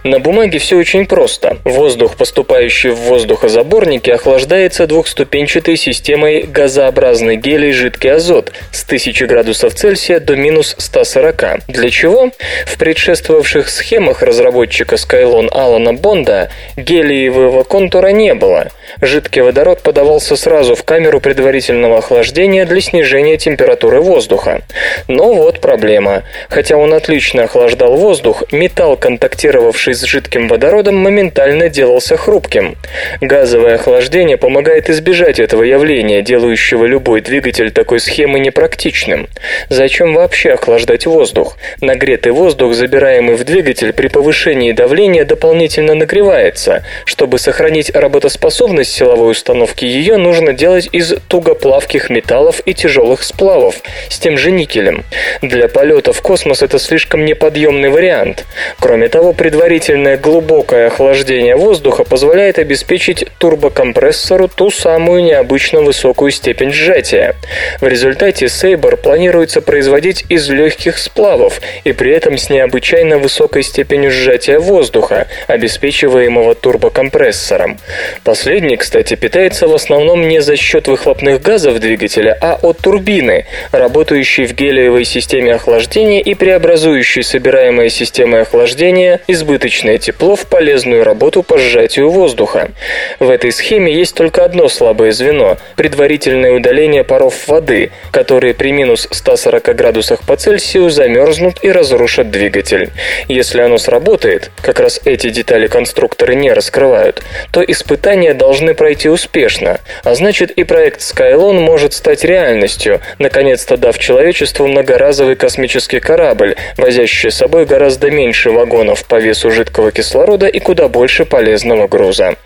На 0.05 0.19
бумаге 0.19 0.59
все 0.59 0.78
очень 0.79 1.07
просто. 1.07 1.59
Воздух, 1.65 2.17
поступающий 2.17 2.91
в 2.91 2.97
воздухозаборники, 2.97 4.11
охлаждается 4.11 4.87
двухступенчатой 4.87 5.77
системой 5.77 6.43
газообразный 6.43 7.37
гелий 7.37 7.73
жидкий 7.73 8.13
азот 8.13 8.53
с 8.73 8.85
1000 8.85 9.27
градусов 9.27 9.75
Цельсия 9.75 10.21
до 10.21 10.37
минус 10.37 10.75
140. 10.79 11.67
Для 11.69 11.91
чего? 11.91 12.31
В 12.67 12.79
предшествовавших 12.79 13.69
схемах 13.69 14.23
разработчика 14.23 14.97
Skylon 14.97 15.49
Алана 15.51 15.93
Бонда 15.93 16.51
гелиевого 16.77 17.63
контура 17.65 18.09
не 18.09 18.35
было. 18.35 18.69
Жидкий 19.01 19.43
водород 19.43 19.83
подавался 19.83 20.37
сразу 20.37 20.75
в 20.75 20.85
камеру 20.85 21.21
предварительного 21.21 21.99
охлаждения 21.99 22.65
для 22.67 22.81
снижения 22.81 23.37
температуры 23.37 24.01
воздуха. 24.01 24.63
Но 25.07 25.35
вот 25.35 25.61
проблема. 25.61 26.23
Хотя 26.49 26.77
он 26.77 26.93
отлично 26.93 27.45
охлаждал 27.45 27.97
воздух, 27.97 28.45
металл, 28.53 28.97
контактировавший 28.97 29.95
с 29.95 30.03
жидким 30.03 30.49
водородом, 30.49 30.68
моментально 30.69 31.71
делался 31.71 32.17
хрупким. 32.17 32.77
Газовое 33.23 33.77
охлаждение 33.77 34.37
помогает 34.37 34.91
избежать 34.91 35.39
этого 35.41 35.63
явления, 35.63 36.21
делающего 36.21 36.85
любой 36.85 37.23
двигатель 37.23 37.71
такой 37.71 38.01
схемы 38.01 38.39
непрактичным. 38.39 39.29
Зачем 39.71 40.15
вообще 40.15 40.53
охлаждать 40.53 41.07
воздух? 41.07 41.57
Нагретый 41.81 42.33
воздух, 42.33 42.75
забираемый 42.75 43.37
в 43.37 43.45
двигатель 43.45 43.95
при 43.95 44.09
повышении 44.09 44.73
давления, 44.73 45.25
дополнительно 45.25 45.95
нагревается. 45.95 46.85
Чтобы 47.07 47.39
сохранить 47.39 47.91
работоспособность 47.95 48.93
силовой 48.93 49.33
установки, 49.33 49.87
ее 49.87 50.19
нужно 50.19 50.53
делать 50.53 50.91
из 50.93 51.15
тугоплавких 51.29 52.11
металлов 52.11 52.61
и 52.67 52.75
тяжелых 52.75 53.23
сплавов 53.23 53.77
с 54.11 54.19
тем 54.19 54.37
же 54.37 54.51
никелем. 54.51 55.05
Для 55.41 55.69
полета 55.69 56.13
в 56.13 56.21
космос 56.21 56.63
это 56.63 56.79
слишком 56.79 57.25
неподъемный 57.25 57.89
вариант. 57.89 58.45
Кроме 58.79 59.09
того, 59.09 59.33
предварительное 59.33 60.19
глубокое 60.19 60.58
охлаждение 60.63 61.57
воздуха 61.57 62.05
позволяет 62.05 62.59
обеспечить 62.59 63.27
турбокомпрессору 63.39 64.49
ту 64.49 64.71
самую 64.71 65.23
необычно 65.23 65.81
высокую 65.81 66.31
степень 66.31 66.73
сжатия. 66.73 67.35
В 67.81 67.87
результате 67.87 68.47
Sabre 68.47 68.97
планируется 68.97 69.61
производить 69.61 70.25
из 70.29 70.49
легких 70.49 70.99
сплавов 70.99 71.61
и 71.85 71.93
при 71.93 72.13
этом 72.13 72.39
с 72.39 72.51
необычайно 72.51 73.19
высокой 73.19 73.63
степенью 73.63 74.11
сжатия 74.11 74.59
воздуха, 74.59 75.29
обеспечиваемого 75.47 76.55
турбокомпрессором. 76.55 77.79
Последний, 78.25 78.77
кстати, 78.77 79.15
питается 79.15 79.69
в 79.69 79.75
основном 79.75 80.29
не 80.29 80.41
за 80.41 80.57
счет 80.57 80.89
выхлопных 80.89 81.41
газов 81.41 81.79
двигателя, 81.79 82.37
а 82.41 82.59
от 82.61 82.79
турбины, 82.79 83.47
работающей 83.73 84.47
в 84.47 84.55
гелиевой 84.55 85.05
системе 85.05 85.55
охлаждения 85.55 86.21
и 86.21 86.35
преобразующей 86.35 87.23
собираемое 87.23 87.89
системой 87.89 88.43
охлаждения 88.43 89.21
избыточное 89.27 89.99
тепло 89.99 90.37
в 90.37 90.47
полезную 90.49 91.05
работу 91.05 91.43
по 91.43 91.59
сжатию 91.59 92.11
воздуха. 92.11 92.71
В 93.19 93.31
этой 93.31 93.53
схеме 93.53 93.93
есть 93.93 94.15
только 94.15 94.45
одно 94.45 94.69
слабое 94.69 95.13
звено– 95.13 95.57
предварительное 95.77 96.53
удаление 96.53 97.05
паров 97.05 97.47
воды, 97.49 97.91
которые 98.11 98.55
при 98.55 98.73
минус 98.73 99.09
140 99.11 99.75
градусах 99.77 100.23
по 100.23 100.37
Цельсию 100.37 100.91
замерзнут 100.91 101.59
и 101.63 101.71
разрушат 101.71 102.31
двигатель. 102.31 102.91
Если 103.29 103.61
оно 103.61 103.79
сработает, 103.79 104.51
как 104.63 104.81
раз 104.81 105.01
эти 105.05 105.31
детали 105.31 105.67
конструкторы 105.67 106.35
не 106.35 106.53
раскрывают, 106.53 107.23
то 107.53 107.63
испытания 107.63 108.35
должны 108.35 108.75
пройти 108.75 109.09
успешно, 109.09 109.81
а 110.05 110.15
значит 110.15 110.51
и 110.51 110.65
проект 110.65 111.01
Skylon 111.01 111.61
может 111.61 111.93
стать 111.93 112.25
реальностью, 112.25 113.01
наконец-то 113.19 113.77
дав 113.77 113.99
человечеству 113.99 114.67
многоразовый 114.67 115.37
космический 115.37 116.01
корабль, 116.01 116.57
возящий 116.77 117.31
с 117.31 117.37
собой 117.37 117.67
гораздо 117.67 118.11
меньше 118.11 118.51
вагонов 118.51 119.05
по 119.05 119.17
весу 119.17 119.51
жидкого 119.51 119.93
кислорода 119.93 120.38
и 120.47 120.59
куда 120.59 120.89
больше 120.89 121.25
полезного 121.25 121.89
груза. 121.89 122.37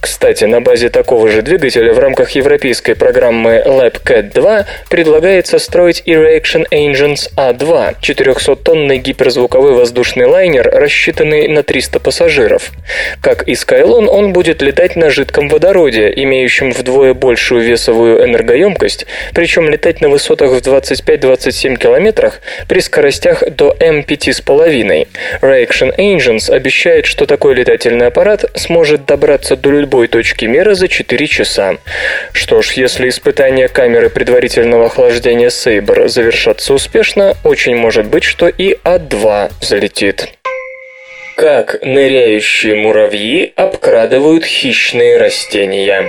Кстати, 0.00 0.44
на 0.44 0.60
базе 0.60 0.88
такого 0.88 1.28
же 1.28 1.42
двигателя 1.42 1.92
в 1.92 1.98
рамках 1.98 2.30
европейской 2.32 2.94
программы 2.94 3.62
LabCat 3.64 4.32
2 4.32 4.66
предлагается 4.90 5.58
строить 5.58 6.02
Erection 6.06 6.66
Engines 6.72 7.30
A2, 7.36 7.96
400-тонный 8.00 8.98
гипер 8.98 9.28
гиперзвуковой 9.28 9.72
воздушный 9.72 10.26
лайнер, 10.26 10.70
рассчитанный 10.72 11.48
на 11.48 11.62
300 11.62 12.00
пассажиров. 12.00 12.70
Как 13.20 13.46
и 13.46 13.52
Skylon, 13.52 14.06
он 14.06 14.32
будет 14.32 14.62
летать 14.62 14.96
на 14.96 15.10
жидком 15.10 15.48
водороде, 15.48 16.12
имеющем 16.16 16.70
вдвое 16.70 17.14
большую 17.14 17.62
весовую 17.62 18.24
энергоемкость, 18.24 19.06
причем 19.34 19.68
летать 19.68 20.00
на 20.00 20.08
высотах 20.08 20.52
в 20.52 20.58
25-27 20.58 21.76
километрах 21.76 22.40
при 22.68 22.80
скоростях 22.80 23.42
до 23.50 23.76
М5,5. 23.78 25.08
Reaction 25.42 25.94
Engines 25.96 26.50
обещает, 26.50 27.04
что 27.04 27.26
такой 27.38 27.54
летательный 27.54 28.08
аппарат 28.08 28.46
сможет 28.56 29.06
добраться 29.06 29.54
до 29.54 29.70
любой 29.70 30.08
точки 30.08 30.46
мира 30.46 30.74
за 30.74 30.88
4 30.88 31.26
часа. 31.28 31.76
Что 32.32 32.62
ж, 32.62 32.72
если 32.72 33.08
испытания 33.08 33.68
камеры 33.68 34.10
предварительного 34.10 34.86
охлаждения 34.86 35.46
Sabre 35.46 36.08
завершатся 36.08 36.74
успешно, 36.74 37.36
очень 37.44 37.76
может 37.76 38.06
быть, 38.06 38.24
что 38.24 38.48
и 38.48 38.76
А2 38.82 38.98
2 38.98 39.50
залетит. 39.60 40.30
Как 41.36 41.80
ныряющие 41.82 42.74
муравьи 42.74 43.52
обкрадывают 43.54 44.44
хищные 44.44 45.16
растения. 45.16 46.08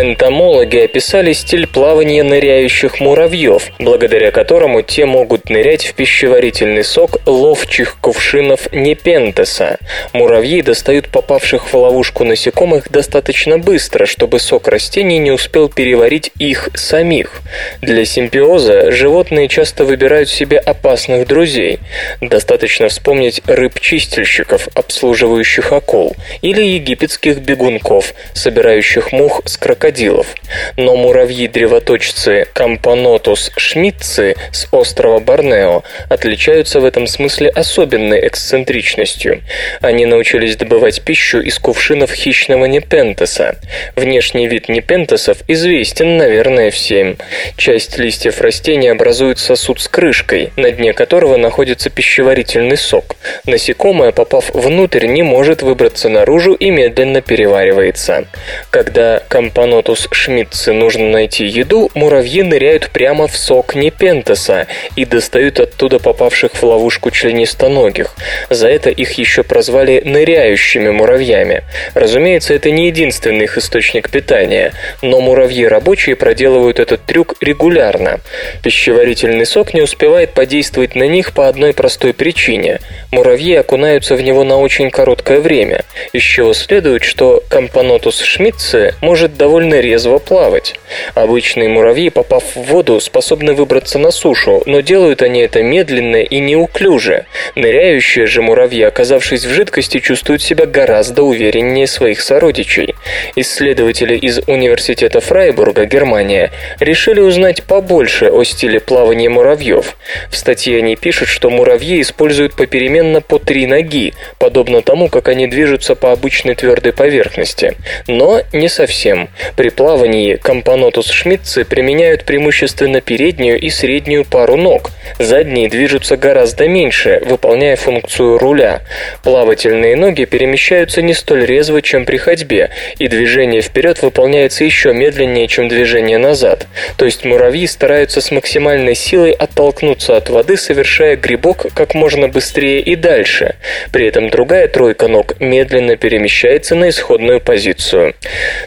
Энтомологи 0.00 0.76
описали 0.76 1.32
стиль 1.32 1.66
плавания 1.66 2.22
ныряющих 2.22 3.00
муравьев, 3.00 3.70
благодаря 3.78 4.30
которому 4.30 4.82
те 4.82 5.06
могут 5.06 5.48
нырять 5.48 5.86
в 5.86 5.94
пищеварительный 5.94 6.84
сок 6.84 7.16
ловчих 7.24 7.96
кувшинов 8.02 8.70
непентеса. 8.72 9.78
Муравьи 10.12 10.60
достают 10.60 11.08
попавших 11.08 11.72
в 11.72 11.74
ловушку 11.74 12.24
насекомых 12.24 12.90
достаточно 12.90 13.58
быстро, 13.58 14.04
чтобы 14.04 14.38
сок 14.38 14.68
растений 14.68 15.18
не 15.18 15.30
успел 15.30 15.70
переварить 15.70 16.30
их 16.38 16.68
самих. 16.74 17.40
Для 17.80 18.04
симбиоза 18.04 18.90
животные 18.90 19.48
часто 19.48 19.86
выбирают 19.86 20.28
себе 20.28 20.58
опасных 20.58 21.26
друзей. 21.26 21.78
Достаточно 22.20 22.88
вспомнить 22.88 23.40
рыб-чистильщиков, 23.46 24.68
обслуживающих 24.74 25.72
акул, 25.72 26.14
или 26.42 26.62
египетских 26.62 27.38
бегунков, 27.38 28.12
собирающих 28.34 29.12
мух 29.12 29.40
с 29.46 29.56
крокодилов. 29.86 30.34
Но 30.76 30.96
муравьи-древоточцы 30.96 32.46
Кампанотус 32.52 33.52
шмидцы 33.56 34.36
с 34.52 34.68
острова 34.72 35.20
Борнео 35.20 35.82
отличаются 36.08 36.80
в 36.80 36.84
этом 36.84 37.06
смысле 37.06 37.48
особенной 37.48 38.26
эксцентричностью. 38.26 39.42
Они 39.80 40.06
научились 40.06 40.56
добывать 40.56 41.02
пищу 41.02 41.40
из 41.40 41.58
кувшинов 41.58 42.12
хищного 42.12 42.66
непентеса. 42.66 43.56
Внешний 43.96 44.48
вид 44.48 44.68
непентесов 44.68 45.38
известен, 45.48 46.16
наверное, 46.16 46.70
всем. 46.70 47.16
Часть 47.56 47.98
листьев 47.98 48.40
растения 48.40 48.92
образует 48.92 49.38
сосуд 49.38 49.80
с 49.80 49.88
крышкой, 49.88 50.52
на 50.56 50.70
дне 50.70 50.92
которого 50.92 51.36
находится 51.36 51.90
пищеварительный 51.90 52.76
сок. 52.76 53.16
Насекомое, 53.46 54.12
попав 54.12 54.50
внутрь, 54.54 55.06
не 55.06 55.22
может 55.22 55.62
выбраться 55.62 56.08
наружу 56.08 56.54
и 56.54 56.70
медленно 56.70 57.20
переваривается. 57.20 58.26
Когда 58.70 59.22
Кампанотус 59.66 60.06
шмидцы 60.12 60.72
нужно 60.72 61.10
найти 61.10 61.44
еду, 61.44 61.90
муравьи 61.94 62.44
ныряют 62.44 62.88
прямо 62.90 63.26
в 63.26 63.36
сок 63.36 63.74
непентеса 63.74 64.68
и 64.94 65.04
достают 65.04 65.58
оттуда 65.58 65.98
попавших 65.98 66.52
в 66.54 66.62
ловушку 66.62 67.10
членистоногих. 67.10 68.14
За 68.48 68.68
это 68.68 68.90
их 68.90 69.14
еще 69.14 69.42
прозвали 69.42 70.02
ныряющими 70.04 70.90
муравьями. 70.90 71.64
Разумеется, 71.94 72.54
это 72.54 72.70
не 72.70 72.86
единственный 72.86 73.46
их 73.46 73.58
источник 73.58 74.08
питания, 74.08 74.72
но 75.02 75.20
муравьи 75.20 75.66
рабочие 75.66 76.14
проделывают 76.14 76.78
этот 76.78 77.04
трюк 77.04 77.34
регулярно. 77.40 78.20
Пищеварительный 78.62 79.46
сок 79.46 79.74
не 79.74 79.82
успевает 79.82 80.30
подействовать 80.30 80.94
на 80.94 81.08
них 81.08 81.32
по 81.32 81.48
одной 81.48 81.72
простой 81.72 82.14
причине. 82.14 82.78
Муравьи 83.10 83.56
окунаются 83.56 84.14
в 84.14 84.22
него 84.22 84.44
на 84.44 84.58
очень 84.58 84.92
короткое 84.92 85.40
время, 85.40 85.84
из 86.12 86.22
чего 86.22 86.52
следует, 86.52 87.02
что 87.02 87.42
Кампанотус 87.48 88.20
шмидце 88.20 88.94
может 89.00 89.36
довольно 89.36 89.55
резво 89.60 90.18
плавать. 90.18 90.74
Обычные 91.14 91.68
муравьи, 91.68 92.10
попав 92.10 92.44
в 92.54 92.62
воду, 92.62 93.00
способны 93.00 93.54
выбраться 93.54 93.98
на 93.98 94.10
сушу, 94.10 94.62
но 94.66 94.80
делают 94.80 95.22
они 95.22 95.40
это 95.40 95.62
медленно 95.62 96.16
и 96.16 96.38
неуклюже. 96.38 97.26
Ныряющие 97.54 98.26
же 98.26 98.42
муравьи, 98.42 98.82
оказавшись 98.82 99.44
в 99.44 99.50
жидкости, 99.50 100.00
чувствуют 100.00 100.42
себя 100.42 100.66
гораздо 100.66 101.22
увереннее 101.22 101.86
своих 101.86 102.20
сородичей. 102.20 102.94
Исследователи 103.34 104.16
из 104.16 104.40
Университета 104.46 105.20
Фрайбурга, 105.20 105.86
Германия, 105.86 106.52
решили 106.80 107.20
узнать 107.20 107.62
побольше 107.62 108.26
о 108.26 108.44
стиле 108.44 108.80
плавания 108.80 109.28
муравьев. 109.28 109.96
В 110.30 110.36
статье 110.36 110.78
они 110.78 110.96
пишут, 110.96 111.28
что 111.28 111.50
муравьи 111.50 112.00
используют 112.00 112.54
попеременно 112.54 113.20
по 113.20 113.38
три 113.38 113.66
ноги, 113.66 114.14
подобно 114.38 114.82
тому, 114.82 115.08
как 115.08 115.28
они 115.28 115.46
движутся 115.46 115.94
по 115.94 116.12
обычной 116.12 116.54
твердой 116.54 116.92
поверхности. 116.92 117.76
Но 118.06 118.42
не 118.52 118.68
совсем. 118.68 119.28
При 119.54 119.68
плавании 119.68 120.36
компонотус 120.36 121.10
шмидцы 121.10 121.64
применяют 121.64 122.24
преимущественно 122.24 123.00
переднюю 123.00 123.60
и 123.60 123.70
среднюю 123.70 124.24
пару 124.24 124.56
ног. 124.56 124.90
Задние 125.18 125.68
движутся 125.68 126.16
гораздо 126.16 126.66
меньше, 126.68 127.22
выполняя 127.24 127.76
функцию 127.76 128.38
руля. 128.38 128.82
Плавательные 129.22 129.96
ноги 129.96 130.24
перемещаются 130.24 131.02
не 131.02 131.14
столь 131.14 131.44
резво, 131.44 131.82
чем 131.82 132.04
при 132.04 132.16
ходьбе, 132.16 132.70
и 132.98 133.08
движение 133.08 133.62
вперед 133.62 134.02
выполняется 134.02 134.64
еще 134.64 134.92
медленнее, 134.92 135.46
чем 135.48 135.68
движение 135.68 136.18
назад. 136.18 136.66
То 136.96 137.04
есть 137.04 137.24
муравьи 137.24 137.66
стараются 137.66 138.20
с 138.20 138.30
максимальной 138.30 138.94
силой 138.94 139.32
оттолкнуться 139.32 140.16
от 140.16 140.28
воды, 140.28 140.56
совершая 140.56 141.16
грибок 141.16 141.66
как 141.74 141.94
можно 141.94 142.28
быстрее 142.28 142.80
и 142.80 142.96
дальше. 142.96 143.56
При 143.92 144.06
этом 144.06 144.30
другая 144.30 144.68
тройка 144.68 145.08
ног 145.08 145.38
медленно 145.40 145.96
перемещается 145.96 146.74
на 146.74 146.88
исходную 146.88 147.40
позицию. 147.40 148.14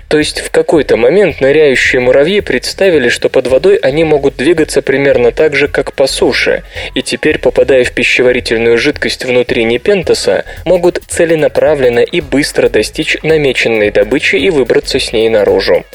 То 0.07 0.17
есть 0.17 0.39
в 0.39 0.51
какой-то 0.69 0.97
момент 0.97 1.41
ныряющие 1.41 1.99
муравьи 1.99 2.41
представили, 2.41 3.09
что 3.09 3.27
под 3.27 3.47
водой 3.47 3.77
они 3.77 4.03
могут 4.03 4.35
двигаться 4.35 4.83
примерно 4.83 5.31
так 5.31 5.55
же, 5.55 5.67
как 5.67 5.93
по 5.93 6.05
суше, 6.05 6.61
и 6.93 7.01
теперь, 7.01 7.39
попадая 7.39 7.83
в 7.83 7.91
пищеварительную 7.91 8.77
жидкость 8.77 9.25
внутри 9.25 9.63
непентоса, 9.63 10.45
могут 10.65 11.01
целенаправленно 11.07 12.01
и 12.01 12.21
быстро 12.21 12.69
достичь 12.69 13.17
намеченной 13.23 13.89
добычи 13.89 14.35
и 14.35 14.51
выбраться 14.51 14.99
с 14.99 15.11
ней 15.11 15.27
наружу. 15.27 15.85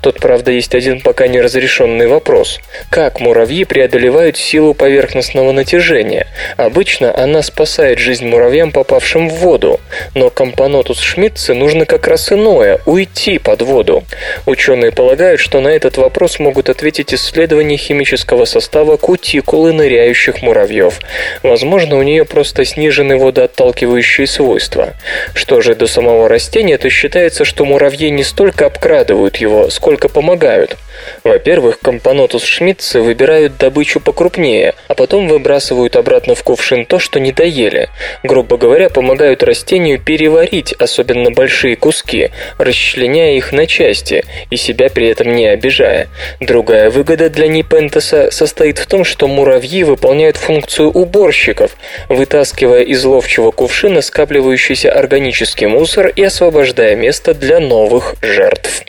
Тут, 0.00 0.20
правда, 0.20 0.52
есть 0.52 0.76
один 0.76 1.00
пока 1.00 1.26
неразрешенный 1.26 2.06
вопрос. 2.06 2.60
Как 2.88 3.18
муравьи 3.18 3.64
преодолевают 3.64 4.36
силу 4.36 4.74
поверхностного 4.74 5.50
натяжения? 5.50 6.28
Обычно 6.56 7.12
она 7.18 7.42
спасает 7.42 7.98
жизнь 7.98 8.28
муравьям, 8.28 8.70
попавшим 8.70 9.28
в 9.28 9.34
воду, 9.40 9.80
но 10.14 10.30
компонотус 10.30 11.00
шмидце 11.00 11.52
нужно 11.52 11.84
как 11.84 12.06
раз 12.06 12.30
иное– 12.30 12.78
уйти 12.86 13.40
под 13.40 13.62
воду. 13.62 14.04
Ученые 14.46 14.92
полагают, 14.92 15.40
что 15.40 15.60
на 15.60 15.68
этот 15.68 15.96
вопрос 15.96 16.38
могут 16.38 16.68
ответить 16.68 17.14
исследования 17.14 17.76
химического 17.76 18.44
состава 18.44 18.96
кутикулы 18.96 19.72
ныряющих 19.72 20.42
муравьев. 20.42 20.98
Возможно, 21.42 21.96
у 21.98 22.02
нее 22.02 22.24
просто 22.24 22.64
снижены 22.64 23.16
водоотталкивающие 23.16 24.26
свойства. 24.26 24.94
Что 25.34 25.60
же 25.60 25.74
до 25.74 25.86
самого 25.86 26.28
растения, 26.28 26.78
то 26.78 26.88
считается, 26.90 27.44
что 27.44 27.64
муравьи 27.64 28.10
не 28.10 28.24
столько 28.24 28.66
обкрадывают 28.66 29.36
его, 29.36 29.70
сколько 29.70 30.08
помогают. 30.08 30.76
Во-первых, 31.24 31.78
компонотус 31.80 32.44
шмидцы 32.44 33.00
выбирают 33.00 33.56
добычу 33.56 34.00
покрупнее, 34.00 34.74
а 34.88 34.94
потом 34.94 35.28
выбрасывают 35.28 35.96
обратно 35.96 36.34
в 36.34 36.42
кувшин 36.42 36.84
то, 36.84 36.98
что 36.98 37.20
не 37.20 37.32
доели. 37.32 37.88
Грубо 38.22 38.56
говоря, 38.56 38.90
помогают 38.90 39.42
растению 39.42 39.98
переварить 39.98 40.72
особенно 40.74 41.30
большие 41.30 41.76
куски, 41.76 42.30
расчленяя 42.58 43.34
их 43.34 43.52
на 43.52 43.66
части 43.66 44.09
и 44.50 44.56
себя 44.56 44.88
при 44.90 45.08
этом 45.08 45.34
не 45.34 45.46
обижая. 45.46 46.08
Другая 46.40 46.90
выгода 46.90 47.30
для 47.30 47.48
Непентеса 47.48 48.30
состоит 48.30 48.78
в 48.78 48.86
том, 48.86 49.04
что 49.04 49.28
муравьи 49.28 49.84
выполняют 49.84 50.36
функцию 50.36 50.90
уборщиков, 50.90 51.76
вытаскивая 52.08 52.82
из 52.82 53.04
ловчего 53.04 53.50
кувшина 53.50 54.02
скапливающийся 54.02 54.92
органический 54.92 55.66
мусор 55.66 56.08
и 56.08 56.22
освобождая 56.22 56.96
место 56.96 57.34
для 57.34 57.60
новых 57.60 58.14
жертв. 58.22 58.84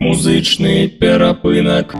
Музичний 0.00 0.88
перепинок. 0.88 1.94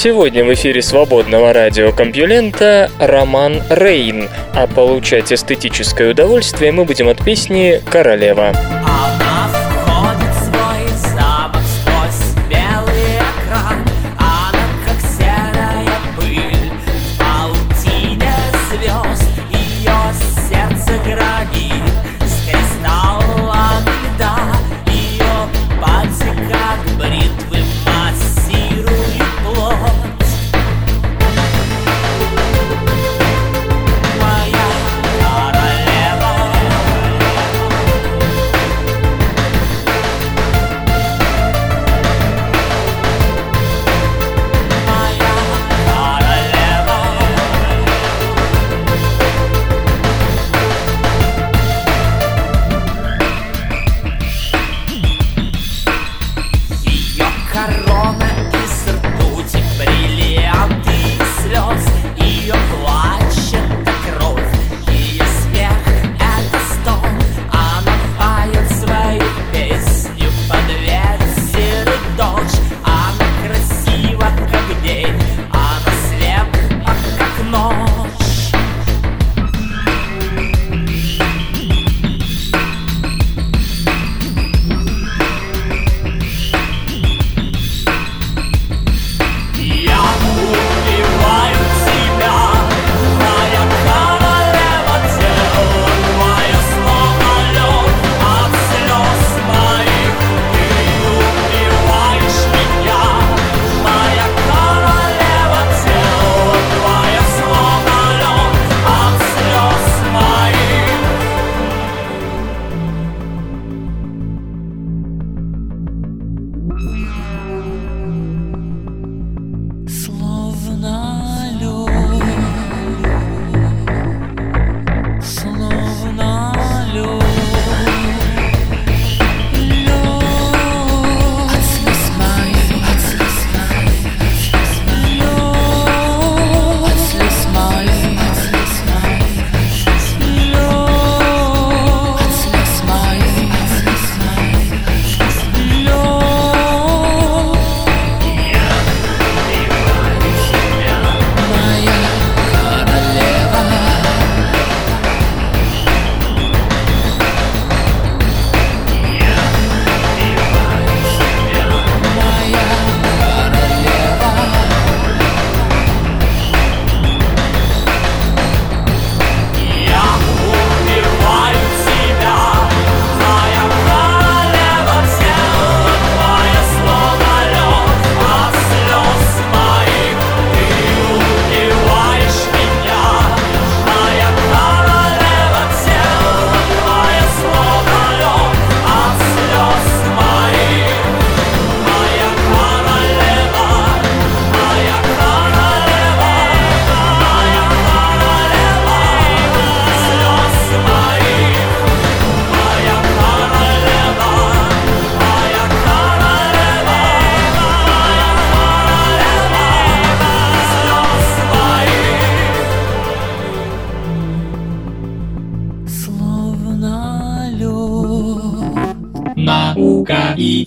Сегодня 0.00 0.44
в 0.44 0.54
эфире 0.54 0.80
свободного 0.80 1.52
радиокомпьюлента 1.52 2.88
Роман 3.00 3.60
Рейн, 3.68 4.28
а 4.54 4.68
получать 4.68 5.32
эстетическое 5.32 6.12
удовольствие 6.12 6.70
мы 6.70 6.84
будем 6.84 7.08
от 7.08 7.24
песни 7.24 7.82
«Королева». 7.90 8.50
Она 8.84 9.48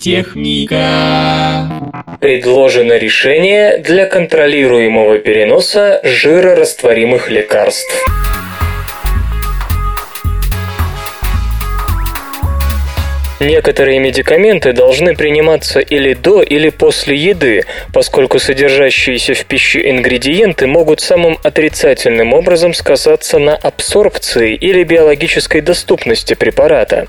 техника. 0.02 1.68
Предложено 2.20 2.98
решение 2.98 3.78
для 3.78 4.06
контролируемого 4.06 5.18
переноса 5.18 6.00
жирорастворимых 6.02 7.30
лекарств. 7.30 8.21
Некоторые 13.42 13.98
медикаменты 13.98 14.72
должны 14.72 15.16
приниматься 15.16 15.80
или 15.80 16.14
до, 16.14 16.42
или 16.42 16.68
после 16.68 17.16
еды, 17.16 17.64
поскольку 17.92 18.38
содержащиеся 18.38 19.34
в 19.34 19.44
пище 19.46 19.90
ингредиенты 19.90 20.68
могут 20.68 21.00
самым 21.00 21.36
отрицательным 21.42 22.34
образом 22.34 22.72
сказаться 22.72 23.40
на 23.40 23.56
абсорбции 23.56 24.54
или 24.54 24.84
биологической 24.84 25.60
доступности 25.60 26.34
препарата. 26.34 27.08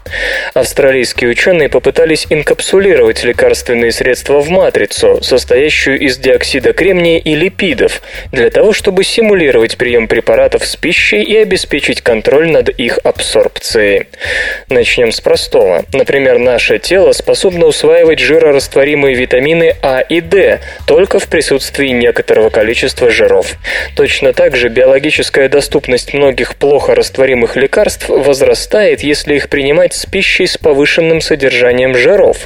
Австралийские 0.55 1.29
ученые 1.29 1.69
попытались 1.69 2.25
инкапсулировать 2.31 3.23
лекарственные 3.23 3.91
средства 3.91 4.39
в 4.39 4.49
матрицу, 4.49 5.21
состоящую 5.21 5.99
из 5.99 6.17
диоксида 6.17 6.73
кремния 6.73 7.19
и 7.19 7.35
липидов, 7.35 8.01
для 8.31 8.49
того, 8.49 8.73
чтобы 8.73 9.03
симулировать 9.03 9.77
прием 9.77 10.07
препаратов 10.07 10.65
с 10.65 10.77
пищей 10.77 11.21
и 11.21 11.37
обеспечить 11.37 12.01
контроль 12.01 12.49
над 12.49 12.69
их 12.69 12.97
абсорбцией. 13.03 14.07
Начнем 14.69 15.11
с 15.11 15.21
простого. 15.21 15.85
Например, 15.93 16.22
Например, 16.23 16.39
наше 16.39 16.79
тело 16.79 17.11
способно 17.11 17.65
усваивать 17.65 18.19
жирорастворимые 18.19 19.13
витамины 19.13 19.75
А 19.81 19.99
и 19.99 20.21
D 20.21 20.61
только 20.87 21.19
в 21.19 21.27
присутствии 21.27 21.89
некоторого 21.89 22.49
количества 22.49 23.09
жиров. 23.09 23.57
Точно 23.97 24.31
так 24.31 24.55
же 24.55 24.69
биологическая 24.69 25.49
доступность 25.49 26.13
многих 26.13 26.55
плохо 26.55 26.95
растворимых 26.95 27.57
лекарств 27.57 28.07
возрастает, 28.07 29.03
если 29.03 29.35
их 29.35 29.49
принимать 29.49 29.93
с 29.93 30.05
пищей 30.05 30.47
с 30.47 30.57
повышенным 30.57 31.19
содержанием 31.19 31.93
жиров. 31.93 32.37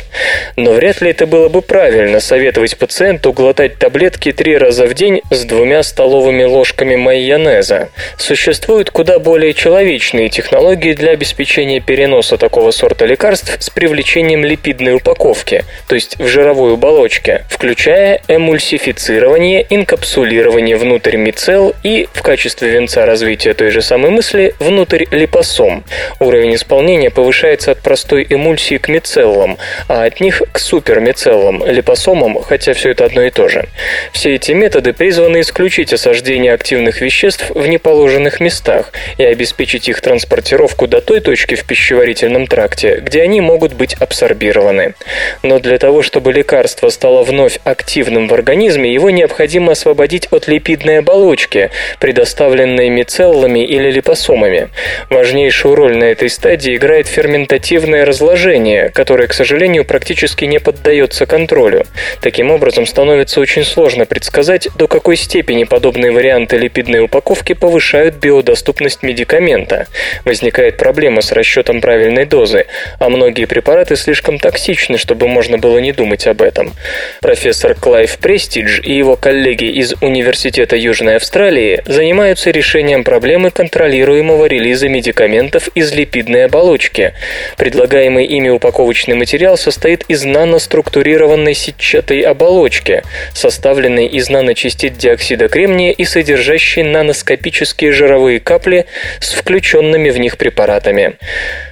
Но 0.56 0.72
вряд 0.72 1.02
ли 1.02 1.12
это 1.12 1.28
было 1.28 1.48
бы 1.48 1.62
правильно 1.62 2.20
советовать 2.20 2.78
пациенту 2.78 3.32
глотать 3.32 3.78
таблетки 3.78 4.32
три 4.32 4.58
раза 4.58 4.88
в 4.88 4.96
день 4.96 5.22
с 5.30 5.44
двумя 5.44 5.84
столовыми 5.84 6.46
ложками 6.46 6.96
майонеза. 6.96 7.90
Существуют 8.18 8.90
куда 8.90 9.20
более 9.20 9.54
человечные 9.54 10.30
технологии 10.30 10.94
для 10.94 11.12
обеспечения 11.12 11.80
переноса 11.80 12.40
такого 12.40 12.72
сорта 12.72 13.06
лекарств 13.06 13.67
с 13.68 13.70
привлечением 13.70 14.46
липидной 14.46 14.96
упаковки, 14.96 15.66
то 15.88 15.96
есть 15.96 16.18
в 16.20 16.26
жировой 16.26 16.76
оболочке, 16.76 17.44
включая 17.50 18.22
эмульсифицирование, 18.30 19.68
инкапсулирование 19.70 20.78
внутрь 20.78 21.18
мицел 21.18 21.76
и, 21.84 22.08
в 22.14 22.22
качестве 22.22 22.70
венца 22.70 23.06
развития 23.06 23.54
той 23.54 23.72
же 23.72 23.82
самой 23.82 24.12
мысли, 24.12 24.56
внутрь 24.60 25.04
липосом. 25.12 25.84
Уровень 26.22 26.56
исполнения 26.56 27.10
повышается 27.10 27.72
от 27.72 27.82
простой 27.82 28.26
эмульсии 28.30 28.78
к 28.78 28.88
мицеллам, 28.88 29.58
а 29.90 30.06
от 30.06 30.22
них 30.22 30.42
к 30.54 30.60
супермицеллам, 30.60 31.66
липосомам, 31.66 32.42
хотя 32.42 32.72
все 32.74 32.92
это 32.92 33.04
одно 33.04 33.24
и 33.24 33.32
то 33.32 33.50
же. 33.50 33.66
Все 34.14 34.36
эти 34.36 34.54
методы 34.54 34.94
призваны 34.94 35.42
исключить 35.42 35.92
осаждение 35.92 36.54
активных 36.54 37.02
веществ 37.02 37.50
в 37.50 37.68
неположенных 37.68 38.40
местах 38.40 38.94
и 39.18 39.26
обеспечить 39.26 39.90
их 39.90 40.00
транспортировку 40.00 40.88
до 40.88 41.02
той 41.02 41.20
точки 41.20 41.56
в 41.56 41.66
пищеварительном 41.66 42.48
тракте, 42.48 43.02
где 43.02 43.24
они 43.24 43.42
могут 43.42 43.57
могут 43.58 43.74
быть 43.74 43.96
абсорбированы. 43.96 44.94
Но 45.42 45.58
для 45.58 45.80
того, 45.80 46.04
чтобы 46.04 46.32
лекарство 46.32 46.90
стало 46.90 47.24
вновь 47.24 47.60
активным 47.64 48.28
в 48.28 48.34
организме, 48.36 48.94
его 48.94 49.10
необходимо 49.10 49.72
освободить 49.72 50.28
от 50.30 50.48
липидной 50.48 51.00
оболочки, 51.00 51.72
предоставленной 52.00 52.90
мицеллами 52.90 53.66
или 53.66 53.90
липосомами. 53.90 54.70
Важнейшую 55.10 55.74
роль 55.74 55.98
на 55.98 56.04
этой 56.04 56.30
стадии 56.30 56.76
играет 56.76 57.08
ферментативное 57.08 58.06
разложение, 58.06 58.90
которое, 58.90 59.28
к 59.28 59.34
сожалению, 59.34 59.86
практически 59.86 60.46
не 60.46 60.60
поддается 60.60 61.26
контролю. 61.26 61.88
Таким 62.22 62.52
образом, 62.52 62.86
становится 62.86 63.42
очень 63.42 63.64
сложно 63.64 64.06
предсказать, 64.06 64.68
до 64.78 64.88
какой 64.88 65.16
степени 65.16 65.64
подобные 65.64 66.12
варианты 66.12 66.58
липидной 66.58 67.00
упаковки 67.00 67.54
повышают 67.54 68.18
биодоступность 68.18 69.02
медикамента. 69.02 69.88
Возникает 70.26 70.78
проблема 70.78 71.22
с 71.22 71.32
расчетом 71.32 71.82
правильной 71.82 72.26
дозы, 72.26 72.68
а 73.00 73.10
многие 73.10 73.37
препараты 73.46 73.96
слишком 73.96 74.40
токсичны, 74.40 74.98
чтобы 74.98 75.28
можно 75.28 75.58
было 75.58 75.80
не 75.80 75.92
думать 75.92 76.28
об 76.28 76.42
этом. 76.42 76.74
Профессор 77.22 77.76
Клайв 77.76 78.18
Престидж 78.18 78.80
и 78.82 78.94
его 78.94 79.16
коллеги 79.16 79.66
из 79.66 79.94
Университета 80.02 80.76
Южной 80.76 81.18
Австралии 81.18 81.82
занимаются 81.86 82.52
решением 82.52 83.04
проблемы 83.04 83.52
контролируемого 83.52 84.46
релиза 84.46 84.88
медикаментов 84.88 85.70
из 85.76 85.92
липидной 85.94 86.46
оболочки. 86.46 87.14
Предлагаемый 87.58 88.26
ими 88.26 88.50
упаковочный 88.50 89.16
материал 89.16 89.58
состоит 89.58 90.06
из 90.08 90.24
наноструктурированной 90.24 91.54
сетчатой 91.54 92.22
оболочки, 92.22 93.04
составленной 93.34 94.08
из 94.08 94.30
наночастиц 94.30 94.94
диоксида 94.94 95.48
кремния 95.48 95.92
и 95.92 96.06
содержащей 96.06 96.84
наноскопические 96.84 97.92
жировые 97.92 98.40
капли 98.40 98.86
с 99.20 99.34
включенными 99.34 100.10
в 100.10 100.18
них 100.18 100.38
препаратами. 100.38 101.16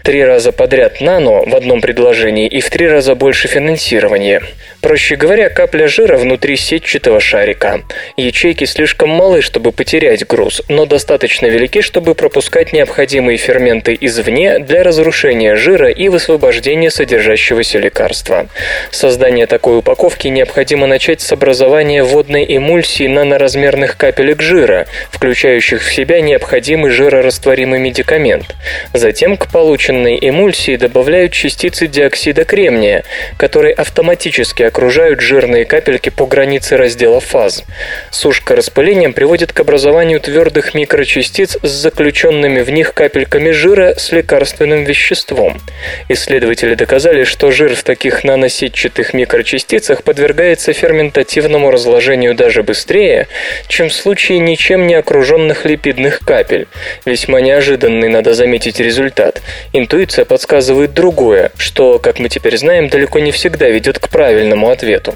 Три 0.03 0.23
раза 0.23 0.51
подряд 0.51 1.01
нано 1.01 1.43
в 1.55 1.57
одном 1.57 1.79
предложении 1.79 2.47
и 2.47 2.59
в 2.59 2.69
три 2.69 2.85
раза 2.85 3.15
больше 3.15 3.47
финансирования. 3.47 4.41
Проще 4.81 5.15
говоря, 5.15 5.49
капля 5.49 5.87
жира 5.87 6.17
внутри 6.17 6.57
сетчатого 6.57 7.21
шарика. 7.21 7.81
Ячейки 8.17 8.65
слишком 8.65 9.09
малы, 9.09 9.41
чтобы 9.41 9.71
потерять 9.71 10.27
груз, 10.27 10.61
но 10.67 10.85
достаточно 10.85 11.45
велики, 11.45 11.81
чтобы 11.81 12.13
пропускать 12.13 12.73
необходимые 12.73 13.37
ферменты 13.37 13.97
извне 13.99 14.59
для 14.59 14.83
разрушения 14.83 15.55
жира 15.55 15.89
и 15.89 16.09
высвобождения 16.09 16.91
содержащегося 16.91 17.79
лекарства. 17.79 18.47
Создание 18.91 19.47
такой 19.47 19.77
упаковки 19.79 20.27
необходимо 20.27 20.87
начать 20.87 21.21
с 21.21 21.31
образования 21.31 22.03
водной 22.03 22.45
эмульсии 22.47 23.07
наноразмерных 23.07 23.95
капелек 23.95 24.41
жира, 24.41 24.87
включающих 25.09 25.81
в 25.81 25.93
себя 25.93 26.19
необходимый 26.19 26.91
жирорастворимый 26.91 27.79
медикамент. 27.79 28.53
Затем 28.93 29.37
к 29.37 29.47
полученной 29.49 30.19
эмульсии 30.21 30.75
добавляют 30.75 31.31
частицы 31.45 31.85
диоксида 31.85 32.43
кремния, 32.43 33.03
которые 33.37 33.75
автоматически 33.75 34.63
окружают 34.63 35.21
жирные 35.21 35.63
капельки 35.65 36.09
по 36.09 36.25
границе 36.25 36.75
раздела 36.75 37.19
фаз. 37.19 37.63
Сушка 38.09 38.55
распылением 38.55 39.13
приводит 39.13 39.53
к 39.53 39.59
образованию 39.59 40.19
твердых 40.19 40.73
микрочастиц 40.73 41.59
с 41.61 41.69
заключенными 41.69 42.61
в 42.61 42.71
них 42.71 42.95
капельками 42.95 43.51
жира 43.51 43.93
с 43.95 44.11
лекарственным 44.11 44.85
веществом. 44.85 45.61
Исследователи 46.09 46.73
доказали, 46.73 47.25
что 47.25 47.51
жир 47.51 47.75
в 47.75 47.83
таких 47.83 48.23
наносетчатых 48.23 49.13
микрочастицах 49.13 50.01
подвергается 50.01 50.73
ферментативному 50.73 51.69
разложению 51.69 52.33
даже 52.33 52.63
быстрее, 52.63 53.27
чем 53.67 53.89
в 53.89 53.93
случае 53.93 54.39
ничем 54.39 54.87
не 54.87 54.95
окруженных 54.95 55.63
липидных 55.65 56.21
капель. 56.21 56.67
Весьма 57.05 57.39
неожиданный, 57.41 58.09
надо 58.09 58.33
заметить, 58.33 58.79
результат. 58.79 59.43
Интуиция 59.73 60.25
подсказывает 60.25 60.93
другое 60.95 61.34
другое, 61.35 61.51
что, 61.57 61.99
как 61.99 62.19
мы 62.19 62.29
теперь 62.29 62.57
знаем, 62.57 62.87
далеко 62.87 63.19
не 63.19 63.31
всегда 63.31 63.67
ведет 63.69 63.99
к 63.99 64.09
правильному 64.09 64.69
ответу. 64.69 65.15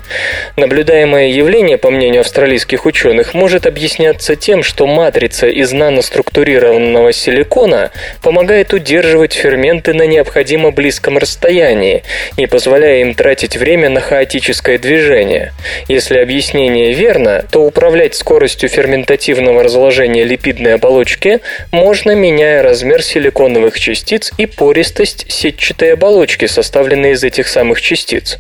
Наблюдаемое 0.58 1.30
явление, 1.30 1.78
по 1.78 1.90
мнению 1.90 2.22
австралийских 2.22 2.86
ученых, 2.86 3.34
может 3.34 3.66
объясняться 3.66 4.36
тем, 4.36 4.64
что 4.64 4.88
матрица 4.88 5.48
из 5.48 5.72
наноструктурированного 5.72 7.14
силикона 7.14 7.92
помогает 8.22 8.74
удерживать 8.74 9.34
ферменты 9.34 9.94
на 9.94 10.04
необходимо 10.08 10.72
близком 10.72 11.18
расстоянии, 11.18 12.04
не 12.38 12.48
позволяя 12.48 13.02
им 13.02 13.14
тратить 13.14 13.58
время 13.58 13.90
на 13.90 14.02
хаотическое 14.02 14.78
движение. 14.78 15.54
Если 15.88 16.20
объяснение 16.20 16.94
верно, 16.94 17.46
то 17.52 17.62
управлять 17.62 18.16
скоростью 18.16 18.70
ферментативного 18.70 19.64
разложения 19.64 20.24
липидной 20.24 20.76
оболочки 20.76 21.40
можно, 21.72 22.16
меняя 22.16 22.64
размер 22.64 23.02
силиконовых 23.02 23.80
частиц 23.80 24.32
и 24.38 24.46
пористость 24.46 25.26
сетчатой 25.32 25.94
оболочки, 25.94 26.09
составленные 26.48 27.14
из 27.14 27.24
этих 27.24 27.48
самых 27.48 27.82
частиц. 27.82 28.38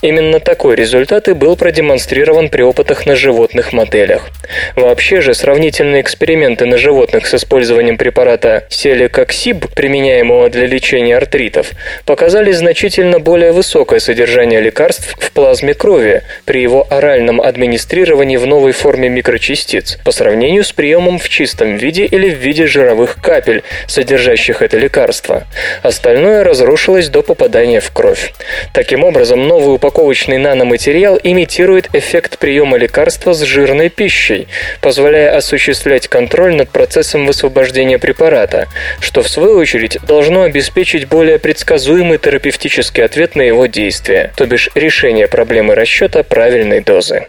Именно 0.00 0.40
такой 0.40 0.76
результат 0.76 1.28
и 1.28 1.32
был 1.32 1.56
продемонстрирован 1.56 2.48
при 2.48 2.62
опытах 2.62 3.06
на 3.06 3.16
животных 3.16 3.72
моделях. 3.72 4.28
Вообще 4.76 5.20
же 5.20 5.34
сравнительные 5.34 6.02
эксперименты 6.02 6.66
на 6.66 6.78
животных 6.78 7.26
с 7.26 7.34
использованием 7.34 7.96
препарата 7.96 8.64
селекоксиб, 8.68 9.66
применяемого 9.74 10.48
для 10.50 10.66
лечения 10.66 11.16
артритов, 11.16 11.70
показали 12.04 12.52
значительно 12.52 13.18
более 13.18 13.52
высокое 13.52 14.00
содержание 14.00 14.60
лекарств 14.60 15.16
в 15.18 15.32
плазме 15.32 15.74
крови 15.74 16.22
при 16.44 16.62
его 16.62 16.86
оральном 16.90 17.40
администрировании 17.40 18.36
в 18.36 18.46
новой 18.46 18.72
форме 18.72 19.08
микрочастиц 19.08 19.98
по 20.04 20.12
сравнению 20.12 20.64
с 20.64 20.72
приемом 20.72 21.18
в 21.18 21.28
чистом 21.28 21.76
виде 21.76 22.04
или 22.04 22.30
в 22.30 22.38
виде 22.38 22.66
жировых 22.66 23.16
капель, 23.22 23.62
содержащих 23.86 24.62
это 24.62 24.78
лекарство. 24.78 25.44
Остальное 25.82 26.44
разрушилось 26.44 27.01
вплоть 27.02 27.12
до 27.12 27.22
попадания 27.22 27.80
в 27.80 27.90
кровь. 27.90 28.32
Таким 28.72 29.04
образом, 29.04 29.46
новый 29.48 29.74
упаковочный 29.74 30.38
наноматериал 30.38 31.18
имитирует 31.22 31.88
эффект 31.94 32.38
приема 32.38 32.76
лекарства 32.76 33.32
с 33.32 33.42
жирной 33.42 33.88
пищей, 33.88 34.48
позволяя 34.80 35.36
осуществлять 35.36 36.08
контроль 36.08 36.54
над 36.54 36.70
процессом 36.70 37.26
высвобождения 37.26 37.98
препарата, 37.98 38.68
что 39.00 39.22
в 39.22 39.28
свою 39.28 39.56
очередь 39.58 39.98
должно 40.06 40.42
обеспечить 40.42 41.08
более 41.08 41.38
предсказуемый 41.38 42.18
терапевтический 42.18 43.04
ответ 43.04 43.36
на 43.36 43.42
его 43.42 43.66
действие, 43.66 44.32
то 44.36 44.46
бишь 44.46 44.70
решение 44.74 45.26
проблемы 45.26 45.74
расчета 45.74 46.22
правильной 46.22 46.80
дозы. 46.80 47.26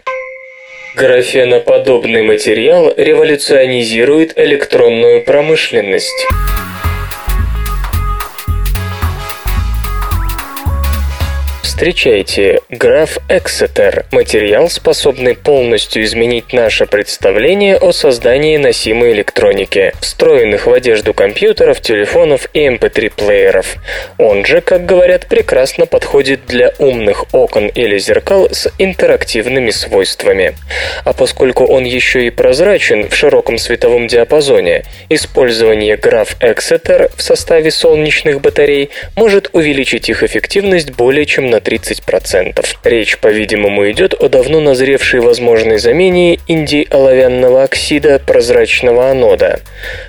Графеноподобный 0.96 2.22
материал 2.22 2.92
революционизирует 2.96 4.38
электронную 4.38 5.24
промышленность. 5.24 6.26
Встречайте, 11.74 12.60
граф 12.70 13.18
Эксетер– 13.28 14.06
материал, 14.12 14.70
способный 14.70 15.34
полностью 15.34 16.04
изменить 16.04 16.52
наше 16.52 16.86
представление 16.86 17.76
о 17.76 17.90
создании 17.90 18.56
носимой 18.58 19.12
электроники, 19.12 19.92
встроенных 20.00 20.68
в 20.68 20.72
одежду 20.72 21.12
компьютеров, 21.12 21.80
телефонов 21.80 22.48
и 22.52 22.68
MP3-плееров. 22.68 23.74
Эм 23.74 24.26
Он 24.26 24.44
же, 24.44 24.60
как 24.60 24.86
говорят, 24.86 25.26
прекрасно 25.26 25.86
подходит 25.86 26.46
для 26.46 26.72
умных 26.78 27.24
окон 27.34 27.66
или 27.66 27.98
зеркал 27.98 28.48
с 28.52 28.70
интерактивными 28.78 29.70
свойствами. 29.70 30.54
А 31.04 31.12
поскольку 31.12 31.64
он 31.64 31.82
еще 31.82 32.24
и 32.24 32.30
прозрачен 32.30 33.08
в 33.08 33.16
широком 33.16 33.58
световом 33.58 34.06
диапазоне, 34.06 34.84
использование 35.08 35.96
граф 35.96 36.36
Эксетер 36.38 37.10
в 37.16 37.20
составе 37.20 37.72
солнечных 37.72 38.40
батарей 38.40 38.90
может 39.16 39.50
увеличить 39.52 40.08
их 40.08 40.22
эффективность 40.22 40.92
более 40.92 41.26
чем 41.26 41.50
на 41.50 41.63
30%. 41.64 42.64
Речь, 42.84 43.18
по-видимому, 43.18 43.90
идет 43.90 44.14
о 44.14 44.28
давно 44.28 44.60
назревшей 44.60 45.20
возможной 45.20 45.78
замене 45.78 46.38
индий-оловянного 46.46 47.62
оксида 47.64 48.20
прозрачного 48.24 49.10
анода. 49.10 49.60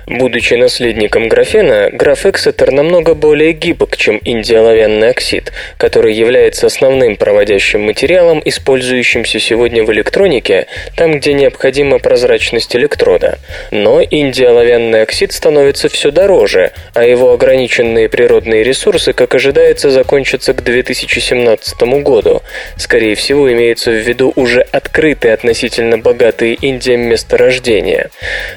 Будучи 0.06 0.54
наследником 0.54 1.28
графена, 1.28 1.90
граф 1.92 2.26
Эксетер 2.26 2.72
намного 2.72 3.14
более 3.14 3.52
гибок, 3.52 3.96
чем 3.96 4.18
индий-оловянный 4.18 5.10
оксид, 5.10 5.52
который 5.78 6.14
является 6.14 6.66
основным 6.66 7.16
проводящим 7.16 7.82
материалом, 7.82 8.42
использующимся 8.44 9.40
сегодня 9.40 9.84
в 9.84 9.92
электронике, 9.92 10.66
там, 10.96 11.18
где 11.18 11.32
необходима 11.32 11.98
прозрачность 11.98 12.74
электрода. 12.76 13.38
Но 13.70 14.00
индий-оловянный 14.00 15.02
оксид 15.02 15.32
становится 15.32 15.88
все 15.88 16.10
дороже, 16.10 16.72
а 16.94 17.04
его 17.04 17.32
ограниченные 17.32 18.08
природные 18.08 18.62
ресурсы, 18.62 19.12
как 19.12 19.34
ожидается, 19.34 19.90
закончатся 19.90 20.52
к 20.52 20.62
2017 20.62 21.45
2017 21.46 22.02
году. 22.02 22.42
Скорее 22.76 23.14
всего, 23.14 23.52
имеется 23.52 23.90
в 23.90 23.94
виду 23.94 24.32
уже 24.36 24.60
открытые 24.60 25.34
относительно 25.34 25.98
богатые 25.98 26.54
Индием 26.54 27.02
месторождения. 27.02 28.10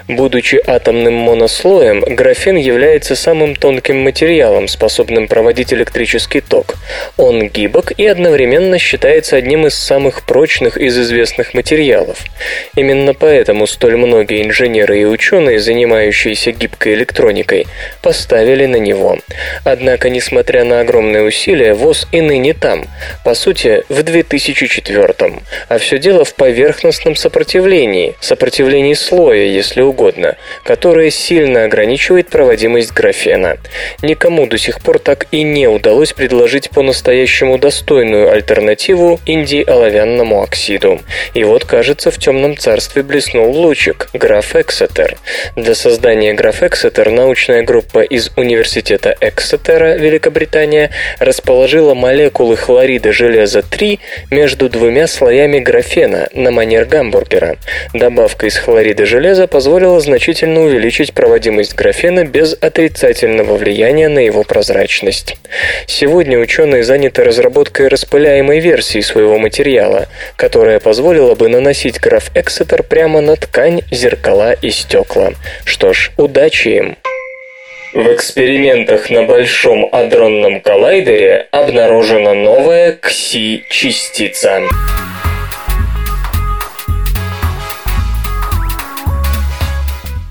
Будучи 0.08 0.60
атомным 0.66 1.14
монослоем, 1.14 2.02
графен 2.02 2.56
является 2.56 3.16
самым 3.16 3.56
тонким 3.56 3.98
материалом, 3.98 4.68
способным 4.68 5.28
проводить 5.28 5.74
электрический 5.74 6.42
ток. 6.42 6.76
Он 7.18 7.48
гибок 7.48 7.92
и 7.98 8.06
одновременно 8.06 8.80
считается 8.80 9.36
одним 9.36 9.68
из 9.68 9.76
самых 9.76 10.26
прочных 10.26 10.78
из 10.78 10.98
известных 10.98 11.54
материалов. 11.54 12.24
Именно 12.76 13.14
поэтому 13.14 13.68
столь 13.68 13.98
многие 13.98 14.44
инженеры 14.44 15.02
и 15.02 15.06
ученые, 15.06 15.60
занимающиеся 15.60 16.52
гибкой 16.52 16.96
электроникой, 16.96 17.68
поставили 18.02 18.66
на 18.66 18.78
него. 18.78 19.18
Однако, 19.64 20.10
несмотря 20.10 20.64
на 20.64 20.82
огромные 20.82 21.24
усилия, 21.24 21.74
ВОЗ 21.74 22.08
и 22.12 22.22
ныне 22.22 22.54
там, 22.54 22.79
там, 22.80 22.90
по 23.24 23.34
сути, 23.34 23.84
в 23.90 24.04
2004 24.04 25.14
а 25.68 25.78
все 25.78 26.00
дело 26.00 26.26
в 26.26 26.34
поверхностном 26.36 27.16
сопротивлении, 27.16 28.16
сопротивлении 28.20 28.94
слоя, 28.94 29.46
если 29.46 29.82
угодно, 29.82 30.36
которое 30.64 31.10
сильно 31.10 31.66
ограничивает 31.66 32.30
проводимость 32.30 32.92
графена. 32.92 33.58
Никому 34.02 34.48
до 34.48 34.58
сих 34.58 34.82
пор 34.82 35.00
так 35.00 35.28
и 35.32 35.44
не 35.44 35.68
удалось 35.68 36.14
предложить 36.14 36.70
по-настоящему 36.70 37.58
достойную 37.58 38.32
альтернативу 38.32 39.20
индий-оловянному 39.26 40.42
оксиду. 40.42 41.00
И 41.34 41.44
вот, 41.44 41.66
кажется, 41.66 42.12
в 42.12 42.18
темном 42.18 42.58
царстве 42.58 43.04
блеснул 43.04 43.52
лучик– 43.52 44.10
граф 44.14 44.56
Эксетер. 44.56 45.18
Для 45.56 45.76
создания 45.76 46.34
граф 46.34 46.64
Эксетер 46.64 47.12
научная 47.12 47.64
группа 47.64 48.02
из 48.02 48.32
Университета 48.36 49.16
Эксетера, 49.20 49.98
Великобритания, 49.98 50.92
расположила 51.20 51.94
молекулы 51.94 52.56
хлорида 52.70 53.12
железа-3 53.12 53.98
между 54.30 54.70
двумя 54.70 55.08
слоями 55.08 55.58
графена 55.58 56.30
на 56.36 56.52
манер 56.52 56.86
гамбургера. 56.86 57.58
Добавка 57.96 58.46
из 58.46 58.58
хлорида 58.58 59.08
железа 59.08 59.48
позволила 59.48 60.00
значительно 60.00 60.62
увеличить 60.62 61.14
проводимость 61.14 61.74
графена 61.74 62.26
без 62.26 62.56
отрицательного 62.62 63.58
влияния 63.58 64.08
на 64.08 64.20
его 64.20 64.44
прозрачность. 64.44 65.36
Сегодня 65.88 66.38
ученые 66.38 66.84
заняты 66.84 67.24
разработкой 67.24 67.88
распыляемой 67.88 68.60
версии 68.60 69.02
своего 69.02 69.40
материала, 69.40 70.08
которая 70.36 70.80
позволила 70.80 71.34
бы 71.34 71.50
наносить 71.50 72.00
граф 72.00 72.30
Эксетер 72.36 72.84
прямо 72.84 73.20
на 73.22 73.36
ткань, 73.36 73.82
зеркала 73.90 74.54
и 74.54 74.70
стекла. 74.70 75.32
Что 75.66 75.92
ж, 75.94 76.12
удачи 76.18 76.68
им! 76.68 76.98
В 77.92 78.14
экспериментах 78.14 79.10
на 79.10 79.24
Большом 79.24 79.90
адронном 79.92 80.62
коллайдере 80.62 81.48
обнаружена 81.50 82.36
новая 82.36 82.92
КСИ-частица. 82.92 84.62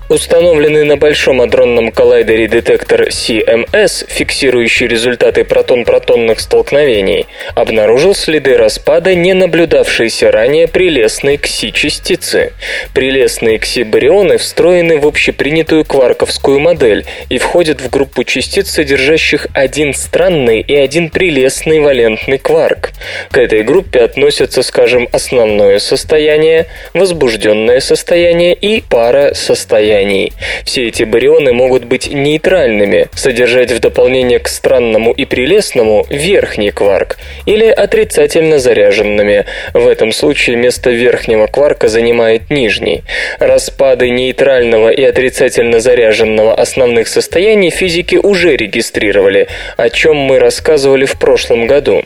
Установленный 0.09 0.85
на 0.85 0.97
Большом 0.97 1.39
адронном 1.39 1.91
коллайдере 1.91 2.47
детектор 2.47 3.09
CMS, 3.09 4.07
фиксирующий 4.09 4.87
результаты 4.87 5.43
протон-протонных 5.43 6.39
столкновений, 6.39 7.27
обнаружил 7.53 8.15
следы 8.15 8.57
распада, 8.57 9.13
не 9.13 9.35
наблюдавшейся 9.35 10.31
ранее 10.31 10.67
прелестной 10.67 11.37
КСИ-частицы. 11.37 12.53
Прелестные 12.95 13.59
КСИ-барионы 13.59 14.39
встроены 14.39 14.97
в 14.97 15.05
общепринятую 15.05 15.85
кварковскую 15.85 16.59
модель 16.59 17.05
и 17.29 17.37
входят 17.37 17.79
в 17.79 17.91
группу 17.91 18.23
частиц, 18.23 18.71
содержащих 18.71 19.45
один 19.53 19.93
странный 19.93 20.61
и 20.61 20.75
один 20.75 21.11
прелестный 21.11 21.81
валентный 21.81 22.39
кварк. 22.39 22.93
К 23.29 23.37
этой 23.37 23.61
группе 23.61 23.99
относятся, 23.99 24.63
скажем, 24.63 25.07
основное 25.11 25.77
состояние, 25.77 26.65
возбужденное 26.95 27.79
состояние 27.79 28.55
и 28.55 28.81
пара 28.81 29.35
состояний 29.35 29.98
состояний. 29.99 30.33
Все 30.63 30.87
эти 30.87 31.03
барионы 31.03 31.53
могут 31.53 31.85
быть 31.85 32.11
нейтральными, 32.11 33.07
содержать 33.13 33.71
в 33.71 33.79
дополнение 33.79 34.39
к 34.39 34.47
странному 34.47 35.11
и 35.11 35.25
прелестному 35.25 36.05
верхний 36.09 36.71
кварк, 36.71 37.17
или 37.45 37.65
отрицательно 37.65 38.59
заряженными. 38.59 39.45
В 39.73 39.87
этом 39.87 40.11
случае 40.11 40.55
место 40.55 40.91
верхнего 40.91 41.47
кварка 41.47 41.87
занимает 41.87 42.49
нижний. 42.49 43.03
Распады 43.39 44.09
нейтрального 44.09 44.89
и 44.89 45.03
отрицательно 45.03 45.79
заряженного 45.79 46.53
основных 46.53 47.07
состояний 47.07 47.71
физики 47.71 48.15
уже 48.15 48.55
регистрировали, 48.55 49.47
о 49.77 49.89
чем 49.89 50.15
мы 50.15 50.39
рассказывали 50.39 51.05
в 51.05 51.17
прошлом 51.19 51.67
году. 51.67 52.03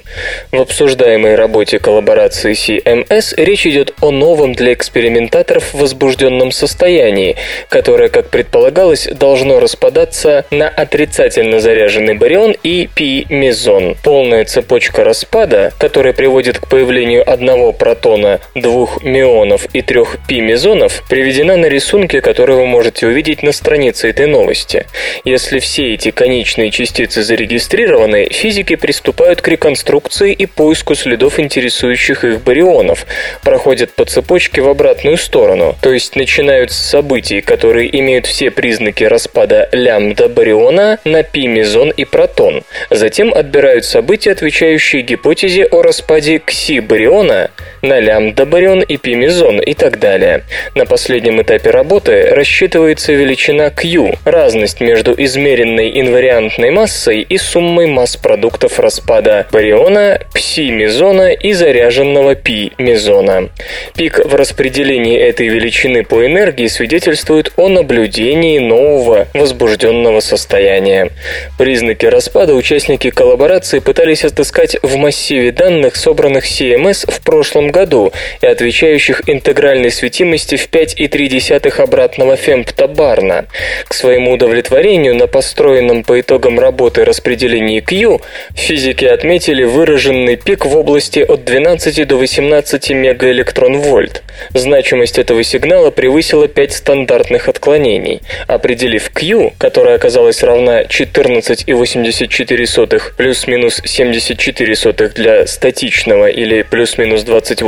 В 0.52 0.62
обсуждаемой 0.62 1.36
работе 1.36 1.80
коллаборации 1.80 2.54
CMS 2.54 3.34
речь 3.38 3.68
идет 3.68 3.94
о 4.02 4.12
новом 4.12 4.54
для 4.54 4.74
экспериментаторов 4.74 5.74
возбужденном 5.74 6.52
состоянии, 6.52 7.36
которое, 7.70 7.83
как 7.84 8.30
предполагалось, 8.30 9.08
должно 9.08 9.60
распадаться 9.60 10.46
на 10.52 10.70
отрицательно 10.70 11.60
заряженный 11.60 12.14
барион 12.14 12.56
и 12.64 12.90
пи-мезон. 12.96 13.98
Полная 14.04 14.46
цепочка 14.46 15.04
распада, 15.04 15.74
которая 15.78 16.14
приводит 16.14 16.60
к 16.60 16.68
появлению 16.68 17.30
одного 17.30 17.74
протона, 17.74 18.40
двух 18.56 19.04
мионов 19.04 19.68
и 19.74 19.82
трех 19.82 20.18
пи-мезонов, 20.28 21.04
приведена 21.10 21.58
на 21.58 21.66
рисунке, 21.66 22.22
который 22.22 22.56
вы 22.56 22.66
можете 22.66 23.08
увидеть 23.08 23.44
на 23.44 23.52
странице 23.52 24.10
этой 24.10 24.28
новости. 24.28 24.86
Если 25.26 25.60
все 25.60 25.94
эти 25.94 26.12
конечные 26.12 26.72
частицы 26.72 27.22
зарегистрированы, 27.22 28.30
физики 28.32 28.76
приступают 28.76 29.42
к 29.42 29.48
реконструкции 29.48 30.32
и 30.32 30.46
поиску 30.46 30.96
следов 30.96 31.40
интересующих 31.40 32.24
их 32.24 32.42
барионов, 32.42 33.06
проходят 33.44 33.92
по 33.92 34.06
цепочке 34.06 34.62
в 34.62 34.70
обратную 34.70 35.18
сторону, 35.18 35.76
то 35.82 35.92
есть 35.92 36.16
начинают 36.16 36.72
с 36.72 36.78
событий, 36.78 37.42
которые 37.42 37.73
которые 37.74 38.00
имеют 38.02 38.28
все 38.28 38.52
признаки 38.52 39.04
распада 39.04 39.68
лямбда 39.72 40.30
бариона 40.30 41.00
на 41.06 41.24
пи 41.24 41.48
мезон 41.48 41.90
и 41.90 42.06
протон. 42.06 42.62
Затем 42.92 43.34
отбирают 43.34 43.84
события, 43.84 44.34
отвечающие 44.34 45.02
гипотезе 45.02 45.66
о 45.66 45.82
распаде 45.82 46.38
кси 46.38 46.82
бариона 46.82 47.50
на 47.84 48.00
лямбда-барион 48.00 48.82
и 48.82 48.98
пи-мезон 48.98 49.60
и 49.60 49.74
так 49.74 50.00
далее. 50.00 50.44
На 50.74 50.86
последнем 50.86 51.42
этапе 51.42 51.70
работы 51.70 52.30
рассчитывается 52.32 53.12
величина 53.12 53.70
Q, 53.70 54.16
разность 54.24 54.80
между 54.80 55.14
измеренной 55.16 56.00
инвариантной 56.00 56.72
массой 56.72 57.22
и 57.22 57.38
суммой 57.38 57.88
масс 57.88 58.16
продуктов 58.16 58.80
распада 58.80 59.46
бариона, 59.52 60.22
пси-мезона 60.34 61.34
и 61.34 61.52
заряженного 61.52 62.36
пи-мезона. 62.36 63.50
Пик 63.96 64.20
в 64.26 64.34
распределении 64.34 65.20
этой 65.20 65.50
величины 65.50 66.06
по 66.06 66.26
энергии 66.26 66.68
свидетельствует 66.68 67.52
о 67.58 67.68
наблюдении 67.68 68.60
нового 68.60 69.28
возбужденного 69.34 70.22
состояния. 70.22 71.10
Признаки 71.58 72.06
распада 72.06 72.56
участники 72.56 73.10
коллаборации 73.10 73.80
пытались 73.80 74.24
отыскать 74.24 74.78
в 74.82 74.96
массиве 74.96 75.52
данных, 75.52 75.98
собранных 75.98 76.46
CMS 76.46 77.12
в 77.12 77.22
прошлом 77.22 77.73
году 77.74 78.14
и 78.42 78.46
отвечающих 78.46 79.24
интегральной 79.28 79.92
светимости 79.92 80.56
в 80.56 80.70
5,3 80.70 81.82
обратного 81.82 82.38
фемпта 82.38 82.88
Барна. 82.88 83.48
К 83.86 83.94
своему 83.94 84.32
удовлетворению 84.32 85.16
на 85.16 85.28
построенном 85.28 86.04
по 86.04 86.22
итогам 86.22 86.60
работы 86.60 87.04
распределении 87.04 87.82
Q 87.82 88.22
физики 88.56 89.06
отметили 89.06 89.64
выраженный 89.64 90.38
пик 90.38 90.66
в 90.66 90.78
области 90.78 91.20
от 91.20 91.44
12 91.44 92.08
до 92.08 92.18
18 92.18 92.92
мегаэлектрон-вольт. 92.92 94.22
Значимость 94.54 95.18
этого 95.18 95.44
сигнала 95.44 95.90
превысила 95.92 96.48
5 96.48 96.74
стандартных 96.74 97.50
отклонений. 97.50 98.22
Определив 98.48 99.10
Q, 99.10 99.52
которая 99.58 99.96
оказалась 99.96 100.44
равна 100.44 100.84
14,84 100.84 103.02
плюс-минус 103.18 103.82
74 103.84 105.10
для 105.16 105.48
статичного 105.48 106.28
или 106.28 106.62
плюс-минус 106.62 107.24
28 107.24 107.63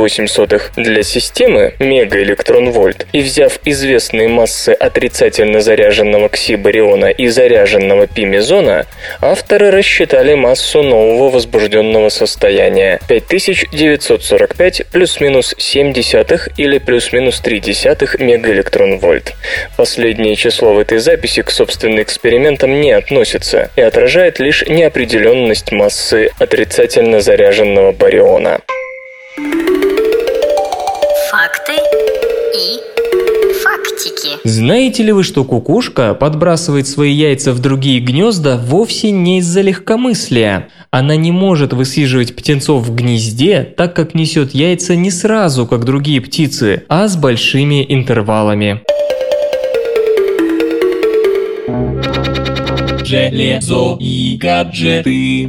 для 0.76 1.02
системы 1.02 1.74
мегаэлектрон-вольт, 1.78 3.06
и 3.12 3.20
взяв 3.20 3.58
известные 3.64 4.28
массы 4.28 4.70
отрицательно 4.70 5.60
заряженного 5.60 6.28
кси-бариона 6.28 7.06
и 7.06 7.28
заряженного 7.28 8.06
пи-мезона, 8.06 8.86
авторы 9.20 9.70
рассчитали 9.70 10.34
массу 10.34 10.82
нового 10.82 11.30
возбужденного 11.30 12.08
состояния 12.08 13.00
5945 13.08 14.86
плюс-минус 14.92 15.54
7 15.58 15.92
десятых 15.92 16.48
или 16.56 16.78
плюс-минус 16.78 17.40
3 17.40 17.60
десятых 17.60 18.18
мегаэлектрон-вольт. 18.18 19.34
Последнее 19.76 20.36
число 20.36 20.74
в 20.74 20.78
этой 20.78 20.98
записи 20.98 21.42
к 21.42 21.50
собственным 21.50 22.02
экспериментам 22.02 22.80
не 22.80 22.92
относится 22.92 23.70
и 23.76 23.80
отражает 23.80 24.38
лишь 24.38 24.64
неопределенность 24.66 25.72
массы 25.72 26.30
отрицательно 26.38 27.20
заряженного 27.20 27.92
бариона. 27.92 28.60
Факты 31.76 32.58
и 32.58 33.52
фактики. 33.52 34.28
Знаете 34.44 35.02
ли 35.02 35.12
вы, 35.12 35.22
что 35.22 35.44
кукушка 35.44 36.14
подбрасывает 36.14 36.88
свои 36.88 37.12
яйца 37.12 37.52
в 37.52 37.58
другие 37.58 38.00
гнезда 38.00 38.56
вовсе 38.56 39.10
не 39.10 39.38
из-за 39.38 39.60
легкомыслия? 39.60 40.68
Она 40.90 41.16
не 41.16 41.32
может 41.32 41.72
высиживать 41.72 42.34
птенцов 42.34 42.86
в 42.86 42.94
гнезде, 42.94 43.62
так 43.76 43.94
как 43.94 44.14
несет 44.14 44.54
яйца 44.54 44.96
не 44.96 45.10
сразу, 45.10 45.66
как 45.66 45.84
другие 45.84 46.20
птицы, 46.20 46.84
а 46.88 47.08
с 47.08 47.16
большими 47.16 47.84
интервалами. 47.86 48.82
Железо 53.06 53.96
и 54.00 54.36
гаджеты. 54.36 55.48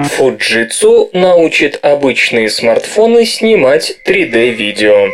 Fujitsu 0.00 1.08
научит 1.12 1.78
обычные 1.82 2.50
смартфоны 2.50 3.24
снимать 3.26 4.00
3D-видео. 4.04 5.06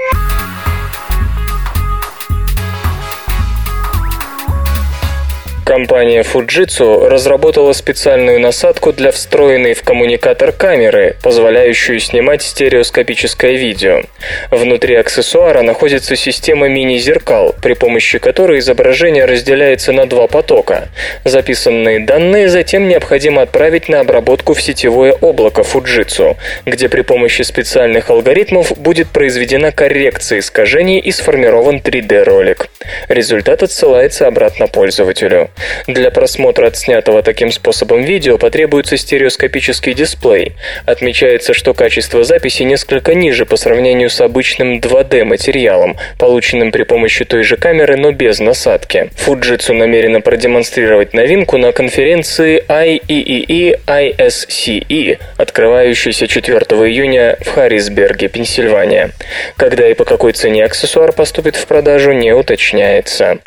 Компания 5.70 6.24
Fujitsu 6.24 7.08
разработала 7.08 7.72
специальную 7.74 8.40
насадку 8.40 8.92
для 8.92 9.12
встроенной 9.12 9.74
в 9.74 9.84
коммуникатор 9.84 10.50
камеры, 10.50 11.14
позволяющую 11.22 12.00
снимать 12.00 12.42
стереоскопическое 12.42 13.52
видео. 13.52 14.02
Внутри 14.50 14.96
аксессуара 14.96 15.62
находится 15.62 16.16
система 16.16 16.68
мини-зеркал, 16.68 17.54
при 17.62 17.74
помощи 17.74 18.18
которой 18.18 18.58
изображение 18.58 19.26
разделяется 19.26 19.92
на 19.92 20.06
два 20.06 20.26
потока. 20.26 20.88
Записанные 21.24 22.00
данные 22.00 22.48
затем 22.48 22.88
необходимо 22.88 23.42
отправить 23.42 23.88
на 23.88 24.00
обработку 24.00 24.54
в 24.54 24.60
сетевое 24.60 25.12
облако 25.12 25.60
Fujitsu, 25.60 26.36
где 26.66 26.88
при 26.88 27.02
помощи 27.02 27.42
специальных 27.42 28.10
алгоритмов 28.10 28.76
будет 28.76 29.06
произведена 29.10 29.70
коррекция 29.70 30.40
искажений 30.40 30.98
и 30.98 31.12
сформирован 31.12 31.76
3D-ролик. 31.76 32.70
Результат 33.08 33.62
отсылается 33.62 34.26
обратно 34.26 34.66
пользователю. 34.66 35.48
Для 35.86 36.11
просмотра 36.11 36.66
отснятого 36.66 37.22
таким 37.22 37.50
способом 37.50 38.02
видео 38.02 38.38
потребуется 38.38 38.96
стереоскопический 38.96 39.94
дисплей. 39.94 40.54
Отмечается, 40.86 41.54
что 41.54 41.74
качество 41.74 42.24
записи 42.24 42.62
несколько 42.62 43.14
ниже 43.14 43.46
по 43.46 43.56
сравнению 43.56 44.11
с 44.11 44.20
обычным 44.20 44.78
2D-материалом, 44.78 45.96
полученным 46.18 46.72
при 46.72 46.84
помощи 46.84 47.24
той 47.24 47.42
же 47.42 47.56
камеры, 47.56 47.96
но 47.96 48.12
без 48.12 48.40
насадки. 48.40 49.11
Fujitsu 49.26 49.72
намерена 49.72 50.20
продемонстрировать 50.20 51.14
новинку 51.14 51.58
на 51.58 51.72
конференции 51.72 52.64
IEEE 52.68 53.80
ISCE, 53.86 55.18
открывающейся 55.36 56.26
4 56.26 56.58
июня 56.58 57.36
в 57.40 57.48
Харрисберге, 57.48 58.28
Пенсильвания. 58.28 59.11
Когда 59.56 59.88
и 59.88 59.94
по 59.94 60.04
какой 60.04 60.32
цене 60.32 60.64
аксессуар 60.64 61.12
поступит 61.12 61.56
в 61.56 61.66
продажу, 61.66 62.12
не 62.12 62.32
уточняется. 62.32 63.38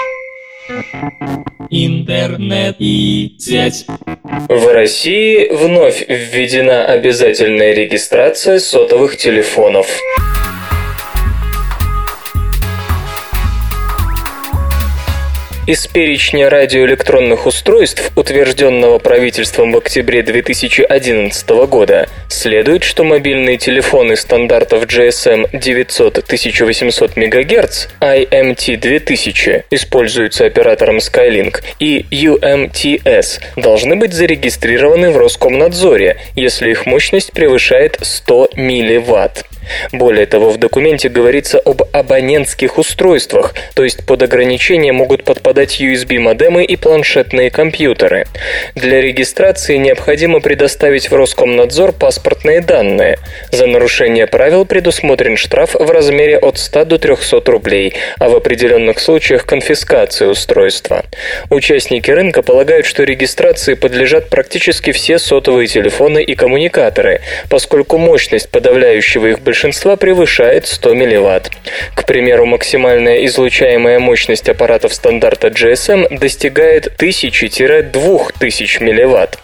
Интернет 1.70 2.76
и 2.80 3.36
сеть. 3.40 3.86
В 4.50 4.74
России 4.74 5.50
вновь 5.52 6.06
введена 6.08 6.86
обязательная 6.86 7.74
регистрация 7.74 8.60
сотовых 8.60 9.18
телефонов. 9.18 9.88
Из 15.66 15.88
перечня 15.88 16.50
радиоэлектронных 16.50 17.46
устройств, 17.46 18.12
утвержденного 18.18 19.00
правительством 19.00 19.72
в 19.72 19.78
октябре 19.78 20.22
2011 20.22 21.50
года, 21.70 22.10
следует, 22.28 22.84
что 22.84 23.06
мобильные 23.06 23.58
телефоны 23.58 24.18
стандартов 24.18 24.84
GSM 24.84 25.52
900-1800 25.54 27.14
МГц 27.16 27.88
IMT-2000 28.02 29.64
используются 29.72 30.46
оператором 30.48 30.98
Skylink 30.98 31.64
и 31.80 32.08
UMTS 32.12 33.40
должны 33.56 33.96
быть 33.96 34.12
зарегистрированы 34.12 35.12
в 35.12 35.18
Роскомнадзоре, 35.18 36.18
если 36.36 36.72
их 36.72 36.86
мощность 36.86 37.32
превышает 37.32 38.00
100 38.02 38.50
милливатт. 38.58 39.46
Более 39.92 40.26
того, 40.26 40.50
в 40.50 40.58
документе 40.58 41.10
говорится 41.10 41.60
об 41.60 41.84
абонентских 41.92 42.78
устройствах, 42.78 43.54
то 43.76 43.84
есть 43.84 44.06
под 44.06 44.22
ограничения 44.24 44.92
могут 44.92 45.24
подпадать 45.24 45.80
USB-модемы 45.82 46.64
и 46.64 46.76
планшетные 46.76 47.50
компьютеры. 47.50 48.26
Для 48.76 49.02
регистрации 49.02 49.78
необходимо 49.78 50.40
предоставить 50.40 51.10
в 51.10 51.16
Роскомнадзор 51.16 51.94
паспортные 51.94 52.62
данные. 52.62 53.18
За 53.52 53.68
нарушение 53.68 54.28
правил 54.28 54.66
предусмотрен 54.66 55.38
штраф 55.38 55.76
в 55.76 55.90
размере 55.92 56.38
от 56.38 56.58
100 56.58 56.86
до 56.86 56.98
300 56.98 57.52
рублей, 57.52 57.94
а 58.20 58.30
в 58.30 58.36
определенных 58.36 59.00
случаях 59.00 59.46
конфискация 59.46 60.28
устройства. 60.28 61.06
Участники 61.50 62.10
рынка 62.12 62.42
полагают, 62.42 62.86
что 62.86 63.04
регистрации 63.04 63.76
подлежат 63.76 64.30
практически 64.30 64.92
все 64.92 65.20
сотовые 65.20 65.68
телефоны 65.68 66.24
и 66.24 66.36
коммуникаторы, 66.36 67.22
поскольку 67.50 67.98
мощность 67.98 68.50
подавляющего 68.50 69.28
их 69.28 69.40
большинства 69.40 69.53
превышает 69.96 70.68
100 70.68 70.94
милливатт. 70.94 71.52
К 71.96 72.06
примеру, 72.06 72.46
максимальная 72.46 73.26
излучаемая 73.26 74.00
мощность 74.00 74.50
аппаратов 74.50 74.94
стандарта 74.94 75.48
GSM 75.48 76.18
достигает 76.20 76.94
1000-2000 77.00 78.84
милливатт. 78.84 79.40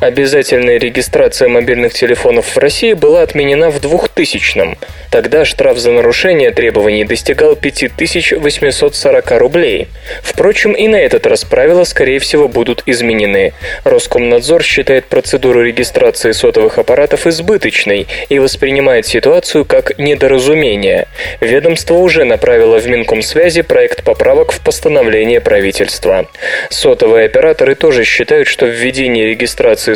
Обязательная 0.00 0.78
регистрация 0.78 1.48
мобильных 1.48 1.92
телефонов 1.92 2.56
в 2.56 2.58
России 2.58 2.92
была 2.92 3.22
отменена 3.22 3.70
в 3.70 3.76
2000-м. 3.76 4.76
Тогда 5.10 5.44
штраф 5.44 5.78
за 5.78 5.92
нарушение 5.92 6.50
требований 6.50 7.04
достигал 7.04 7.54
5840 7.54 9.30
рублей. 9.32 9.88
Впрочем, 10.22 10.72
и 10.72 10.88
на 10.88 10.96
этот 10.96 11.26
раз 11.26 11.44
правила, 11.44 11.84
скорее 11.84 12.18
всего, 12.18 12.48
будут 12.48 12.82
изменены. 12.86 13.52
Роскомнадзор 13.84 14.62
считает 14.62 15.04
процедуру 15.04 15.62
регистрации 15.62 16.32
сотовых 16.32 16.78
аппаратов 16.78 17.26
избыточной 17.26 18.06
и 18.28 18.38
воспринимает 18.38 19.06
ситуацию 19.06 19.64
как 19.64 19.98
недоразумение. 19.98 21.06
Ведомство 21.40 21.94
уже 21.94 22.24
направило 22.24 22.78
в 22.78 22.86
Минкомсвязи 22.88 23.62
проект 23.62 24.02
поправок 24.02 24.50
в 24.52 24.60
постановление 24.60 25.40
правительства. 25.40 26.26
Сотовые 26.70 27.26
операторы 27.26 27.74
тоже 27.74 28.04
считают, 28.04 28.48
что 28.48 28.66
введение 28.66 29.26
регистрации 29.26 29.41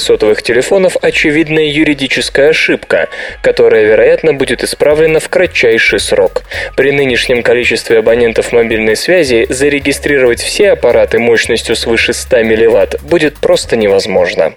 сотовых 0.01 0.43
телефонов– 0.43 0.97
очевидная 1.03 1.67
юридическая 1.67 2.51
ошибка, 2.51 3.09
которая, 3.43 3.85
вероятно, 3.85 4.35
будет 4.35 4.63
исправлена 4.63 5.21
в 5.21 5.29
кратчайший 5.29 6.01
срок. 6.01 6.43
При 6.77 6.93
нынешнем 6.93 7.43
количестве 7.43 7.99
абонентов 7.99 8.53
мобильной 8.53 8.97
связи 8.97 9.47
зарегистрировать 9.49 10.41
все 10.41 10.73
аппараты 10.73 11.19
мощностью 11.19 11.77
свыше 11.77 12.13
100 12.13 12.45
мВт 12.45 13.03
будет 13.03 13.39
просто 13.39 13.77
невозможно. 13.77 14.55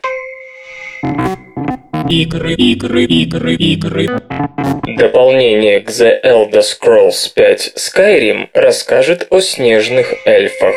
Игры, 2.10 2.54
игры, 2.54 3.04
игры, 3.04 3.54
игры. 3.54 4.08
Дополнение 4.98 5.80
к 5.80 5.90
The 5.90 6.24
Elder 6.24 6.64
Scrolls 6.64 7.32
5 7.36 7.74
Skyrim 7.78 8.48
расскажет 8.54 9.28
о 9.30 9.42
снежных 9.42 10.14
эльфах. 10.26 10.76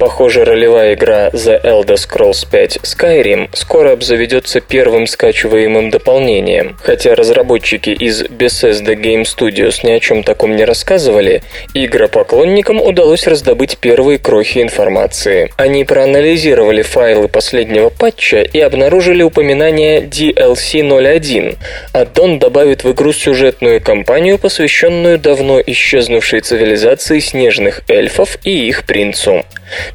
Похоже, 0.00 0.46
ролевая 0.46 0.94
игра 0.94 1.28
The 1.28 1.62
Elder 1.62 1.96
Scrolls 1.96 2.46
5 2.50 2.78
Skyrim 2.84 3.50
скоро 3.52 3.92
обзаведется 3.92 4.62
первым 4.62 5.06
скачиваемым 5.06 5.90
дополнением. 5.90 6.78
Хотя 6.82 7.14
разработчики 7.14 7.90
из 7.90 8.22
Bethesda 8.22 8.94
Game 8.94 9.24
Studios 9.24 9.80
ни 9.86 9.90
о 9.92 10.00
чем 10.00 10.22
таком 10.22 10.56
не 10.56 10.64
рассказывали, 10.64 11.42
игропоклонникам 11.74 12.80
удалось 12.80 13.26
раздобыть 13.26 13.76
первые 13.76 14.18
крохи 14.18 14.62
информации. 14.62 15.52
Они 15.58 15.84
проанализировали 15.84 16.80
файлы 16.80 17.28
последнего 17.28 17.90
патча 17.90 18.40
и 18.40 18.58
обнаружили 18.58 19.22
упоминание 19.22 20.00
DLC 20.00 20.80
01. 20.80 21.58
Аддон 21.92 22.38
добавит 22.38 22.84
в 22.84 22.92
игру 22.92 23.12
сюжетную 23.12 23.82
кампанию, 23.82 24.38
посвященную 24.38 25.18
давно 25.18 25.60
исчезнувшей 25.60 26.40
цивилизации 26.40 27.18
снежных 27.18 27.82
эльфов 27.86 28.38
и 28.44 28.66
их 28.66 28.84
принцу. 28.86 29.44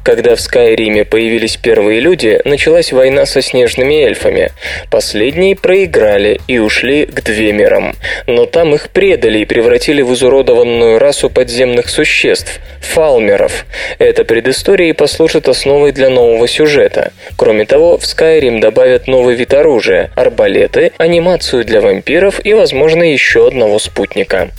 Когда 0.02 0.36
в 0.36 0.40
Скайриме 0.40 1.04
появились 1.04 1.56
первые 1.56 2.00
люди, 2.00 2.40
началась 2.44 2.92
война 2.92 3.26
со 3.26 3.42
снежными 3.42 3.94
эльфами. 3.94 4.52
Последние 4.90 5.56
проиграли 5.56 6.40
и 6.46 6.58
ушли 6.58 7.06
к 7.06 7.22
Двемерам. 7.22 7.94
Но 8.26 8.46
там 8.46 8.74
их 8.74 8.90
предали 8.90 9.40
и 9.40 9.44
превратили 9.44 10.02
в 10.02 10.12
изуродованную 10.12 10.98
расу 10.98 11.30
подземных 11.30 11.88
существ– 11.88 12.60
фалмеров. 12.80 13.66
Эта 13.98 14.24
предыстория 14.24 14.90
и 14.90 14.92
послужит 14.92 15.48
основой 15.48 15.92
для 15.92 16.08
нового 16.08 16.46
сюжета. 16.48 17.12
Кроме 17.36 17.66
того, 17.66 17.98
в 17.98 18.02
Skyrim 18.02 18.60
добавят 18.60 19.06
новый 19.06 19.34
вид 19.34 19.52
оружия– 19.54 20.10
арбалеты, 20.16 20.92
анимацию 20.98 21.64
для 21.64 21.80
вампиров 21.80 22.40
и, 22.44 22.54
возможно, 22.54 23.02
еще 23.02 23.48
одного 23.48 23.78
спутника. 23.78 24.50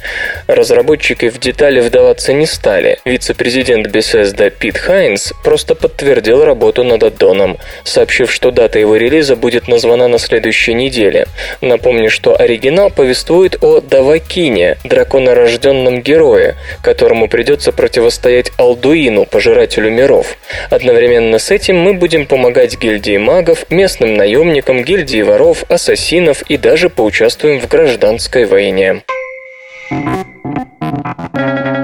Разработчики 0.48 1.30
в 1.30 1.40
детали 1.40 1.80
вдаваться 1.80 2.34
не 2.34 2.46
стали. 2.46 3.00
Вице-президент 3.06 3.88
Bethesda 3.88 4.50
Пит 4.50 4.78
Хайнс 4.78 5.26
просто 5.43 5.75
подтвердил 5.75 6.43
работу 6.43 6.84
над 6.84 7.03
аддоном, 7.03 7.57
сообщив, 7.84 8.32
что 8.32 8.51
дата 8.51 8.80
его 8.80 8.95
релиза 8.95 9.36
будет 9.36 9.67
названа 9.67 10.07
на 10.07 10.19
следующей 10.19 10.73
неделе. 10.73 11.28
Напомню, 11.61 12.09
что 12.09 12.36
оригинал 12.36 12.89
повествует 12.89 13.63
о 13.63 13.82
Давакине, 13.82 14.78
драконорожденном 14.84 16.01
герое, 16.01 16.55
которому 16.82 17.28
придется 17.28 17.71
противостоять 17.71 18.51
Алдуину, 18.57 19.25
пожирателю 19.25 19.91
миров. 19.91 20.38
Одновременно 20.69 21.39
с 21.39 21.51
этим 21.51 21.78
мы 21.78 21.93
будем 21.93 22.25
помогать 22.25 22.78
гильдии 22.78 23.17
магов, 23.17 23.69
местным 23.69 24.15
наемникам, 24.15 24.84
гильдии 24.84 25.21
воров, 25.21 25.63
ассасинов 25.69 26.41
и 26.43 26.57
даже 26.57 26.89
поучаствуем 26.89 27.59
в 27.59 27.67
гражданской 27.67 28.45
войне. 28.45 29.03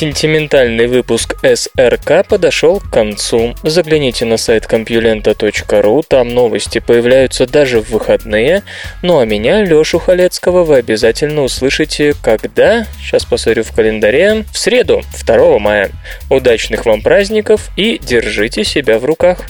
Сентиментальный 0.00 0.86
выпуск 0.86 1.36
СРК 1.44 2.26
подошел 2.26 2.80
к 2.80 2.88
концу. 2.90 3.54
Загляните 3.62 4.24
на 4.24 4.38
сайт 4.38 4.64
compulenta.ru, 4.64 6.02
там 6.08 6.30
новости 6.30 6.78
появляются 6.78 7.46
даже 7.46 7.82
в 7.82 7.90
выходные. 7.90 8.62
Ну 9.02 9.18
а 9.18 9.26
меня, 9.26 9.62
Лёшу 9.62 9.98
Халецкого, 9.98 10.64
вы 10.64 10.76
обязательно 10.76 11.42
услышите, 11.42 12.14
когда, 12.22 12.86
сейчас 12.98 13.26
посмотрю 13.26 13.62
в 13.62 13.74
календаре, 13.74 14.46
в 14.50 14.56
среду, 14.56 15.02
2 15.22 15.58
мая. 15.58 15.90
Удачных 16.30 16.86
вам 16.86 17.02
праздников 17.02 17.68
и 17.76 18.00
держите 18.02 18.64
себя 18.64 18.98
в 18.98 19.04
руках. 19.04 19.48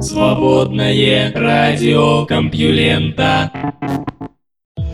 Свободное 0.00 1.30
радио 1.34 2.24
Компьюлента. 2.24 3.50